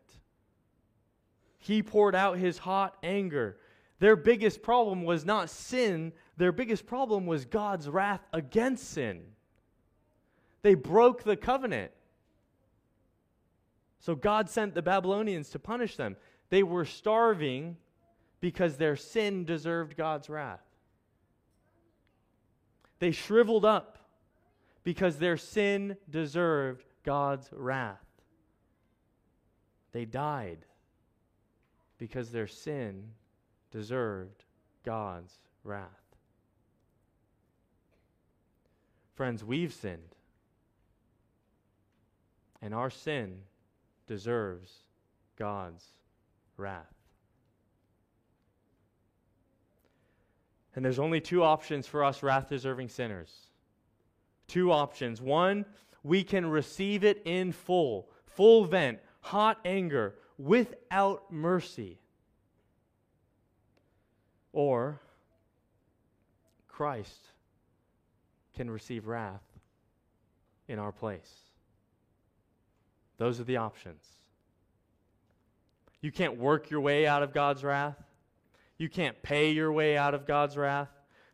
He 1.59 1.83
poured 1.83 2.15
out 2.15 2.39
his 2.39 2.59
hot 2.59 2.97
anger. 3.03 3.59
Their 3.99 4.17
biggest 4.17 4.63
problem 4.63 5.05
was 5.05 5.25
not 5.25 5.51
sin, 5.51 6.13
their 6.37 6.53
biggest 6.53 6.87
problem 6.87 7.27
was 7.27 7.45
God's 7.45 7.89
wrath 7.89 8.27
against 8.33 8.91
sin. 8.91 9.23
They 10.63 10.75
broke 10.75 11.23
the 11.23 11.37
covenant. 11.37 11.93
So 13.99 14.15
God 14.15 14.49
sent 14.49 14.75
the 14.75 14.83
Babylonians 14.83 15.51
to 15.51 15.59
punish 15.59 15.97
them. 15.97 16.17
They 16.49 16.63
were 16.63 16.87
starving 16.87 17.77
because 18.41 18.77
their 18.77 18.97
sin 18.97 19.45
deserved 19.45 19.97
God's 19.97 20.31
wrath. 20.31 20.63
They 22.99 23.11
shriveled 23.11 23.67
up 23.67 23.99
because 24.83 25.19
their 25.19 25.37
sin 25.37 25.97
deserved 26.09 26.85
God's 27.05 27.49
wrath. 27.53 28.05
They 29.93 30.05
died 30.05 30.65
because 31.99 32.31
their 32.31 32.47
sin 32.47 33.11
deserved 33.71 34.45
God's 34.85 35.39
wrath. 35.65 35.87
Friends, 39.15 39.45
we've 39.45 39.73
sinned. 39.73 40.15
And 42.63 42.75
our 42.75 42.91
sin 42.91 43.41
deserves 44.07 44.73
God's 45.37 45.85
wrath. 46.57 46.95
And 50.75 50.85
there's 50.85 50.99
only 50.99 51.21
two 51.21 51.43
options 51.43 51.87
for 51.87 52.05
us 52.05 52.23
wrath 52.23 52.49
deserving 52.49 52.89
sinners. 52.89 53.50
Two 54.51 54.73
options. 54.73 55.23
One, 55.23 55.65
we 56.03 56.25
can 56.25 56.45
receive 56.45 57.05
it 57.05 57.23
in 57.25 57.53
full, 57.53 58.09
full 58.27 58.65
vent, 58.65 58.99
hot 59.21 59.61
anger, 59.65 60.17
without 60.39 61.31
mercy. 61.31 62.01
Or 64.53 65.01
Christ 66.67 67.29
can 68.57 68.69
receive 68.69 69.07
wrath 69.07 69.45
in 70.67 70.81
our 70.81 70.91
place. 70.91 71.33
Those 73.19 73.39
are 73.39 73.45
the 73.45 73.59
options. 73.59 74.05
You 76.01 76.11
can't 76.11 76.39
work 76.39 76.71
your 76.71 76.81
way 76.81 77.07
out 77.07 77.23
of 77.23 77.33
God's 77.33 77.63
wrath. 77.63 78.03
You 78.79 78.89
can't 78.89 79.23
pay 79.23 79.53
your 79.53 79.71
way 79.71 79.97
out 79.97 80.15
of 80.15 80.27
God's 80.27 80.57
wrath. 80.57 80.89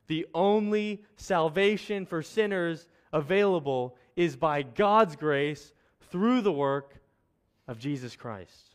The 0.07 0.27
only 0.35 1.03
salvation 1.17 2.05
for 2.05 2.21
sinners 2.21 2.87
available 3.17 3.97
is 4.15 4.37
by 4.37 4.63
God's 4.63 5.17
grace 5.17 5.73
through 6.11 6.43
the 6.43 6.53
work 6.53 6.95
of 7.67 7.79
Jesus 7.79 8.15
Christ. 8.15 8.75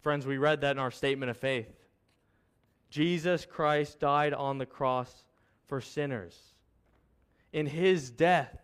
Friends, 0.00 0.26
we 0.26 0.38
read 0.38 0.62
that 0.62 0.72
in 0.72 0.78
our 0.78 0.90
statement 0.90 1.30
of 1.30 1.36
faith. 1.36 1.68
Jesus 2.90 3.46
Christ 3.46 4.00
died 4.00 4.32
on 4.34 4.58
the 4.58 4.66
cross 4.66 5.24
for 5.66 5.80
sinners. 5.80 6.38
In 7.52 7.66
his 7.66 8.10
death, 8.10 8.56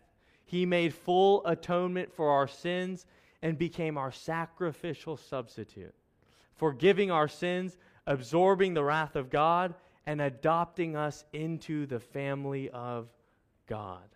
he 0.45 0.65
made 0.65 0.93
full 0.93 1.45
atonement 1.45 2.13
for 2.13 2.29
our 2.29 2.47
sins 2.47 3.05
and 3.41 3.57
became 3.57 3.97
our 3.97 4.11
sacrificial 4.11 5.17
substitute, 5.17 5.93
forgiving 6.55 7.11
our 7.11 7.27
sins 7.27 7.77
absorbing 8.07 8.73
the 8.73 8.83
wrath 8.83 9.15
of 9.15 9.29
God, 9.29 9.73
and 10.05 10.19
adopting 10.19 10.95
us 10.95 11.23
into 11.31 11.85
the 11.85 11.99
family 11.99 12.69
of 12.71 13.07
God. 13.71 14.09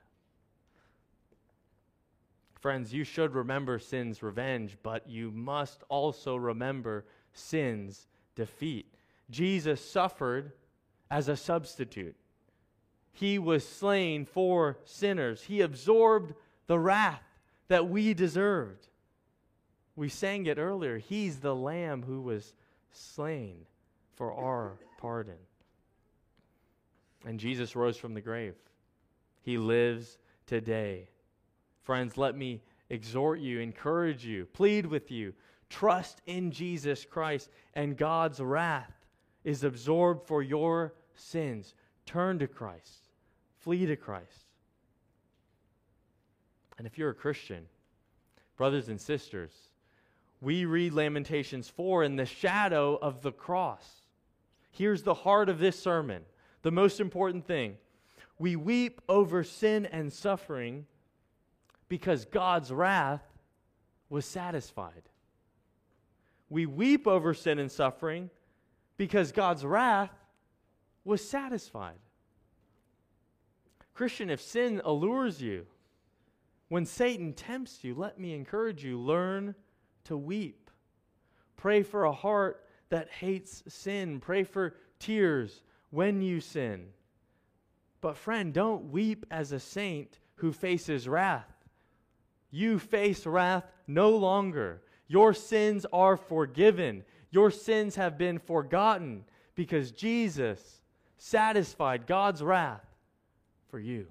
Friends, 2.60 2.94
you 2.94 3.06
should 3.06 3.34
remember 3.34 3.80
sin's 3.80 4.22
revenge, 4.22 4.78
but 4.84 5.08
you 5.08 5.32
must 5.32 5.82
also 5.88 6.36
remember 6.36 7.06
sin's 7.32 8.06
defeat. 8.36 8.94
Jesus 9.30 9.80
suffered 9.80 10.52
as 11.10 11.30
a 11.30 11.38
substitute. 11.38 12.18
He 13.13 13.39
was 13.39 13.65
slain 13.65 14.26
for 14.26 14.78
sinners. 14.84 15.44
He 15.44 15.62
absorbed 15.62 16.34
the 16.68 16.78
wrath 16.78 17.24
that 17.70 17.88
we 17.88 18.13
deserved. 18.13 18.89
We 19.96 20.10
sang 20.10 20.48
it 20.48 20.58
earlier. 20.58 20.98
He's 20.98 21.39
the 21.39 21.56
lamb 21.56 22.04
who 22.04 22.20
was 22.20 22.54
slain 22.91 23.60
for 24.18 24.34
our 24.34 24.74
pardon. 24.98 25.39
And 27.26 27.39
Jesus 27.39 27.74
rose 27.74 27.96
from 27.96 28.15
the 28.15 28.22
grave. 28.22 28.56
He 29.46 29.60
lives 29.60 30.18
today. 30.48 31.08
Friends, 31.84 32.18
let 32.18 32.36
me 32.36 32.64
exhort 32.90 33.40
you, 33.40 33.60
encourage 33.60 34.26
you, 34.26 34.48
plead 34.48 34.88
with 34.88 35.12
you. 35.12 35.34
Trust 35.70 36.20
in 36.26 36.50
Jesus 36.50 37.06
Christ, 37.06 37.52
and 37.76 37.96
God's 37.96 38.40
wrath 38.40 39.06
is 39.44 39.64
absorbed 39.64 40.26
for 40.26 40.42
your 40.42 40.96
sins. 41.14 41.76
Turn 42.08 42.40
to 42.40 42.48
Christ, 42.48 43.10
flee 43.60 43.86
to 43.86 43.96
Christ. 43.96 44.50
And 46.80 46.88
if 46.88 46.98
you're 46.98 47.12
a 47.12 47.16
Christian, 47.16 47.68
brothers 48.58 48.90
and 48.90 49.00
sisters, 49.00 49.52
we 50.42 50.66
read 50.66 50.94
Lamentations 50.94 51.70
4 51.70 52.04
in 52.04 52.16
the 52.16 52.26
shadow 52.26 52.98
of 53.00 53.22
the 53.22 53.32
cross. 53.32 54.02
Here's 54.72 55.04
the 55.04 55.14
heart 55.14 55.50
of 55.50 55.60
this 55.60 55.80
sermon, 55.80 56.24
the 56.64 56.72
most 56.72 57.00
important 57.00 57.46
thing. 57.46 57.78
We 58.38 58.56
weep 58.56 59.02
over 59.08 59.43
sin 59.43 59.86
and 59.86 60.12
suffering 60.12 60.86
because 61.88 62.26
God's 62.26 62.71
wrath 62.71 63.24
was 64.10 64.26
satisfied. 64.26 65.04
We 66.50 66.65
weep 66.65 67.08
over 67.08 67.34
sin 67.34 67.60
and 67.60 67.71
suffering 67.71 68.30
because 68.98 69.32
God's 69.32 69.65
wrath 69.65 70.12
was 71.04 71.28
satisfied. 71.28 71.98
Christian, 73.93 74.30
if 74.30 74.41
sin 74.41 74.82
allures 74.84 75.41
you, 75.41 75.65
when 76.67 76.86
Satan 76.86 77.34
tempts 77.34 77.84
you, 77.84 77.95
let 77.95 78.19
me 78.19 78.34
encourage 78.34 78.84
you 78.84 79.00
learn 79.00 79.56
to 80.06 80.17
weep. 80.17 80.69
Pray 81.56 81.84
for 81.84 82.06
a 82.06 82.12
heart 82.12 82.65
that 82.89 83.10
hates 83.10 83.63
sin. 83.67 84.19
Pray 84.19 84.43
for 84.43 84.76
tears 85.00 85.62
when 85.91 86.21
you 86.21 86.41
sin. 86.41 86.88
But, 88.06 88.18
friend, 88.18 88.54
don't 88.54 88.91
weep 88.91 89.26
as 89.32 89.52
a 89.52 89.60
saint 89.60 90.20
who 90.36 90.54
faces 90.54 91.10
wrath. 91.10 91.52
You 92.52 92.78
face 92.78 93.26
wrath 93.26 93.63
no 93.88 94.12
longer. 94.12 94.84
Your 95.08 95.34
sins 95.34 95.88
are 95.91 96.15
forgiven. 96.15 97.04
Your 97.32 97.50
sins 97.50 97.96
have 97.96 98.15
been 98.15 98.38
forgotten 98.38 99.24
because 99.56 99.89
Jesus 99.89 100.82
satisfied 101.18 102.06
God's 102.06 102.44
wrath 102.44 102.86
for 103.72 103.80
you. 103.80 104.06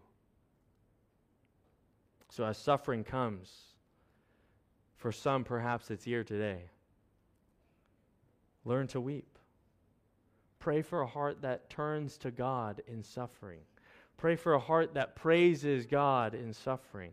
So, 2.31 2.45
as 2.45 2.59
suffering 2.59 3.05
comes, 3.05 3.49
for 4.97 5.13
some 5.13 5.45
perhaps 5.45 5.93
it's 5.93 6.03
here 6.03 6.25
today, 6.25 6.65
Learn 8.65 8.89
to 8.89 9.01
weep. 9.01 9.39
Pray 10.59 10.83
for 10.83 11.03
a 11.03 11.07
heart 11.07 11.43
that 11.43 11.71
turns 11.71 12.19
to 12.19 12.33
God 12.33 12.83
in 12.89 13.05
suffering. 13.05 13.61
Pray 14.17 14.37
for 14.37 14.55
a 14.55 14.59
heart 14.59 14.95
that 14.95 15.17
praises 15.17 15.87
God 15.87 16.35
in 16.35 16.53
suffering. 16.53 17.13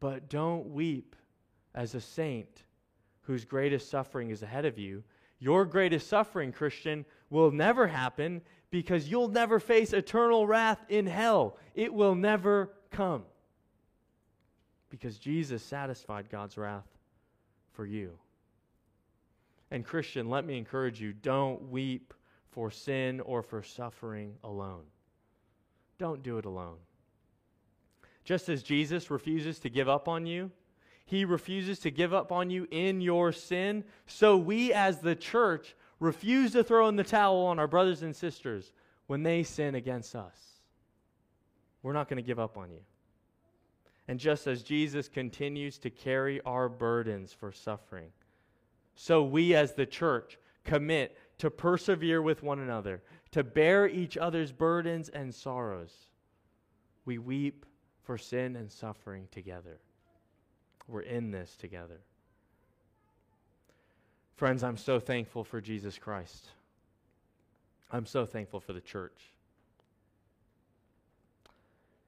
But 0.00 0.28
don't 0.28 0.70
weep 0.70 1.16
as 1.74 1.94
a 1.94 2.00
saint 2.00 2.64
whose 3.22 3.44
greatest 3.44 3.88
suffering 3.88 4.30
is 4.30 4.42
ahead 4.42 4.64
of 4.64 4.78
you. 4.78 5.02
Your 5.38 5.64
greatest 5.64 6.08
suffering, 6.08 6.52
Christian, 6.52 7.04
will 7.30 7.50
never 7.50 7.86
happen 7.86 8.42
because 8.70 9.08
you'll 9.08 9.28
never 9.28 9.58
face 9.58 9.92
eternal 9.92 10.46
wrath 10.46 10.84
in 10.88 11.06
hell. 11.06 11.58
It 11.74 11.92
will 11.92 12.14
never 12.14 12.70
come 12.90 13.24
because 14.90 15.18
Jesus 15.18 15.62
satisfied 15.62 16.30
God's 16.30 16.56
wrath 16.56 16.86
for 17.72 17.84
you. 17.84 18.18
And, 19.70 19.84
Christian, 19.84 20.28
let 20.28 20.44
me 20.44 20.56
encourage 20.56 21.00
you 21.00 21.12
don't 21.12 21.70
weep 21.70 22.14
for 22.50 22.70
sin 22.70 23.20
or 23.20 23.42
for 23.42 23.62
suffering 23.62 24.36
alone. 24.44 24.84
Don't 25.98 26.22
do 26.22 26.38
it 26.38 26.44
alone. 26.44 26.76
Just 28.24 28.48
as 28.48 28.62
Jesus 28.62 29.10
refuses 29.10 29.58
to 29.60 29.70
give 29.70 29.88
up 29.88 30.08
on 30.08 30.26
you, 30.26 30.50
he 31.06 31.24
refuses 31.24 31.78
to 31.80 31.90
give 31.90 32.14
up 32.14 32.32
on 32.32 32.48
you 32.48 32.66
in 32.70 33.00
your 33.00 33.32
sin. 33.32 33.84
So 34.06 34.36
we, 34.36 34.72
as 34.72 35.00
the 35.00 35.14
church, 35.14 35.76
refuse 36.00 36.52
to 36.52 36.64
throw 36.64 36.88
in 36.88 36.96
the 36.96 37.04
towel 37.04 37.46
on 37.46 37.58
our 37.58 37.66
brothers 37.66 38.02
and 38.02 38.16
sisters 38.16 38.72
when 39.06 39.22
they 39.22 39.42
sin 39.42 39.74
against 39.74 40.16
us. 40.16 40.36
We're 41.82 41.92
not 41.92 42.08
going 42.08 42.16
to 42.16 42.26
give 42.26 42.38
up 42.38 42.56
on 42.56 42.70
you. 42.70 42.80
And 44.08 44.18
just 44.18 44.46
as 44.46 44.62
Jesus 44.62 45.08
continues 45.08 45.78
to 45.78 45.90
carry 45.90 46.40
our 46.42 46.68
burdens 46.68 47.32
for 47.32 47.52
suffering, 47.52 48.10
so 48.94 49.22
we 49.22 49.54
as 49.54 49.74
the 49.74 49.86
church 49.86 50.38
commit 50.64 51.16
to 51.38 51.50
persevere 51.50 52.22
with 52.22 52.42
one 52.42 52.60
another, 52.60 53.02
to 53.34 53.42
bear 53.42 53.88
each 53.88 54.16
other's 54.16 54.52
burdens 54.52 55.08
and 55.08 55.34
sorrows. 55.34 55.92
We 57.04 57.18
weep 57.18 57.66
for 58.04 58.16
sin 58.16 58.54
and 58.54 58.70
suffering 58.70 59.26
together. 59.32 59.80
We're 60.86 61.00
in 61.00 61.32
this 61.32 61.56
together. 61.56 61.98
Friends, 64.36 64.62
I'm 64.62 64.76
so 64.76 65.00
thankful 65.00 65.42
for 65.42 65.60
Jesus 65.60 65.98
Christ. 65.98 66.46
I'm 67.90 68.06
so 68.06 68.24
thankful 68.24 68.60
for 68.60 68.72
the 68.72 68.80
church. 68.80 69.20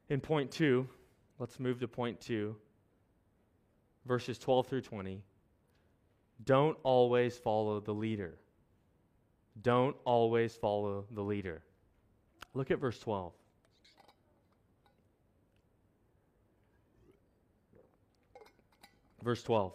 In 0.09 0.21
point 0.21 0.53
two, 0.53 0.87
let's 1.41 1.59
move 1.59 1.81
to 1.81 1.89
point 1.89 2.21
two, 2.21 2.55
verses 4.05 4.39
12 4.39 4.69
through 4.69 4.83
20. 4.83 5.25
Don't 6.45 6.79
always 6.85 7.37
follow 7.37 7.81
the 7.81 7.95
leader. 7.95 8.39
Don't 9.63 9.97
always 10.05 10.55
follow 10.55 11.07
the 11.11 11.23
leader. 11.23 11.63
Look 12.55 12.71
at 12.71 12.79
verse 12.79 12.99
12. 12.99 13.33
Verse 19.23 19.43
12. 19.43 19.73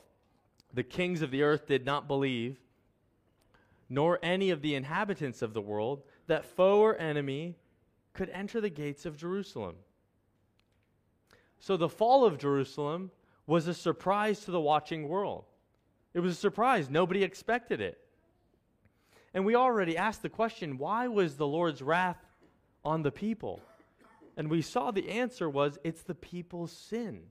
The 0.73 0.83
kings 0.83 1.21
of 1.21 1.31
the 1.31 1.43
earth 1.43 1.67
did 1.67 1.85
not 1.85 2.07
believe, 2.07 2.57
nor 3.89 4.19
any 4.23 4.49
of 4.49 4.61
the 4.61 4.75
inhabitants 4.75 5.41
of 5.41 5.53
the 5.53 5.61
world, 5.61 6.03
that 6.27 6.45
foe 6.45 6.79
or 6.79 6.97
enemy 6.97 7.55
could 8.13 8.29
enter 8.29 8.61
the 8.61 8.69
gates 8.69 9.05
of 9.05 9.17
Jerusalem. 9.17 9.75
So 11.59 11.77
the 11.77 11.89
fall 11.89 12.25
of 12.25 12.37
Jerusalem 12.37 13.11
was 13.45 13.67
a 13.67 13.73
surprise 13.73 14.45
to 14.45 14.51
the 14.51 14.61
watching 14.61 15.07
world. 15.07 15.45
It 16.13 16.19
was 16.19 16.33
a 16.33 16.39
surprise. 16.39 16.89
Nobody 16.89 17.23
expected 17.23 17.81
it. 17.81 18.00
And 19.33 19.45
we 19.45 19.55
already 19.55 19.97
asked 19.97 20.21
the 20.21 20.29
question 20.29 20.77
why 20.77 21.07
was 21.07 21.37
the 21.37 21.47
Lord's 21.47 21.81
wrath 21.81 22.17
on 22.83 23.01
the 23.01 23.11
people? 23.11 23.61
And 24.37 24.49
we 24.49 24.61
saw 24.61 24.91
the 24.91 25.09
answer 25.09 25.49
was 25.49 25.77
it's 25.83 26.03
the 26.03 26.15
people's 26.15 26.71
sin. 26.71 27.23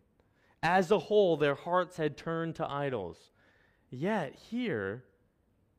As 0.62 0.90
a 0.90 0.98
whole, 0.98 1.36
their 1.36 1.54
hearts 1.54 1.96
had 1.96 2.16
turned 2.16 2.56
to 2.56 2.70
idols. 2.70 3.30
Yet, 3.90 4.34
here, 4.50 5.04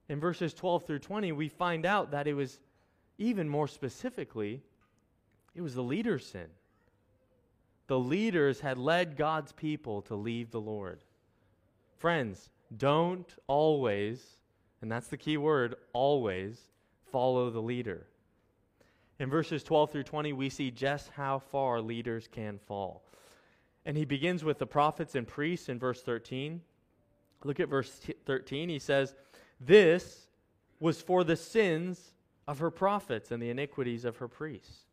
in 0.09 0.19
verses 0.19 0.53
12 0.53 0.85
through 0.85 0.99
20, 0.99 1.31
we 1.31 1.47
find 1.47 1.85
out 1.85 2.11
that 2.11 2.27
it 2.27 2.33
was 2.33 2.59
even 3.17 3.47
more 3.47 3.67
specifically, 3.67 4.61
it 5.53 5.61
was 5.61 5.75
the 5.75 5.83
leader's 5.83 6.25
sin. 6.25 6.47
The 7.87 7.99
leaders 7.99 8.59
had 8.59 8.77
led 8.77 9.17
God's 9.17 9.51
people 9.51 10.01
to 10.03 10.15
leave 10.15 10.49
the 10.49 10.61
Lord. 10.61 11.03
Friends, 11.97 12.49
don't 12.75 13.33
always, 13.47 14.40
and 14.81 14.91
that's 14.91 15.07
the 15.07 15.17
key 15.17 15.37
word, 15.37 15.75
always 15.93 16.59
follow 17.11 17.49
the 17.49 17.61
leader. 17.61 18.07
In 19.19 19.29
verses 19.29 19.63
12 19.63 19.91
through 19.91 20.03
20, 20.03 20.33
we 20.33 20.49
see 20.49 20.71
just 20.71 21.09
how 21.09 21.39
far 21.39 21.79
leaders 21.79 22.27
can 22.31 22.57
fall. 22.57 23.03
And 23.85 23.95
he 23.95 24.05
begins 24.05 24.43
with 24.43 24.57
the 24.57 24.65
prophets 24.65 25.15
and 25.15 25.27
priests 25.27 25.69
in 25.69 25.77
verse 25.77 26.01
13. 26.01 26.61
Look 27.43 27.59
at 27.59 27.69
verse 27.69 27.99
13. 28.25 28.69
He 28.69 28.79
says, 28.79 29.13
This 29.59 30.27
was 30.79 31.01
for 31.01 31.23
the 31.23 31.35
sins 31.35 32.13
of 32.47 32.59
her 32.59 32.71
prophets 32.71 33.31
and 33.31 33.41
the 33.41 33.49
iniquities 33.49 34.05
of 34.05 34.17
her 34.17 34.27
priests. 34.27 34.85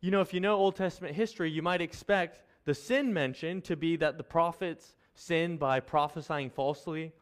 You 0.00 0.10
know, 0.10 0.20
if 0.20 0.34
you 0.34 0.40
know 0.40 0.56
Old 0.56 0.76
Testament 0.76 1.14
history, 1.14 1.50
you 1.50 1.62
might 1.62 1.80
expect 1.80 2.40
the 2.64 2.74
sin 2.74 3.12
mentioned 3.12 3.64
to 3.64 3.76
be 3.76 3.96
that 3.96 4.18
the 4.18 4.24
prophets 4.24 4.94
sinned 5.14 5.58
by 5.58 5.80
prophesying 5.80 6.50
falsely, 6.50 7.12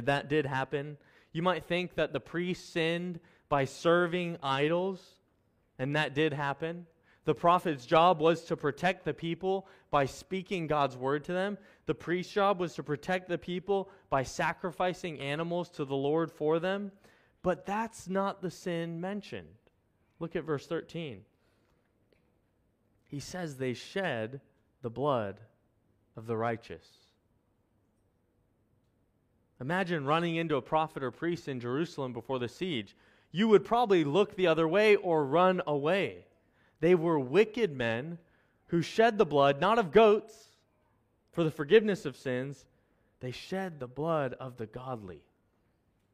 that 0.00 0.28
did 0.28 0.46
happen. 0.46 0.96
You 1.32 1.42
might 1.42 1.64
think 1.64 1.94
that 1.94 2.12
the 2.12 2.20
priests 2.20 2.68
sinned 2.68 3.20
by 3.48 3.64
serving 3.64 4.38
idols, 4.42 5.02
and 5.78 5.96
that 5.96 6.14
did 6.14 6.32
happen. 6.32 6.86
The 7.24 7.34
prophet's 7.34 7.86
job 7.86 8.20
was 8.20 8.44
to 8.46 8.56
protect 8.56 9.04
the 9.04 9.14
people 9.14 9.66
by 9.90 10.06
speaking 10.06 10.66
God's 10.66 10.96
word 10.96 11.24
to 11.24 11.32
them. 11.32 11.56
The 11.86 11.94
priest's 11.94 12.32
job 12.32 12.60
was 12.60 12.74
to 12.74 12.82
protect 12.82 13.28
the 13.28 13.38
people 13.38 13.88
by 14.10 14.24
sacrificing 14.24 15.20
animals 15.20 15.70
to 15.70 15.84
the 15.84 15.96
Lord 15.96 16.30
for 16.30 16.58
them. 16.58 16.92
But 17.42 17.64
that's 17.66 18.08
not 18.08 18.42
the 18.42 18.50
sin 18.50 19.00
mentioned. 19.00 19.48
Look 20.18 20.36
at 20.36 20.44
verse 20.44 20.66
13. 20.66 21.22
He 23.06 23.20
says 23.20 23.56
they 23.56 23.74
shed 23.74 24.40
the 24.82 24.90
blood 24.90 25.40
of 26.16 26.26
the 26.26 26.36
righteous. 26.36 26.86
Imagine 29.60 30.04
running 30.04 30.36
into 30.36 30.56
a 30.56 30.62
prophet 30.62 31.02
or 31.02 31.10
priest 31.10 31.48
in 31.48 31.60
Jerusalem 31.60 32.12
before 32.12 32.38
the 32.38 32.48
siege. 32.48 32.96
You 33.30 33.48
would 33.48 33.64
probably 33.64 34.04
look 34.04 34.34
the 34.34 34.46
other 34.46 34.66
way 34.66 34.96
or 34.96 35.24
run 35.24 35.62
away. 35.66 36.26
They 36.80 36.94
were 36.94 37.18
wicked 37.18 37.76
men 37.76 38.18
who 38.66 38.82
shed 38.82 39.16
the 39.18 39.26
blood, 39.26 39.60
not 39.60 39.78
of 39.78 39.92
goats, 39.92 40.48
for 41.32 41.44
the 41.44 41.50
forgiveness 41.50 42.04
of 42.04 42.16
sins. 42.16 42.66
They 43.20 43.30
shed 43.30 43.78
the 43.78 43.86
blood 43.86 44.34
of 44.34 44.56
the 44.56 44.66
godly. 44.66 45.22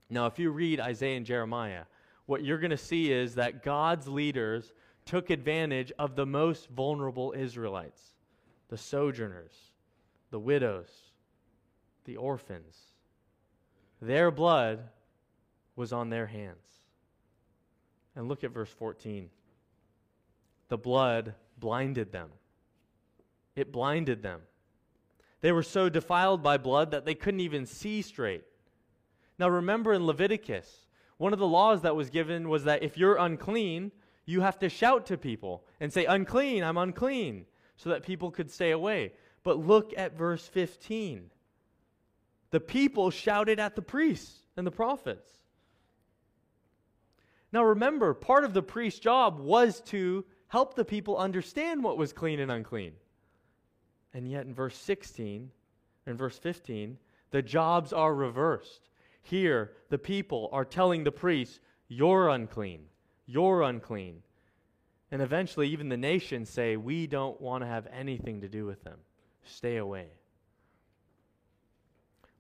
Now, 0.09 0.27
if 0.27 0.39
you 0.39 0.51
read 0.51 0.81
Isaiah 0.81 1.17
and 1.17 1.27
Jeremiah, 1.27 1.85
what 2.27 2.45
you're 2.45 2.59
going 2.59 2.71
to 2.71 2.77
see 2.77 3.11
is 3.11 3.35
that 3.37 3.63
God's 3.63 4.07
leaders 4.07 4.73
took 5.07 5.31
advantage 5.31 5.93
of 5.99 6.15
the 6.15 6.27
most 6.27 6.69
vulnerable 6.69 7.35
Israelites 7.37 8.03
the 8.69 8.79
sojourners, 8.79 9.73
the 10.31 10.39
widows, 10.39 10.91
the 12.05 12.17
orphans. 12.17 12.90
Their 14.01 14.31
blood 14.31 14.89
was 15.77 15.93
on 15.93 16.11
their 16.11 16.27
hands. 16.27 16.57
And 18.17 18.29
look 18.29 18.45
at 18.45 18.53
verse 18.53 18.71
14 18.71 19.31
the 20.69 20.79
blood 20.79 21.35
blinded 21.59 22.13
them. 22.13 22.31
It 23.57 23.73
blinded 23.73 24.23
them. 24.23 24.43
They 25.41 25.51
were 25.51 25.65
so 25.65 25.89
defiled 25.89 26.45
by 26.45 26.59
blood 26.59 26.93
that 26.93 27.05
they 27.05 27.15
couldn't 27.15 27.41
even 27.41 27.67
see 27.67 28.03
straight. 28.03 28.45
Now, 29.39 29.49
remember 29.49 29.93
in 29.93 30.07
Leviticus, 30.07 30.87
one 31.17 31.33
of 31.33 31.39
the 31.39 31.47
laws 31.47 31.83
that 31.83 31.97
was 31.97 32.09
given 32.09 32.49
was 32.49 32.65
that 32.65 32.83
if 32.83 32.97
you're 32.97 33.17
unclean, 33.17 33.91
you 34.27 34.43
have 34.43 34.59
to 34.61 34.69
shout 34.69 35.07
to 35.07 35.19
people 35.19 35.65
and 35.81 35.93
say, 35.93 36.05
Unclean, 36.05 36.63
I'm 36.63 36.79
unclean, 36.79 37.47
so 37.77 37.91
that 37.91 38.05
people 38.05 38.31
could 38.31 38.51
stay 38.51 38.71
away. 38.71 39.13
But 39.43 39.59
look 39.59 39.93
at 39.97 40.17
verse 40.17 40.47
15. 40.47 41.31
The 42.51 42.61
people 42.61 43.11
shouted 43.11 43.61
at 43.61 43.77
the 43.77 43.83
priests 43.83 44.41
and 44.57 44.67
the 44.67 44.71
prophets. 44.73 45.31
Now 47.53 47.65
remember, 47.65 48.15
part 48.15 48.45
of 48.45 48.55
the 48.55 48.63
priest's 48.63 49.01
job 49.01 49.39
was 49.39 49.81
to 49.87 50.25
help 50.49 50.75
the 50.75 50.85
people 50.85 51.17
understand 51.17 51.83
what 51.83 51.99
was 51.99 52.13
clean 52.13 52.41
and 52.41 52.51
unclean. 52.51 52.93
And 54.13 54.29
yet 54.29 54.47
in 54.47 54.55
verse 54.55 54.77
16 54.77 55.51
and 56.07 56.19
verse 56.19 56.39
15, 56.39 56.99
the 57.31 57.43
jobs 57.43 57.93
are 57.93 58.15
reversed. 58.15 58.89
Here, 59.23 59.73
the 59.89 59.99
people 59.99 60.49
are 60.53 60.65
telling 60.65 61.05
the 61.05 61.13
priests, 61.13 61.61
You're 61.89 62.29
unclean. 62.29 62.87
You're 63.27 63.63
unclean. 63.63 64.23
And 65.13 65.23
eventually, 65.23 65.69
even 65.69 65.89
the 65.89 65.97
nations 65.97 66.51
say, 66.51 66.77
We 66.77 67.07
don't 67.07 67.41
want 67.41 67.63
to 67.63 67.69
have 67.69 67.87
anything 67.93 68.41
to 68.41 68.49
do 68.49 68.65
with 68.65 68.83
them. 68.83 68.99
Stay 69.45 69.77
away. 69.77 70.09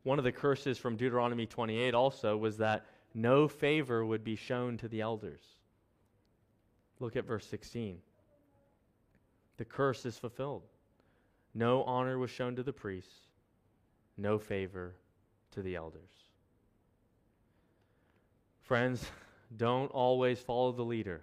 One 0.02 0.18
of 0.18 0.24
the 0.24 0.32
curses 0.32 0.78
from 0.78 0.96
Deuteronomy 0.96 1.46
28 1.46 1.94
also 1.94 2.36
was 2.36 2.56
that 2.58 2.86
no 3.14 3.48
favor 3.48 4.04
would 4.04 4.24
be 4.24 4.36
shown 4.36 4.76
to 4.78 4.88
the 4.88 5.00
elders. 5.00 5.42
Look 7.00 7.16
at 7.16 7.26
verse 7.26 7.46
16. 7.46 7.98
The 9.56 9.64
curse 9.64 10.06
is 10.06 10.16
fulfilled. 10.16 10.62
No 11.54 11.82
honor 11.84 12.18
was 12.18 12.30
shown 12.30 12.56
to 12.56 12.62
the 12.62 12.72
priests, 12.72 13.14
no 14.16 14.38
favor 14.38 14.94
to 15.50 15.62
the 15.62 15.74
elders. 15.74 16.10
Friends, 18.62 19.04
don't 19.56 19.90
always 19.90 20.38
follow 20.38 20.72
the 20.72 20.84
leader. 20.84 21.22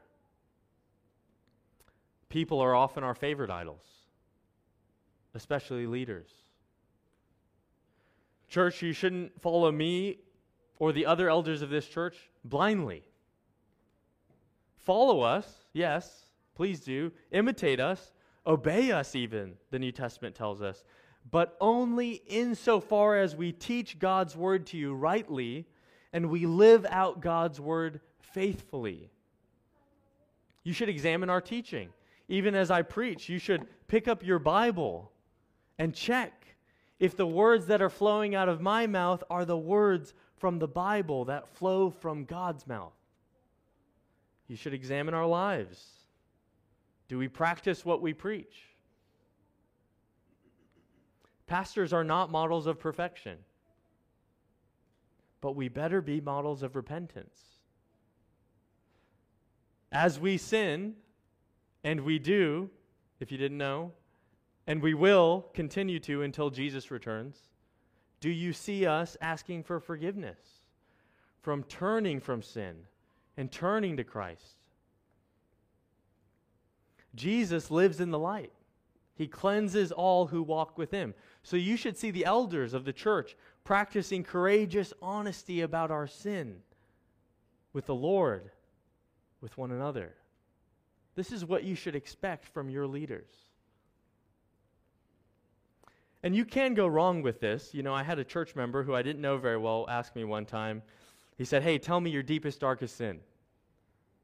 People 2.29 2.59
are 2.59 2.75
often 2.75 3.03
our 3.03 3.15
favorite 3.15 3.49
idols, 3.49 3.85
especially 5.33 5.87
leaders. 5.87 6.29
Church, 8.47 8.81
you 8.81 8.93
shouldn't 8.93 9.41
follow 9.41 9.71
me 9.71 10.19
or 10.79 10.91
the 10.91 11.05
other 11.05 11.29
elders 11.29 11.61
of 11.61 11.69
this 11.69 11.87
church 11.87 12.15
blindly. 12.43 13.03
Follow 14.77 15.21
us, 15.21 15.65
yes, 15.73 16.27
please 16.55 16.79
do. 16.79 17.11
Imitate 17.31 17.79
us, 17.79 18.13
obey 18.45 18.91
us, 18.91 19.15
even, 19.15 19.55
the 19.69 19.79
New 19.79 19.91
Testament 19.91 20.35
tells 20.35 20.61
us, 20.61 20.83
but 21.29 21.57
only 21.59 22.21
insofar 22.27 23.17
as 23.17 23.35
we 23.35 23.51
teach 23.51 23.99
God's 23.99 24.35
word 24.35 24.65
to 24.67 24.77
you 24.77 24.93
rightly 24.93 25.67
and 26.13 26.29
we 26.29 26.45
live 26.45 26.85
out 26.89 27.19
God's 27.19 27.59
word 27.59 27.99
faithfully. 28.21 29.11
You 30.63 30.73
should 30.73 30.89
examine 30.89 31.29
our 31.29 31.41
teaching. 31.41 31.89
Even 32.29 32.55
as 32.55 32.71
I 32.71 32.81
preach, 32.81 33.29
you 33.29 33.39
should 33.39 33.67
pick 33.87 34.07
up 34.07 34.23
your 34.23 34.39
Bible 34.39 35.11
and 35.77 35.93
check 35.93 36.46
if 36.99 37.15
the 37.15 37.27
words 37.27 37.67
that 37.67 37.81
are 37.81 37.89
flowing 37.89 38.35
out 38.35 38.49
of 38.49 38.61
my 38.61 38.87
mouth 38.87 39.23
are 39.29 39.45
the 39.45 39.57
words 39.57 40.13
from 40.37 40.59
the 40.59 40.67
Bible 40.67 41.25
that 41.25 41.47
flow 41.47 41.89
from 41.89 42.25
God's 42.25 42.65
mouth. 42.67 42.93
You 44.47 44.55
should 44.55 44.73
examine 44.73 45.13
our 45.13 45.27
lives. 45.27 45.83
Do 47.07 47.17
we 47.17 47.27
practice 47.27 47.85
what 47.85 48.01
we 48.01 48.13
preach? 48.13 48.63
Pastors 51.45 51.93
are 51.93 52.03
not 52.03 52.29
models 52.29 52.67
of 52.67 52.79
perfection, 52.79 53.37
but 55.39 55.55
we 55.55 55.69
better 55.69 56.01
be 56.01 56.19
models 56.19 56.63
of 56.63 56.75
repentance. 56.75 57.39
As 59.91 60.19
we 60.19 60.37
sin, 60.37 60.95
and 61.83 62.01
we 62.01 62.19
do, 62.19 62.69
if 63.21 63.31
you 63.31 63.37
didn't 63.37 63.57
know, 63.57 63.93
and 64.67 64.81
we 64.81 64.93
will 64.93 65.45
continue 65.53 65.99
to 66.01 66.21
until 66.21 66.49
Jesus 66.49 66.91
returns, 66.91 67.37
do 68.19 68.29
you 68.29 68.51
see 68.51 68.85
us 68.85 69.15
asking 69.21 69.63
for 69.63 69.79
forgiveness 69.79 70.39
from 71.41 71.63
turning 71.63 72.19
from 72.19 72.43
sin 72.43 72.75
and 73.37 73.49
turning 73.49 73.95
to 73.97 74.03
Christ? 74.03 74.57
Jesus 77.15 77.71
lives 77.71 78.01
in 78.01 78.11
the 78.11 78.19
light. 78.19 78.51
He 79.15 79.27
cleanses 79.27 79.91
all 79.91 80.27
who 80.27 80.43
walk 80.43 80.77
with 80.77 80.91
him. 80.91 81.15
So 81.41 81.55
you 81.55 81.77
should 81.77 81.97
see 81.97 82.11
the 82.11 82.25
elders 82.25 82.73
of 82.73 82.85
the 82.85 82.93
church 82.93 83.35
practicing 83.63 84.23
courageous 84.23 84.93
honesty 85.01 85.61
about 85.61 85.89
our 85.89 86.05
sin 86.05 86.57
with 87.73 87.87
the 87.87 87.95
Lord, 87.95 88.51
with 89.41 89.57
one 89.57 89.71
another. 89.71 90.13
This 91.15 91.31
is 91.31 91.45
what 91.45 91.63
you 91.63 91.73
should 91.73 91.95
expect 91.95 92.45
from 92.45 92.69
your 92.69 92.85
leaders. 92.85 93.46
And 96.23 96.35
you 96.35 96.45
can 96.45 96.73
go 96.73 96.87
wrong 96.87 97.21
with 97.21 97.39
this. 97.39 97.73
You 97.73 97.83
know, 97.83 97.93
I 97.93 98.03
had 98.03 98.19
a 98.19 98.23
church 98.23 98.55
member 98.55 98.83
who 98.83 98.95
I 98.95 99.01
didn't 99.01 99.21
know 99.21 99.37
very 99.37 99.57
well 99.57 99.85
ask 99.89 100.15
me 100.15 100.23
one 100.23 100.45
time, 100.45 100.81
he 101.37 101.45
said, 101.45 101.63
Hey, 101.63 101.77
tell 101.77 101.99
me 101.99 102.09
your 102.09 102.23
deepest, 102.23 102.59
darkest 102.59 102.97
sin. 102.97 103.19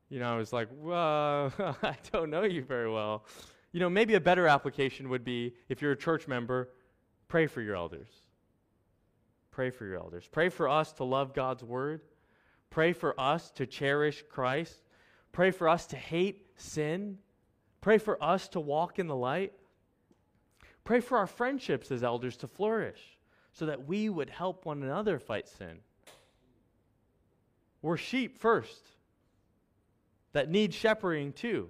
You 0.10 0.20
know, 0.20 0.34
I 0.34 0.38
was 0.38 0.52
like, 0.52 0.70
Well, 0.76 1.54
I 1.84 1.96
don't 2.12 2.30
know 2.30 2.44
you 2.44 2.64
very 2.64 2.92
well. 2.92 3.26
You 3.72 3.80
know, 3.80 3.90
maybe 3.90 4.16
a 4.16 4.22
better 4.22 4.48
application 4.48 5.10
would 5.10 5.24
be 5.24 5.54
if 5.70 5.82
you're 5.82 5.92
a 5.92 5.98
church 5.98 6.28
member, 6.28 6.70
Pray 7.34 7.48
for 7.48 7.62
your 7.62 7.76
elders. 7.76 8.10
Pray 9.50 9.72
for 9.72 9.86
your 9.86 9.98
elders. 9.98 10.30
Pray 10.32 10.50
for 10.50 10.70
us 10.70 10.92
to 10.94 11.04
love 11.04 11.34
God's 11.34 11.64
word. 11.64 12.02
Pray 12.70 12.94
for 12.94 13.20
us 13.20 13.50
to 13.56 13.66
cherish 13.66 14.24
Christ. 14.30 14.80
Pray 15.32 15.50
for 15.50 15.68
us 15.68 15.88
to 15.88 15.96
hate 15.96 16.46
sin. 16.58 17.18
Pray 17.82 17.98
for 17.98 18.24
us 18.24 18.48
to 18.50 18.60
walk 18.60 19.00
in 19.00 19.08
the 19.08 19.16
light. 19.16 19.54
Pray 20.84 21.00
for 21.00 21.18
our 21.18 21.28
friendships 21.28 21.92
as 21.92 22.04
elders 22.04 22.38
to 22.38 22.48
flourish 22.48 23.18
so 23.54 23.66
that 23.66 23.88
we 23.88 24.10
would 24.10 24.30
help 24.30 24.66
one 24.66 24.84
another 24.84 25.20
fight 25.20 25.48
sin. 25.48 25.80
We're 27.82 27.98
sheep 27.98 28.40
first 28.40 28.82
that 30.34 30.50
need 30.50 30.74
shepherding 30.74 31.34
too. 31.34 31.70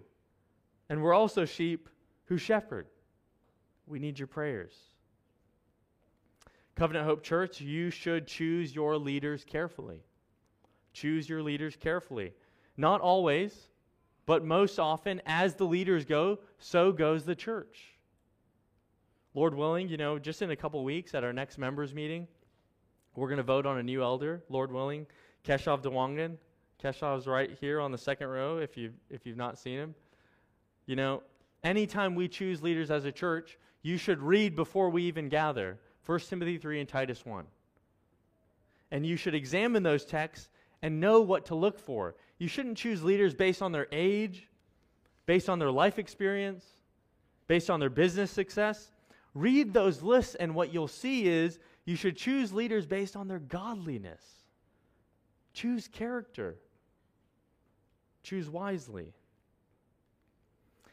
And 0.90 1.02
we're 1.02 1.14
also 1.14 1.46
sheep 1.46 1.90
who 2.26 2.38
shepherd. 2.38 2.88
We 3.86 4.00
need 4.00 4.18
your 4.18 4.28
prayers. 4.28 4.74
Covenant 6.76 7.06
Hope 7.06 7.24
Church, 7.24 7.62
you 7.62 7.92
should 7.92 8.26
choose 8.26 8.74
your 8.74 8.98
leaders 8.98 9.44
carefully. 9.44 10.02
Choose 10.94 11.30
your 11.30 11.44
leaders 11.44 11.76
carefully. 11.76 12.34
Not 12.78 13.02
always, 13.02 13.70
but 14.26 14.44
most 14.44 14.80
often, 14.80 15.22
as 15.26 15.56
the 15.56 15.66
leaders 15.66 16.06
go, 16.06 16.40
so 16.58 16.92
goes 16.92 17.26
the 17.26 17.36
church. 17.36 17.94
Lord 19.34 19.56
willing, 19.56 19.90
you 19.90 19.98
know, 19.98 20.20
just 20.20 20.42
in 20.42 20.52
a 20.52 20.56
couple 20.56 20.84
weeks 20.84 21.16
at 21.16 21.24
our 21.24 21.34
next 21.34 21.58
members 21.58 21.94
meeting, 21.94 22.28
we're 23.16 23.28
going 23.28 23.38
to 23.38 23.44
vote 23.44 23.66
on 23.66 23.78
a 23.78 23.84
new 23.84 24.04
elder, 24.04 24.44
Lord 24.50 24.72
willing, 24.72 25.08
Keshav 25.46 25.82
Dewangan. 25.82 26.38
Keshav's 26.84 27.28
right 27.28 27.52
here 27.62 27.80
on 27.80 27.92
the 27.92 27.98
second 27.98 28.28
row 28.28 28.58
if 28.58 28.76
you 28.76 28.92
if 29.10 29.26
you've 29.26 29.38
not 29.38 29.58
seen 29.58 29.80
him. 29.80 29.96
You 30.86 30.96
know, 30.96 31.24
anytime 31.64 32.14
we 32.14 32.28
choose 32.28 32.62
leaders 32.62 32.92
as 32.92 33.06
a 33.06 33.12
church, 33.12 33.58
you 33.84 33.98
should 33.98 34.22
read 34.22 34.56
before 34.56 34.90
we 34.90 35.04
even 35.04 35.30
gather 35.30 35.80
1 36.06 36.20
Timothy 36.20 36.58
3 36.58 36.82
and 36.82 36.90
Titus 36.90 37.26
1. 37.26 37.46
And 38.92 39.06
you 39.06 39.16
should 39.16 39.34
examine 39.34 39.82
those 39.82 40.06
texts 40.06 40.50
and 40.82 41.00
know 41.00 41.22
what 41.22 41.46
to 41.46 41.56
look 41.56 41.80
for. 41.80 42.16
You 42.38 42.48
shouldn't 42.48 42.78
choose 42.78 43.04
leaders 43.04 43.34
based 43.34 43.62
on 43.62 43.72
their 43.72 43.88
age, 43.92 44.50
based 45.26 45.50
on 45.50 45.60
their 45.60 45.72
life 45.72 45.98
experience, 45.98 46.66
based 47.48 47.70
on 47.70 47.80
their 47.80 47.90
business 47.90 48.30
success. 48.30 48.92
Read 49.34 49.74
those 49.74 50.02
lists, 50.02 50.36
and 50.36 50.54
what 50.54 50.74
you'll 50.74 50.88
see 50.88 51.28
is 51.28 51.60
you 51.86 51.96
should 51.96 52.16
choose 52.16 52.54
leaders 52.54 52.86
based 52.86 53.16
on 53.16 53.28
their 53.28 53.40
godliness. 53.40 54.22
Choose 55.54 55.88
character. 55.88 56.58
Choose 58.22 58.50
wisely. 58.50 59.14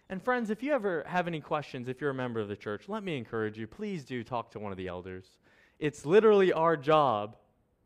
And 0.08 0.22
friends, 0.22 0.50
if 0.50 0.62
you 0.62 0.72
ever 0.72 1.04
have 1.06 1.28
any 1.28 1.40
questions, 1.40 1.88
if 1.88 2.00
you're 2.00 2.10
a 2.10 2.14
member 2.14 2.40
of 2.40 2.48
the 2.48 2.56
church, 2.56 2.88
let 2.88 3.04
me 3.04 3.16
encourage 3.16 3.58
you. 3.58 3.66
Please 3.66 4.04
do 4.04 4.24
talk 4.24 4.50
to 4.50 4.58
one 4.58 4.72
of 4.72 4.78
the 4.78 4.88
elders. 4.88 5.36
It's 5.78 6.04
literally 6.04 6.52
our 6.52 6.76
job, 6.76 7.36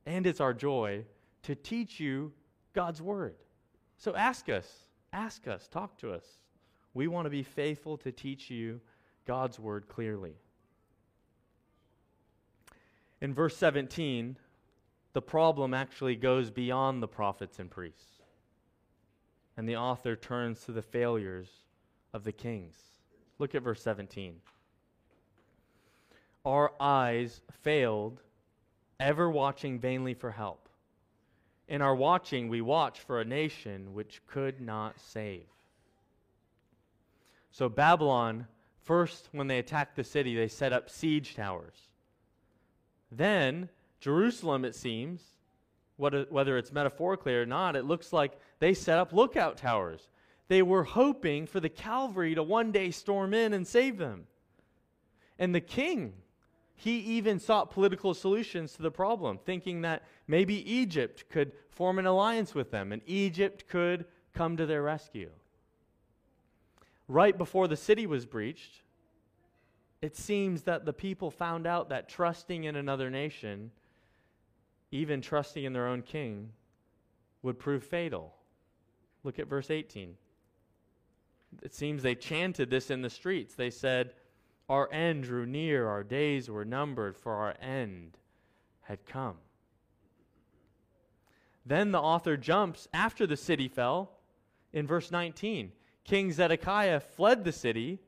and 0.07 0.27
it's 0.27 0.41
our 0.41 0.55
joy, 0.55 1.05
to 1.43 1.55
teach 1.55 2.01
you 2.01 2.33
God's 2.73 3.03
word. 3.03 3.35
So 3.99 4.17
ask 4.17 4.49
us, 4.49 4.67
ask 5.13 5.47
us, 5.47 5.69
talk 5.69 5.99
to 5.99 6.13
us. 6.13 6.25
We 6.95 7.09
want 7.09 7.27
to 7.27 7.31
be 7.31 7.43
faithful 7.43 7.99
to 7.99 8.11
teach 8.11 8.51
you 8.51 8.81
God's 9.27 9.59
word 9.59 9.89
clearly. 9.89 10.35
In 13.25 13.33
verse 13.33 13.57
17, 13.57 14.37
the 15.15 15.23
problem 15.23 15.73
actually 15.73 16.15
goes 16.15 16.51
beyond 16.51 17.03
the 17.03 17.09
prophets 17.09 17.59
and 17.59 17.71
priests. 17.71 18.21
And 19.57 19.67
the 19.67 19.79
author 19.79 20.15
turns 20.15 20.63
to 20.67 20.73
the 20.73 20.83
failures 20.83 21.49
of 22.13 22.25
the 22.25 22.33
kings. 22.33 22.77
Look 23.39 23.55
at 23.55 23.63
verse 23.63 23.81
17. 23.81 24.43
Our 26.45 26.73
eyes 26.79 27.41
failed, 27.63 28.21
ever 29.01 29.31
watching 29.31 29.79
vainly 29.79 30.13
for 30.13 30.31
help. 30.31 30.69
In 31.67 31.81
our 31.81 31.95
watching, 31.95 32.51
we 32.51 32.61
watch 32.61 33.01
for 33.01 33.23
a 33.23 33.25
nation 33.25 33.95
which 33.95 34.21
could 34.27 34.61
not 34.61 35.01
save. 35.01 35.47
So, 37.53 37.71
Babylon, 37.71 38.49
first, 38.83 39.31
when 39.33 39.47
they 39.47 39.61
attacked 39.61 39.97
the 39.97 40.05
city, 40.05 40.37
they 40.37 40.49
set 40.49 40.75
up 40.75 40.91
siege 40.91 41.35
towers. 41.35 41.89
Then, 43.17 43.69
Jerusalem, 44.01 44.65
it 44.65 44.75
seems, 44.75 45.23
whether 45.97 46.59
it's 46.59 46.73
metaphorically 46.73 47.35
or 47.35 47.47
not, 47.47 47.77
it 47.77 47.85
looks 47.85 48.13
like 48.13 48.39
they 48.59 48.75
set 48.75 48.99
up 48.99 49.13
lookout 49.13 49.57
towers 49.57 50.09
they 50.49 50.63
were 50.63 50.85
hoping 50.85 51.47
for 51.47 51.61
the 51.61 51.69
cavalry 51.69 52.35
to 52.35 52.43
one 52.43 52.71
day 52.71 52.91
storm 52.91 53.33
in 53.33 53.53
and 53.53 53.67
save 53.67 53.99
them. 53.99 54.27
And 55.39 55.55
the 55.55 55.61
king, 55.61 56.13
he 56.75 56.99
even 56.99 57.39
sought 57.39 57.71
political 57.71 58.15
solutions 58.15 58.75
to 58.75 58.83
the 58.83 58.91
problem, 58.91 59.39
thinking 59.39 59.83
that 59.83 60.05
maybe 60.27 60.71
Egypt 60.71 61.25
could 61.31 61.53
form 61.71 61.99
an 61.99 62.07
alliance 62.07 62.55
with 62.55 62.71
them 62.71 62.93
and 62.93 63.03
Egypt 63.07 63.67
could 63.69 64.05
come 64.33 64.57
to 64.57 64.67
their 64.67 64.83
rescue. 64.83 65.31
Right 67.09 67.37
before 67.37 67.69
the 67.69 67.77
city 67.77 68.07
was 68.07 68.27
breached, 68.27 68.83
it 70.05 70.17
seems 70.17 70.63
that 70.63 70.85
the 70.85 70.93
people 70.93 71.31
found 71.31 71.67
out 71.67 71.89
that 71.89 72.09
trusting 72.09 72.65
in 72.65 72.77
another 72.77 73.11
nation, 73.11 73.71
even 74.91 75.21
trusting 75.21 75.65
in 75.65 75.73
their 75.73 75.87
own 75.87 76.03
king, 76.03 76.51
would 77.43 77.59
prove 77.59 77.83
fatal. 77.83 78.35
Look 79.23 79.39
at 79.39 79.49
verse 79.49 79.71
18 79.71 80.17
it 81.63 81.75
seems 81.75 82.03
they 82.03 82.15
chanted 82.15 82.71
this 82.71 82.91
in 82.91 83.03
the 83.03 83.11
streets. 83.11 83.55
They 83.55 83.71
said, 83.71 84.13
Our 84.69 84.93
end 84.93 85.25
drew 85.25 85.47
near, 85.47 85.87
our 85.87 86.03
days 86.03 86.51
were 86.51 86.65
numbered, 86.65 87.17
for 87.17 87.33
our 87.35 87.55
end 87.61 88.17
had 88.83 89.07
come. 89.07 89.37
Then 91.67 91.93
the 91.93 92.01
author 92.01 92.37
jumps 92.37 92.89
after 92.93 93.27
the 93.27 93.37
city 93.37 93.69
fell 93.69 94.11
in 94.73 94.87
verse 94.87 95.11
19. 95.11 95.73
King 96.05 96.33
Zedekiah 96.33 97.01
fled 97.01 97.45
the 97.45 97.53
city, 97.53 98.01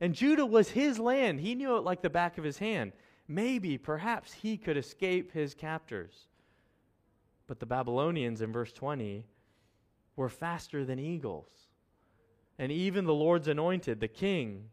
and 0.00 0.14
Judah 0.14 0.46
was 0.46 0.70
his 0.70 0.98
land. 0.98 1.40
He 1.40 1.54
knew 1.54 1.76
it 1.76 1.84
like 1.84 2.02
the 2.02 2.10
back 2.10 2.38
of 2.38 2.44
his 2.44 2.58
hand. 2.58 2.92
Maybe, 3.28 3.78
perhaps, 3.78 4.32
he 4.32 4.56
could 4.56 4.76
escape 4.76 5.32
his 5.32 5.54
captors. 5.54 6.26
But 7.46 7.60
the 7.60 7.66
Babylonians 7.66 8.40
in 8.40 8.52
verse 8.52 8.72
20 8.72 9.24
were 10.16 10.28
faster 10.28 10.84
than 10.84 10.98
eagles 10.98 11.70
and 12.60 12.70
even 12.70 13.06
the 13.06 13.14
Lord's 13.14 13.48
anointed, 13.48 14.00
the 14.00 14.06
king, 14.06 14.68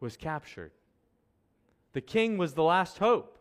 was 0.00 0.16
captured. 0.16 0.72
The 1.92 2.00
king 2.00 2.36
was 2.36 2.54
the 2.54 2.64
last 2.64 2.98
hope. 2.98 3.38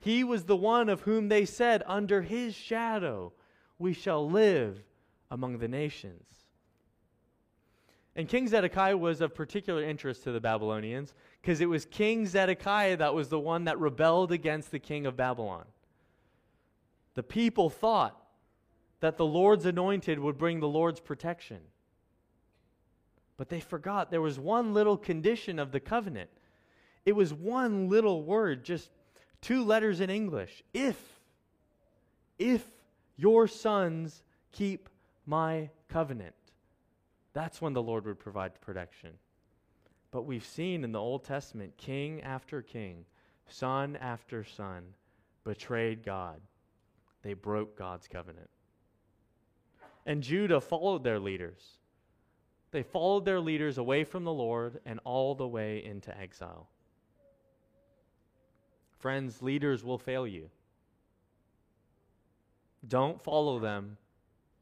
He 0.00 0.24
was 0.24 0.44
the 0.44 0.56
one 0.56 0.88
of 0.88 1.02
whom 1.02 1.28
they 1.28 1.44
said, 1.44 1.84
Under 1.86 2.22
his 2.22 2.56
shadow 2.56 3.32
we 3.78 3.92
shall 3.92 4.28
live 4.28 4.82
among 5.30 5.58
the 5.58 5.68
nations. 5.68 6.43
And 8.16 8.28
King 8.28 8.46
Zedekiah 8.46 8.96
was 8.96 9.20
of 9.20 9.34
particular 9.34 9.82
interest 9.82 10.22
to 10.24 10.32
the 10.32 10.40
Babylonians 10.40 11.14
because 11.40 11.60
it 11.60 11.68
was 11.68 11.84
King 11.84 12.26
Zedekiah 12.26 12.96
that 12.98 13.14
was 13.14 13.28
the 13.28 13.40
one 13.40 13.64
that 13.64 13.78
rebelled 13.80 14.30
against 14.30 14.70
the 14.70 14.78
king 14.78 15.04
of 15.04 15.16
Babylon. 15.16 15.64
The 17.14 17.24
people 17.24 17.70
thought 17.70 18.20
that 19.00 19.16
the 19.16 19.26
Lord's 19.26 19.66
anointed 19.66 20.18
would 20.18 20.38
bring 20.38 20.60
the 20.60 20.68
Lord's 20.68 21.00
protection. 21.00 21.58
But 23.36 23.48
they 23.48 23.60
forgot 23.60 24.10
there 24.10 24.22
was 24.22 24.38
one 24.38 24.72
little 24.74 24.96
condition 24.96 25.58
of 25.58 25.72
the 25.72 25.80
covenant. 25.80 26.30
It 27.04 27.16
was 27.16 27.34
one 27.34 27.88
little 27.88 28.22
word, 28.22 28.64
just 28.64 28.90
two 29.40 29.64
letters 29.64 30.00
in 30.00 30.08
English. 30.08 30.62
If, 30.72 30.96
if 32.38 32.64
your 33.16 33.48
sons 33.48 34.22
keep 34.52 34.88
my 35.26 35.70
covenant, 35.88 36.34
that's 37.34 37.60
when 37.60 37.74
the 37.74 37.82
Lord 37.82 38.06
would 38.06 38.18
provide 38.18 38.60
protection. 38.60 39.10
But 40.10 40.22
we've 40.22 40.44
seen 40.44 40.84
in 40.84 40.92
the 40.92 41.00
Old 41.00 41.24
Testament 41.24 41.76
king 41.76 42.22
after 42.22 42.62
king, 42.62 43.04
son 43.48 43.96
after 43.96 44.44
son, 44.44 44.84
betrayed 45.42 46.04
God. 46.04 46.40
They 47.22 47.34
broke 47.34 47.76
God's 47.76 48.06
covenant. 48.06 48.48
And 50.06 50.22
Judah 50.22 50.60
followed 50.60 51.02
their 51.02 51.18
leaders. 51.18 51.78
They 52.70 52.82
followed 52.82 53.24
their 53.24 53.40
leaders 53.40 53.78
away 53.78 54.04
from 54.04 54.24
the 54.24 54.32
Lord 54.32 54.80
and 54.86 55.00
all 55.04 55.34
the 55.34 55.48
way 55.48 55.84
into 55.84 56.16
exile. 56.16 56.68
Friends, 58.98 59.42
leaders 59.42 59.82
will 59.82 59.98
fail 59.98 60.26
you. 60.26 60.50
Don't 62.86 63.20
follow 63.22 63.58
them 63.58 63.96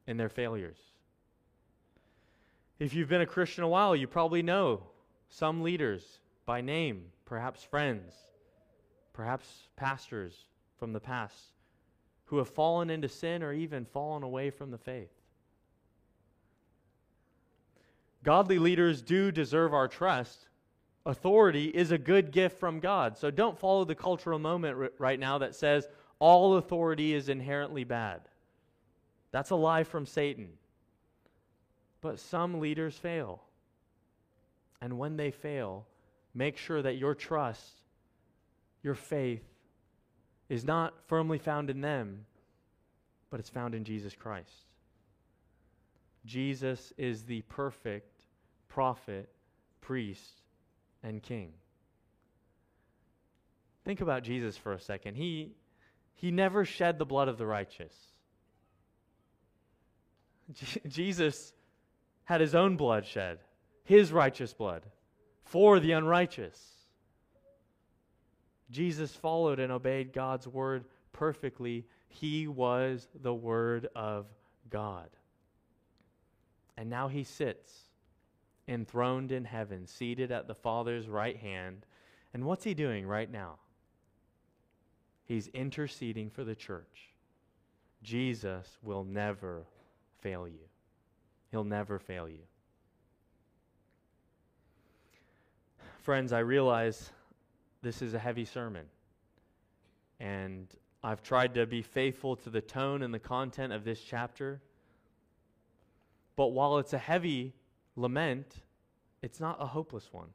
in 0.07 0.17
their 0.17 0.29
failures. 0.29 0.79
If 2.79 2.95
you've 2.95 3.09
been 3.09 3.21
a 3.21 3.27
Christian 3.27 3.65
a 3.65 3.69
while, 3.69 3.95
you 3.95 4.07
probably 4.07 4.43
know 4.43 4.83
some 5.29 5.63
leaders 5.63 6.19
by 6.47 6.61
name, 6.61 7.05
perhaps 7.25 7.63
friends, 7.63 8.15
perhaps 9.13 9.69
pastors 9.77 10.47
from 10.79 10.93
the 10.93 11.01
past 11.01 11.53
who 12.33 12.39
have 12.39 12.49
fallen 12.49 12.89
into 12.89 13.09
sin 13.09 13.43
or 13.43 13.53
even 13.53 13.85
fallen 13.85 14.23
away 14.23 14.51
from 14.51 14.71
the 14.71 14.79
faith. 14.79 15.13
Godly 18.23 18.59
leaders 18.59 19.03
do 19.03 19.31
deserve 19.31 19.75
our 19.75 19.87
trust. 19.87 20.49
Authority 21.05 21.67
is 21.67 21.91
a 21.91 21.99
good 21.99 22.31
gift 22.31 22.59
from 22.59 22.81
God. 22.81 23.19
So 23.19 23.31
don't 23.31 23.59
follow 23.59 23.85
the 23.85 23.95
cultural 23.95 24.39
moment 24.39 24.79
r- 24.79 24.93
right 24.99 25.21
now 25.21 25.39
that 25.39 25.55
says 25.55 25.89
all 26.21 26.57
authority 26.57 27.13
is 27.13 27.29
inherently 27.29 27.85
bad. 27.85 28.23
That's 29.33 29.51
a 29.51 29.57
lie 29.57 29.85
from 29.85 30.07
Satan. 30.07 30.51
But 32.03 32.21
some 32.21 32.61
leaders 32.61 32.95
fail. 32.97 33.41
And 34.83 34.99
when 34.99 35.17
they 35.17 35.31
fail, 35.31 35.87
make 36.35 36.59
sure 36.59 36.83
that 36.83 36.97
your 36.99 37.15
trust, 37.15 37.81
your 38.83 38.97
faith, 38.97 39.45
is 40.49 40.65
not 40.65 40.93
firmly 41.07 41.39
found 41.39 41.71
in 41.71 41.81
them, 41.81 42.27
but 43.31 43.41
it's 43.41 43.49
found 43.49 43.75
in 43.75 43.85
Jesus 43.85 44.15
Christ. 44.15 44.67
Jesus 46.27 46.93
is 46.99 47.23
the 47.23 47.43
perfect 47.43 48.21
prophet, 48.69 49.29
priest, 49.81 50.43
and 51.03 51.23
king. 51.23 51.53
Think 53.85 54.01
about 54.01 54.23
Jesus 54.23 54.57
for 54.57 54.73
a 54.73 54.81
second. 54.81 55.15
He, 55.15 55.53
he 56.15 56.31
never 56.31 56.65
shed 56.65 56.99
the 56.99 57.05
blood 57.05 57.29
of 57.29 57.39
the 57.39 57.47
righteous. 57.47 57.95
J- 60.53 60.81
Jesus 60.89 61.53
had 62.25 62.41
his 62.41 62.55
own 62.55 62.77
blood 62.77 63.07
shed, 63.07 63.39
his 63.85 64.13
righteous 64.13 64.53
blood, 64.53 64.83
for 65.45 65.81
the 65.81 65.93
unrighteous. 65.93 66.59
Jesus 68.71 69.15
followed 69.15 69.61
and 69.61 69.71
obeyed 69.71 70.13
God's 70.13 70.49
word 70.49 70.85
perfectly. 71.13 71.85
He 72.09 72.49
was 72.49 73.09
the 73.23 73.35
Word 73.35 73.89
of 73.95 74.27
God. 74.71 75.09
And 76.77 76.89
now 76.89 77.09
he 77.09 77.23
sits 77.23 77.83
enthroned 78.69 79.33
in 79.33 79.45
heaven, 79.45 79.87
seated 79.87 80.31
at 80.31 80.47
the 80.47 80.55
Father's 80.55 81.09
right 81.09 81.37
hand. 81.37 81.85
And 82.33 82.45
what's 82.45 82.65
he 82.65 82.75
doing 82.75 83.07
right 83.07 83.31
now? 83.31 83.57
He's 85.25 85.49
interceding 85.49 86.31
for 86.31 86.45
the 86.45 86.55
church. 86.55 87.11
Jesus 88.03 88.79
will 88.83 89.05
never 89.05 89.65
fail 90.21 90.49
you. 90.49 90.72
He'll 91.53 91.65
never 91.65 91.99
fail 91.99 92.29
you. 92.29 92.41
Friends, 96.01 96.33
I 96.33 96.41
realize 96.41 97.13
this 97.83 98.01
is 98.01 98.15
a 98.15 98.19
heavy 98.19 98.47
sermon. 98.47 98.87
And 100.19 100.67
I've 101.05 101.23
tried 101.23 101.55
to 101.55 101.67
be 101.67 101.83
faithful 101.83 102.37
to 102.37 102.51
the 102.51 102.63
tone 102.63 103.03
and 103.03 103.13
the 103.13 103.19
content 103.19 103.73
of 103.73 103.85
this 103.85 104.01
chapter. 104.03 104.63
But 106.37 106.49
while 106.49 106.79
it's 106.79 106.95
a 106.95 106.99
heavy 106.99 107.53
lament, 107.97 108.63
it's 109.21 109.39
not 109.39 109.59
a 109.61 109.67
hopeless 109.67 110.09
one. 110.11 110.29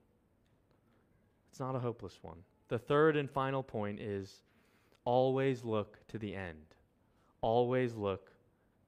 It's 1.50 1.60
not 1.60 1.76
a 1.76 1.80
hopeless 1.80 2.20
one. 2.22 2.38
The 2.68 2.78
third 2.78 3.18
and 3.18 3.30
final 3.30 3.64
point 3.64 4.00
is 4.00 4.44
always 5.04 5.64
look 5.64 5.98
to 6.10 6.20
the 6.20 6.36
end. 6.36 6.76
Always 7.42 7.96
look 7.96 8.32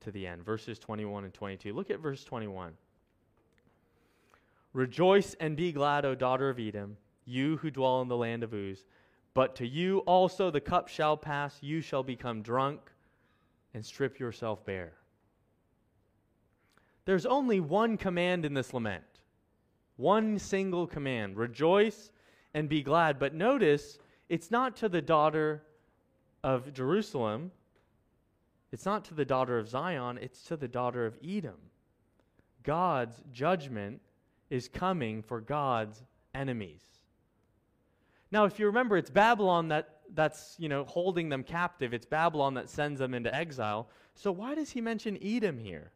to 0.01 0.11
the 0.11 0.25
end. 0.25 0.43
Verses 0.43 0.79
21 0.79 1.25
and 1.25 1.33
22. 1.33 1.73
Look 1.73 1.89
at 1.89 1.99
verse 1.99 2.23
21. 2.23 2.73
Rejoice 4.73 5.35
and 5.39 5.55
be 5.55 5.71
glad, 5.71 6.05
O 6.05 6.15
daughter 6.15 6.49
of 6.49 6.59
Edom, 6.59 6.97
you 7.25 7.57
who 7.57 7.71
dwell 7.71 8.01
in 8.01 8.07
the 8.07 8.17
land 8.17 8.43
of 8.43 8.53
Uz. 8.53 8.85
But 9.33 9.55
to 9.57 9.67
you 9.67 9.99
also 9.99 10.51
the 10.51 10.61
cup 10.61 10.87
shall 10.87 11.17
pass, 11.17 11.57
you 11.61 11.81
shall 11.81 12.03
become 12.03 12.41
drunk 12.41 12.81
and 13.73 13.85
strip 13.85 14.19
yourself 14.19 14.65
bare. 14.65 14.93
There's 17.05 17.25
only 17.25 17.59
one 17.59 17.97
command 17.97 18.45
in 18.45 18.53
this 18.53 18.73
lament. 18.73 19.03
One 19.97 20.37
single 20.37 20.87
command 20.87 21.37
rejoice 21.37 22.11
and 22.53 22.69
be 22.69 22.83
glad. 22.83 23.19
But 23.19 23.33
notice, 23.33 23.97
it's 24.29 24.51
not 24.51 24.75
to 24.77 24.89
the 24.89 25.01
daughter 25.01 25.63
of 26.43 26.71
Jerusalem, 26.73 27.51
it's 28.71 28.85
not 28.85 29.05
to 29.05 29.13
the 29.13 29.25
daughter 29.25 29.57
of 29.57 29.67
Zion, 29.67 30.19
it's 30.21 30.43
to 30.43 30.57
the 30.57 30.67
daughter 30.67 31.05
of 31.05 31.17
Edom. 31.27 31.57
God's 32.63 33.23
judgment 33.31 34.01
is 34.49 34.67
coming 34.67 35.21
for 35.21 35.41
God's 35.41 36.03
enemies. 36.33 36.81
Now, 38.31 38.45
if 38.45 38.59
you 38.59 38.67
remember, 38.67 38.97
it's 38.97 39.09
Babylon 39.09 39.69
that, 39.69 40.01
that's 40.13 40.55
you 40.59 40.69
know 40.69 40.85
holding 40.85 41.29
them 41.29 41.43
captive. 41.43 41.93
It's 41.93 42.05
Babylon 42.05 42.53
that 42.55 42.69
sends 42.69 42.99
them 42.99 43.13
into 43.13 43.33
exile. 43.33 43.89
So 44.15 44.31
why 44.31 44.55
does 44.55 44.71
he 44.71 44.81
mention 44.81 45.17
Edom 45.23 45.57
here? 45.57 45.91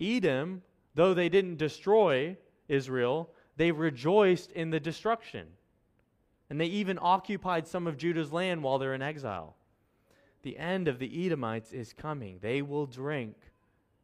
Edom, 0.00 0.62
though 0.94 1.14
they 1.14 1.28
didn't 1.28 1.56
destroy 1.56 2.36
Israel, 2.68 3.30
they 3.56 3.72
rejoiced 3.72 4.52
in 4.52 4.70
the 4.70 4.80
destruction. 4.80 5.46
And 6.48 6.60
they 6.60 6.66
even 6.66 6.98
occupied 7.00 7.68
some 7.68 7.86
of 7.86 7.96
Judah's 7.96 8.32
land 8.32 8.62
while 8.62 8.78
they're 8.78 8.94
in 8.94 9.02
exile. 9.02 9.56
The 10.42 10.56
end 10.56 10.88
of 10.88 10.98
the 10.98 11.26
Edomites 11.26 11.72
is 11.72 11.92
coming. 11.92 12.38
They 12.40 12.62
will 12.62 12.86
drink 12.86 13.36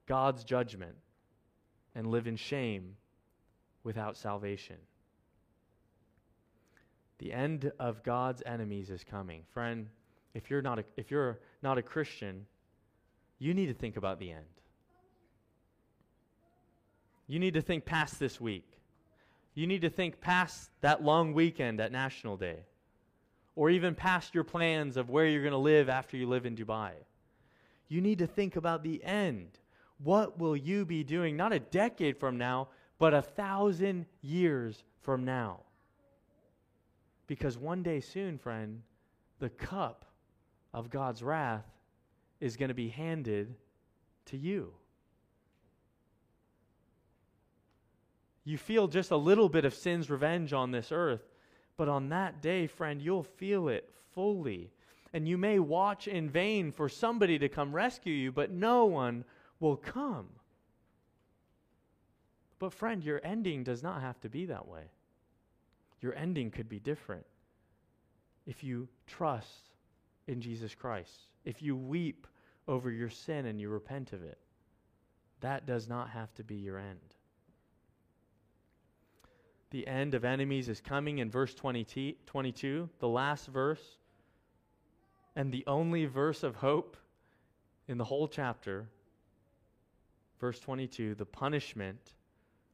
God's 0.06 0.44
judgment 0.44 0.96
and 1.94 2.06
live 2.06 2.26
in 2.26 2.36
shame 2.36 2.96
without 3.84 4.16
salvation. 4.16 4.76
The 7.18 7.32
end 7.32 7.72
of 7.78 8.02
God's 8.02 8.42
enemies 8.44 8.90
is 8.90 9.02
coming. 9.02 9.42
Friend, 9.52 9.88
if 10.34 10.50
you're 10.50 10.60
not 10.60 10.78
a, 10.78 10.84
if 10.96 11.10
you're 11.10 11.40
not 11.62 11.78
a 11.78 11.82
Christian, 11.82 12.44
you 13.38 13.54
need 13.54 13.66
to 13.66 13.74
think 13.74 13.96
about 13.96 14.18
the 14.18 14.30
end. 14.30 14.44
You 17.26 17.38
need 17.38 17.54
to 17.54 17.62
think 17.62 17.84
past 17.84 18.18
this 18.20 18.40
week. 18.40 18.78
You 19.54 19.66
need 19.66 19.80
to 19.80 19.90
think 19.90 20.20
past 20.20 20.70
that 20.82 21.02
long 21.02 21.32
weekend 21.32 21.80
at 21.80 21.90
National 21.90 22.36
Day, 22.36 22.58
or 23.56 23.70
even 23.70 23.94
past 23.94 24.34
your 24.34 24.44
plans 24.44 24.96
of 24.96 25.10
where 25.10 25.26
you're 25.26 25.42
going 25.42 25.50
to 25.50 25.58
live 25.58 25.88
after 25.88 26.16
you 26.16 26.28
live 26.28 26.46
in 26.46 26.54
Dubai. 26.54 26.92
You 27.88 28.00
need 28.00 28.18
to 28.18 28.26
think 28.26 28.54
about 28.54 28.82
the 28.82 29.02
end. 29.02 29.58
What 29.98 30.38
will 30.38 30.56
you 30.56 30.84
be 30.84 31.02
doing, 31.02 31.36
not 31.36 31.54
a 31.54 31.58
decade 31.58 32.18
from 32.18 32.36
now, 32.36 32.68
but 32.98 33.14
a 33.14 33.22
thousand 33.22 34.06
years 34.20 34.84
from 35.00 35.24
now? 35.24 35.60
Because 37.26 37.56
one 37.56 37.82
day 37.82 38.00
soon, 38.00 38.38
friend, 38.38 38.82
the 39.38 39.48
cup 39.48 40.04
of 40.74 40.90
God's 40.90 41.22
wrath 41.22 41.66
is 42.40 42.56
going 42.56 42.68
to 42.68 42.74
be 42.74 42.88
handed 42.88 43.54
to 44.26 44.36
you. 44.36 44.72
You 48.44 48.58
feel 48.58 48.86
just 48.86 49.10
a 49.10 49.16
little 49.16 49.48
bit 49.48 49.64
of 49.64 49.74
sin's 49.74 50.10
revenge 50.10 50.52
on 50.52 50.70
this 50.70 50.92
earth, 50.92 51.22
but 51.76 51.88
on 51.88 52.08
that 52.08 52.40
day, 52.40 52.66
friend, 52.66 53.02
you'll 53.02 53.22
feel 53.22 53.68
it 53.68 53.90
fully. 54.14 54.70
And 55.12 55.28
you 55.28 55.38
may 55.38 55.58
watch 55.58 56.08
in 56.08 56.28
vain 56.28 56.72
for 56.72 56.88
somebody 56.88 57.38
to 57.38 57.48
come 57.48 57.74
rescue 57.74 58.12
you, 58.12 58.32
but 58.32 58.50
no 58.50 58.86
one 58.86 59.24
will 59.60 59.76
come. 59.76 60.28
But, 62.58 62.72
friend, 62.72 63.04
your 63.04 63.20
ending 63.22 63.64
does 63.64 63.82
not 63.82 64.00
have 64.00 64.20
to 64.22 64.28
be 64.28 64.46
that 64.46 64.66
way. 64.66 64.84
Your 66.00 66.14
ending 66.14 66.50
could 66.50 66.68
be 66.68 66.78
different 66.78 67.26
if 68.46 68.62
you 68.62 68.88
trust 69.06 69.70
in 70.26 70.40
Jesus 70.40 70.74
Christ, 70.74 71.28
if 71.44 71.62
you 71.62 71.76
weep 71.76 72.26
over 72.68 72.90
your 72.90 73.10
sin 73.10 73.46
and 73.46 73.60
you 73.60 73.68
repent 73.68 74.12
of 74.12 74.22
it. 74.22 74.38
That 75.40 75.66
does 75.66 75.88
not 75.88 76.10
have 76.10 76.32
to 76.34 76.44
be 76.44 76.56
your 76.56 76.78
end. 76.78 77.15
The 79.76 79.86
end 79.86 80.14
of 80.14 80.24
enemies 80.24 80.70
is 80.70 80.80
coming 80.80 81.18
in 81.18 81.30
verse 81.30 81.52
20, 81.52 82.16
22, 82.24 82.88
the 82.98 83.08
last 83.08 83.48
verse, 83.48 83.98
and 85.34 85.52
the 85.52 85.64
only 85.66 86.06
verse 86.06 86.42
of 86.42 86.56
hope 86.56 86.96
in 87.86 87.98
the 87.98 88.04
whole 88.04 88.26
chapter. 88.26 88.88
Verse 90.40 90.58
22 90.60 91.14
the 91.16 91.26
punishment 91.26 92.14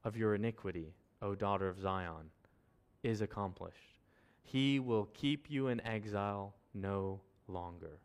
of 0.05 0.16
your 0.16 0.36
iniquity, 0.36 0.94
O 1.20 1.34
daughter 1.34 1.68
of 1.68 1.80
Zion, 1.80 2.30
is 3.03 3.20
accomplished. 3.20 3.98
He 4.44 4.78
will 4.78 5.09
keep 5.12 5.50
you 5.50 5.66
in 5.66 5.84
exile 5.84 6.55
no 6.72 7.20
longer. 7.48 7.98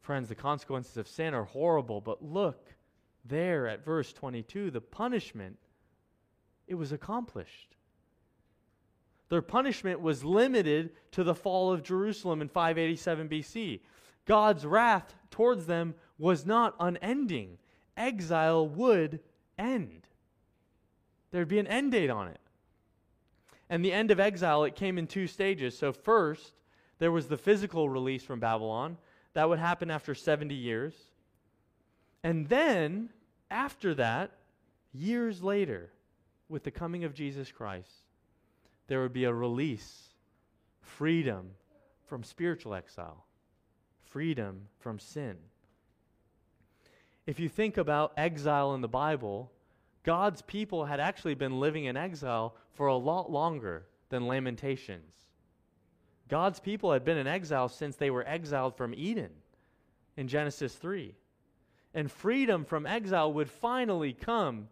Friends, 0.00 0.28
the 0.28 0.36
consequences 0.36 0.96
of 0.96 1.08
sin 1.08 1.34
are 1.34 1.42
horrible, 1.42 2.00
but 2.00 2.22
look 2.22 2.72
there 3.24 3.66
at 3.66 3.84
verse 3.84 4.12
22 4.12 4.70
the 4.70 4.80
punishment, 4.80 5.58
it 6.68 6.74
was 6.74 6.92
accomplished. 6.92 7.76
Their 9.28 9.42
punishment 9.42 10.00
was 10.00 10.24
limited 10.24 10.90
to 11.12 11.24
the 11.24 11.34
fall 11.34 11.72
of 11.72 11.82
Jerusalem 11.82 12.40
in 12.40 12.48
587 12.48 13.28
BC. 13.28 13.80
God's 14.24 14.64
wrath 14.64 15.14
towards 15.30 15.66
them 15.66 15.94
was 16.18 16.46
not 16.46 16.74
unending. 16.80 17.58
Exile 17.96 18.68
would 18.68 19.20
end. 19.58 20.06
There'd 21.30 21.48
be 21.48 21.58
an 21.58 21.66
end 21.66 21.92
date 21.92 22.10
on 22.10 22.28
it. 22.28 22.40
And 23.68 23.84
the 23.84 23.92
end 23.92 24.10
of 24.10 24.20
exile, 24.20 24.64
it 24.64 24.76
came 24.76 24.96
in 24.96 25.06
two 25.06 25.26
stages. 25.26 25.76
So, 25.76 25.92
first, 25.92 26.54
there 26.98 27.12
was 27.12 27.26
the 27.26 27.36
physical 27.36 27.88
release 27.88 28.22
from 28.22 28.40
Babylon. 28.40 28.96
That 29.34 29.48
would 29.48 29.58
happen 29.58 29.90
after 29.90 30.14
70 30.14 30.54
years. 30.54 30.94
And 32.24 32.48
then, 32.48 33.10
after 33.50 33.94
that, 33.94 34.32
years 34.94 35.42
later, 35.42 35.90
with 36.48 36.64
the 36.64 36.70
coming 36.70 37.04
of 37.04 37.14
Jesus 37.14 37.52
Christ, 37.52 37.90
there 38.86 39.02
would 39.02 39.12
be 39.12 39.24
a 39.24 39.32
release, 39.32 40.08
freedom 40.80 41.50
from 42.06 42.22
spiritual 42.22 42.74
exile, 42.74 43.26
freedom 44.04 44.68
from 44.78 44.98
sin. 44.98 45.36
If 47.26 47.38
you 47.38 47.48
think 47.48 47.76
about 47.76 48.14
exile 48.16 48.74
in 48.74 48.80
the 48.80 48.88
Bible, 48.88 49.52
God's 50.02 50.40
people 50.40 50.86
had 50.86 51.00
actually 51.00 51.34
been 51.34 51.60
living 51.60 51.84
in 51.84 51.96
exile 51.96 52.56
for 52.72 52.86
a 52.86 52.96
lot 52.96 53.30
longer 53.30 53.86
than 54.08 54.26
Lamentations. 54.26 55.12
God's 56.28 56.60
people 56.60 56.92
had 56.92 57.04
been 57.04 57.18
in 57.18 57.26
exile 57.26 57.68
since 57.68 57.96
they 57.96 58.10
were 58.10 58.26
exiled 58.26 58.76
from 58.76 58.94
Eden 58.94 59.30
in 60.16 60.28
Genesis 60.28 60.74
3. 60.74 61.14
And 61.92 62.10
freedom 62.10 62.64
from 62.64 62.86
exile 62.86 63.32
would 63.34 63.50
finally 63.50 64.14
come 64.14 64.68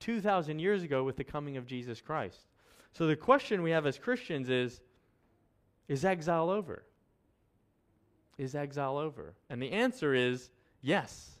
2,000 0.00 0.58
years 0.58 0.82
ago 0.82 1.04
with 1.04 1.16
the 1.16 1.24
coming 1.24 1.56
of 1.56 1.66
Jesus 1.66 2.00
Christ. 2.00 2.46
So 2.92 3.06
the 3.06 3.16
question 3.16 3.62
we 3.62 3.70
have 3.70 3.86
as 3.86 3.98
Christians 3.98 4.48
is 4.48 4.80
Is 5.88 6.04
exile 6.04 6.50
over? 6.50 6.84
Is 8.38 8.54
exile 8.54 8.96
over? 8.96 9.34
And 9.48 9.62
the 9.62 9.72
answer 9.72 10.14
is 10.14 10.50
yes. 10.80 11.38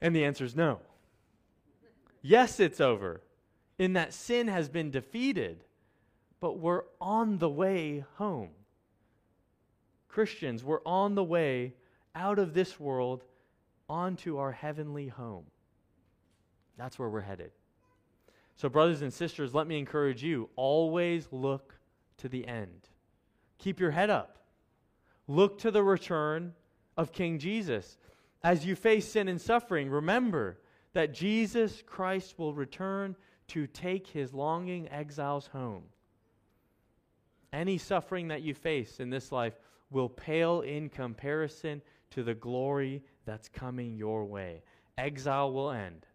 And 0.00 0.14
the 0.14 0.24
answer 0.24 0.44
is 0.44 0.54
no. 0.54 0.80
Yes, 2.22 2.60
it's 2.60 2.80
over, 2.80 3.22
in 3.78 3.94
that 3.94 4.12
sin 4.12 4.48
has 4.48 4.68
been 4.68 4.90
defeated, 4.90 5.64
but 6.40 6.58
we're 6.58 6.82
on 7.00 7.38
the 7.38 7.48
way 7.48 8.04
home. 8.16 8.50
Christians, 10.08 10.64
we're 10.64 10.82
on 10.84 11.14
the 11.14 11.24
way 11.24 11.74
out 12.14 12.38
of 12.38 12.54
this 12.54 12.78
world 12.78 13.24
onto 13.88 14.38
our 14.38 14.52
heavenly 14.52 15.08
home. 15.08 15.44
That's 16.78 16.98
where 16.98 17.08
we're 17.08 17.20
headed. 17.20 17.50
So, 18.56 18.68
brothers 18.68 19.02
and 19.02 19.12
sisters, 19.12 19.54
let 19.54 19.66
me 19.66 19.78
encourage 19.78 20.22
you 20.22 20.48
always 20.56 21.28
look 21.30 21.74
to 22.18 22.28
the 22.28 22.46
end. 22.46 22.88
Keep 23.58 23.80
your 23.80 23.90
head 23.90 24.10
up. 24.10 24.38
Look 25.26 25.58
to 25.58 25.70
the 25.70 25.82
return 25.82 26.54
of 26.96 27.12
King 27.12 27.38
Jesus. 27.38 27.98
As 28.42 28.64
you 28.64 28.74
face 28.74 29.06
sin 29.06 29.28
and 29.28 29.40
suffering, 29.40 29.90
remember 29.90 30.58
that 30.92 31.12
Jesus 31.12 31.82
Christ 31.86 32.38
will 32.38 32.54
return 32.54 33.14
to 33.48 33.66
take 33.66 34.06
his 34.06 34.32
longing 34.32 34.88
exiles 34.90 35.48
home. 35.48 35.84
Any 37.52 37.78
suffering 37.78 38.28
that 38.28 38.42
you 38.42 38.54
face 38.54 39.00
in 39.00 39.10
this 39.10 39.32
life 39.32 39.58
will 39.90 40.08
pale 40.08 40.60
in 40.62 40.88
comparison 40.88 41.80
to 42.10 42.22
the 42.22 42.34
glory 42.34 43.02
that's 43.24 43.48
coming 43.48 43.96
your 43.96 44.24
way. 44.24 44.62
Exile 44.98 45.52
will 45.52 45.70
end, 45.70 46.06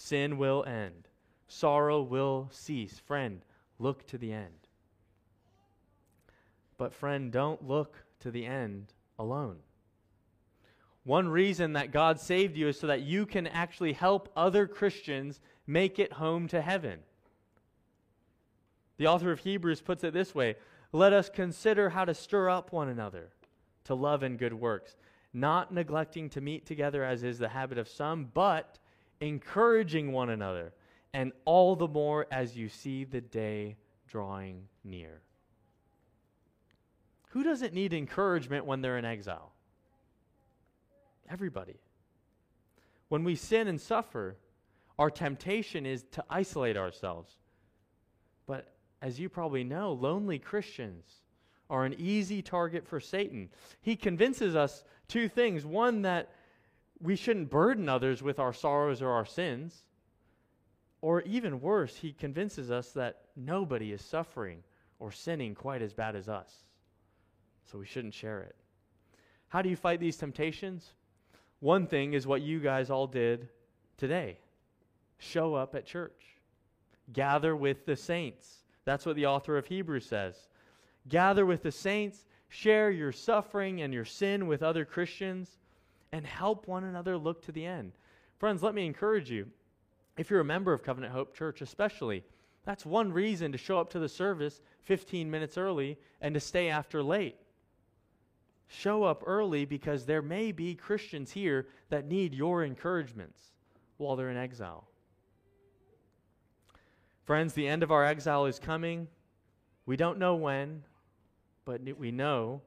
sin 0.00 0.38
will 0.38 0.64
end, 0.64 1.08
sorrow 1.46 2.00
will 2.02 2.48
cease. 2.50 2.98
Friend, 2.98 3.44
look 3.78 4.06
to 4.06 4.18
the 4.18 4.32
end. 4.32 4.68
But, 6.78 6.94
friend, 6.94 7.30
don't 7.30 7.66
look 7.66 7.96
to 8.20 8.30
the 8.30 8.46
end 8.46 8.92
alone. 9.18 9.58
One 11.04 11.28
reason 11.28 11.74
that 11.74 11.92
God 11.92 12.20
saved 12.20 12.56
you 12.56 12.68
is 12.68 12.78
so 12.78 12.86
that 12.86 13.02
you 13.02 13.26
can 13.26 13.46
actually 13.46 13.92
help 13.92 14.30
other 14.36 14.66
Christians 14.66 15.40
make 15.66 15.98
it 15.98 16.14
home 16.14 16.48
to 16.48 16.60
heaven. 16.60 17.00
The 18.96 19.06
author 19.06 19.32
of 19.32 19.40
Hebrews 19.40 19.80
puts 19.80 20.04
it 20.04 20.12
this 20.12 20.34
way 20.34 20.56
Let 20.92 21.12
us 21.12 21.30
consider 21.30 21.90
how 21.90 22.04
to 22.04 22.14
stir 22.14 22.50
up 22.50 22.72
one 22.72 22.88
another 22.88 23.30
to 23.84 23.94
love 23.94 24.22
and 24.22 24.38
good 24.38 24.52
works, 24.52 24.96
not 25.32 25.72
neglecting 25.72 26.28
to 26.30 26.40
meet 26.40 26.66
together 26.66 27.02
as 27.02 27.22
is 27.22 27.38
the 27.38 27.48
habit 27.48 27.78
of 27.78 27.88
some, 27.88 28.28
but 28.34 28.78
encouraging 29.20 30.12
one 30.12 30.30
another, 30.30 30.72
and 31.12 31.32
all 31.44 31.76
the 31.76 31.88
more 31.88 32.26
as 32.30 32.56
you 32.56 32.68
see 32.68 33.04
the 33.04 33.20
day 33.20 33.76
drawing 34.06 34.68
near. 34.84 35.20
Who 37.30 37.42
doesn't 37.42 37.74
need 37.74 37.92
encouragement 37.92 38.64
when 38.64 38.80
they're 38.80 38.98
in 38.98 39.04
exile? 39.04 39.52
Everybody. 41.28 41.76
When 43.08 43.24
we 43.24 43.36
sin 43.36 43.68
and 43.68 43.80
suffer, 43.80 44.36
our 44.98 45.10
temptation 45.10 45.86
is 45.86 46.04
to 46.12 46.24
isolate 46.28 46.76
ourselves. 46.76 47.36
But 48.46 48.74
as 49.00 49.20
you 49.20 49.28
probably 49.28 49.64
know, 49.64 49.92
lonely 49.92 50.38
Christians 50.38 51.04
are 51.68 51.84
an 51.84 51.94
easy 51.98 52.42
target 52.42 52.86
for 52.86 52.98
Satan. 52.98 53.48
He 53.80 53.94
convinces 53.94 54.56
us 54.56 54.84
two 55.06 55.28
things 55.28 55.64
one, 55.64 56.02
that 56.02 56.30
we 57.00 57.16
shouldn't 57.16 57.50
burden 57.50 57.88
others 57.88 58.22
with 58.22 58.38
our 58.38 58.52
sorrows 58.52 59.00
or 59.02 59.10
our 59.10 59.24
sins. 59.24 59.84
Or 61.02 61.22
even 61.22 61.60
worse, 61.60 61.96
he 61.96 62.12
convinces 62.12 62.70
us 62.70 62.92
that 62.92 63.22
nobody 63.34 63.92
is 63.92 64.02
suffering 64.02 64.62
or 64.98 65.10
sinning 65.10 65.54
quite 65.54 65.80
as 65.80 65.94
bad 65.94 66.14
as 66.14 66.28
us. 66.28 66.52
So 67.64 67.78
we 67.78 67.86
shouldn't 67.86 68.14
share 68.14 68.42
it. 68.42 68.54
How 69.48 69.62
do 69.62 69.70
you 69.70 69.76
fight 69.76 70.00
these 70.00 70.18
temptations? 70.18 70.92
One 71.60 71.86
thing 71.86 72.12
is 72.12 72.26
what 72.26 72.42
you 72.42 72.60
guys 72.60 72.90
all 72.90 73.06
did 73.06 73.48
today 73.96 74.38
show 75.18 75.54
up 75.54 75.74
at 75.74 75.84
church, 75.84 76.36
gather 77.12 77.54
with 77.54 77.84
the 77.84 77.96
saints. 77.96 78.60
That's 78.84 79.04
what 79.04 79.16
the 79.16 79.26
author 79.26 79.58
of 79.58 79.66
Hebrews 79.66 80.06
says. 80.06 80.48
Gather 81.08 81.44
with 81.44 81.62
the 81.62 81.72
saints, 81.72 82.24
share 82.48 82.90
your 82.90 83.12
suffering 83.12 83.82
and 83.82 83.92
your 83.92 84.04
sin 84.04 84.46
with 84.46 84.62
other 84.62 84.84
Christians, 84.84 85.58
and 86.12 86.26
help 86.26 86.66
one 86.66 86.84
another 86.84 87.16
look 87.16 87.42
to 87.42 87.52
the 87.52 87.64
end. 87.64 87.92
Friends, 88.38 88.62
let 88.62 88.74
me 88.74 88.86
encourage 88.86 89.30
you. 89.30 89.46
If 90.16 90.30
you're 90.30 90.40
a 90.40 90.44
member 90.44 90.72
of 90.72 90.82
Covenant 90.82 91.12
Hope 91.12 91.34
Church, 91.34 91.60
especially, 91.60 92.24
that's 92.64 92.84
one 92.84 93.12
reason 93.12 93.52
to 93.52 93.58
show 93.58 93.78
up 93.78 93.90
to 93.90 93.98
the 93.98 94.08
service 94.08 94.60
15 94.82 95.30
minutes 95.30 95.56
early 95.56 95.98
and 96.20 96.34
to 96.34 96.40
stay 96.40 96.68
after 96.68 97.02
late 97.02 97.36
show 98.70 99.02
up 99.02 99.24
early 99.26 99.64
because 99.64 100.06
there 100.06 100.22
may 100.22 100.52
be 100.52 100.74
Christians 100.74 101.32
here 101.32 101.66
that 101.88 102.06
need 102.06 102.32
your 102.32 102.62
encouragements 102.62 103.50
while 103.96 104.14
they're 104.14 104.30
in 104.30 104.36
exile. 104.36 104.86
Friends, 107.24 107.52
the 107.52 107.66
end 107.66 107.82
of 107.82 107.90
our 107.90 108.04
exile 108.04 108.46
is 108.46 108.58
coming. 108.58 109.08
We 109.86 109.96
don't 109.96 110.18
know 110.18 110.36
when, 110.36 110.84
but 111.64 111.80
we 111.98 112.12
know 112.12 112.62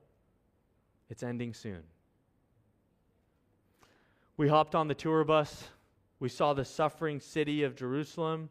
it's 1.09 1.23
ending 1.23 1.53
soon. 1.53 1.83
We 4.35 4.47
hopped 4.47 4.75
on 4.75 4.87
the 4.87 4.95
tour 4.95 5.23
bus. 5.23 5.69
We 6.19 6.29
saw 6.29 6.53
the 6.53 6.65
suffering 6.65 7.19
city 7.19 7.63
of 7.63 7.75
Jerusalem. 7.75 8.49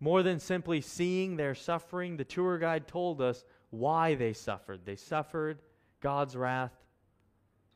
More 0.00 0.22
than 0.22 0.40
simply 0.40 0.80
seeing 0.80 1.36
their 1.36 1.54
suffering, 1.54 2.16
the 2.16 2.24
tour 2.24 2.58
guide 2.58 2.88
told 2.88 3.20
us 3.20 3.44
why 3.70 4.14
they 4.14 4.32
suffered. 4.32 4.80
They 4.84 4.96
suffered 4.96 5.62
God's 6.00 6.36
wrath 6.36 6.72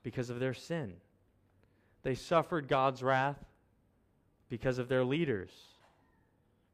because 0.03 0.29
of 0.29 0.41
their 0.41 0.55
sin. 0.55 0.95
They 2.03 2.15
suffered 2.15 2.69
God's 2.69 3.03
wrath 3.03 3.45
because 4.49 4.79
of 4.79 4.89
their 4.89 5.05
leaders, 5.05 5.51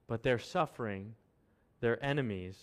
but 0.06 0.22
their 0.22 0.38
suffering, 0.38 1.14
their 1.80 2.02
enemies, 2.04 2.58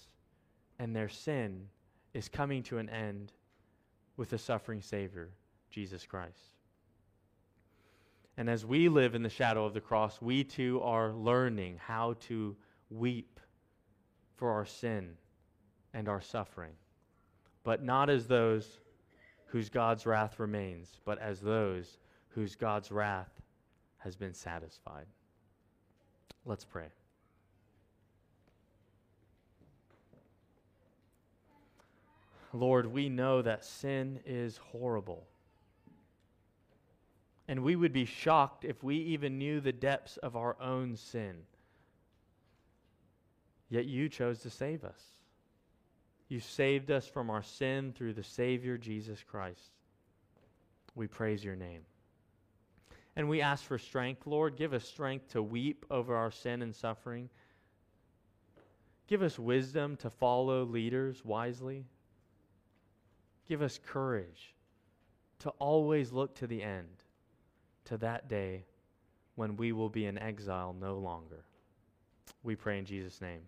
and 0.78 0.96
their 0.96 1.10
sin 1.10 1.68
is 2.14 2.30
coming 2.30 2.64
to 2.64 2.78
an 2.78 2.90
end 2.90 3.32
with 4.18 4.30
the 4.30 4.38
suffering 4.38 4.82
Savior, 4.82 5.30
Jesus 5.70 6.06
Christ. 6.06 6.59
And 8.40 8.50
as 8.50 8.66
we 8.66 8.88
live 8.88 9.16
in 9.16 9.22
the 9.22 9.30
shadow 9.30 9.66
of 9.66 9.74
the 9.74 9.82
cross, 9.82 10.22
we 10.22 10.46
too 10.46 10.80
are 10.82 11.12
learning 11.12 11.78
how 11.78 12.16
to 12.28 12.56
weep 12.90 13.38
for 14.38 14.50
our 14.50 14.66
sin 14.66 15.18
and 15.94 16.08
our 16.08 16.22
suffering, 16.22 16.72
but 17.66 17.84
not 17.84 18.10
as 18.10 18.28
those 18.28 18.80
whose 19.48 19.68
God's 19.68 20.06
wrath 20.06 20.40
remains, 20.40 21.02
but 21.04 21.20
as 21.20 21.42
those 21.42 21.98
whose 22.30 22.56
God's 22.56 22.94
wrath 22.94 23.42
has 23.98 24.16
been 24.16 24.34
satisfied. 24.34 25.08
Let's 26.46 26.64
pray. 26.64 26.88
Lord, 32.54 32.86
we 32.86 33.10
know 33.10 33.42
that 33.42 33.66
sin 33.66 34.22
is 34.26 34.56
horrible. 34.72 35.28
And 37.50 37.64
we 37.64 37.76
would 37.76 37.92
be 37.92 38.06
shocked 38.06 38.64
if 38.64 38.84
we 38.84 38.96
even 38.96 39.40
knew 39.40 39.60
the 39.60 39.72
depths 39.72 40.18
of 40.18 40.36
our 40.36 40.56
own 40.62 40.96
sin. 40.96 41.36
Yet 43.70 43.86
you 43.86 44.08
chose 44.08 44.40
to 44.42 44.52
save 44.52 44.84
us. 44.84 45.02
You 46.28 46.40
saved 46.40 46.92
us 46.92 47.08
from 47.08 47.32
our 47.32 47.42
sin 47.42 47.92
through 47.92 48.14
the 48.14 48.24
Savior, 48.24 48.78
Jesus 48.78 49.24
Christ. 49.24 49.72
We 50.94 51.08
praise 51.08 51.44
your 51.44 51.56
name. 51.56 51.82
And 53.16 53.28
we 53.28 53.42
ask 53.42 53.64
for 53.64 53.80
strength, 53.80 54.28
Lord. 54.28 54.56
Give 54.56 54.74
us 54.74 54.86
strength 54.86 55.32
to 55.32 55.42
weep 55.42 55.88
over 55.90 56.16
our 56.16 56.30
sin 56.30 56.62
and 56.62 56.76
suffering. 56.76 57.30
Give 59.08 59.24
us 59.24 59.40
wisdom 59.40 59.96
to 59.98 60.12
follow 60.12 60.66
leaders 60.66 61.26
wisely. 61.26 61.88
Give 63.48 63.64
us 63.64 63.80
courage 63.84 64.54
to 65.40 65.50
always 65.58 66.12
look 66.12 66.36
to 66.36 66.46
the 66.46 66.62
end, 66.62 67.04
to 67.90 67.98
that 67.98 68.28
day 68.30 68.64
when 69.36 69.58
we 69.58 69.72
will 69.72 69.90
be 69.90 70.06
in 70.06 70.18
exile 70.18 70.76
no 70.80 70.98
longer. 70.98 71.44
We 72.44 72.56
pray 72.56 72.78
in 72.80 72.86
Jesus' 72.86 73.20
name. 73.22 73.42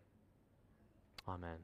Amen. 1.28 1.58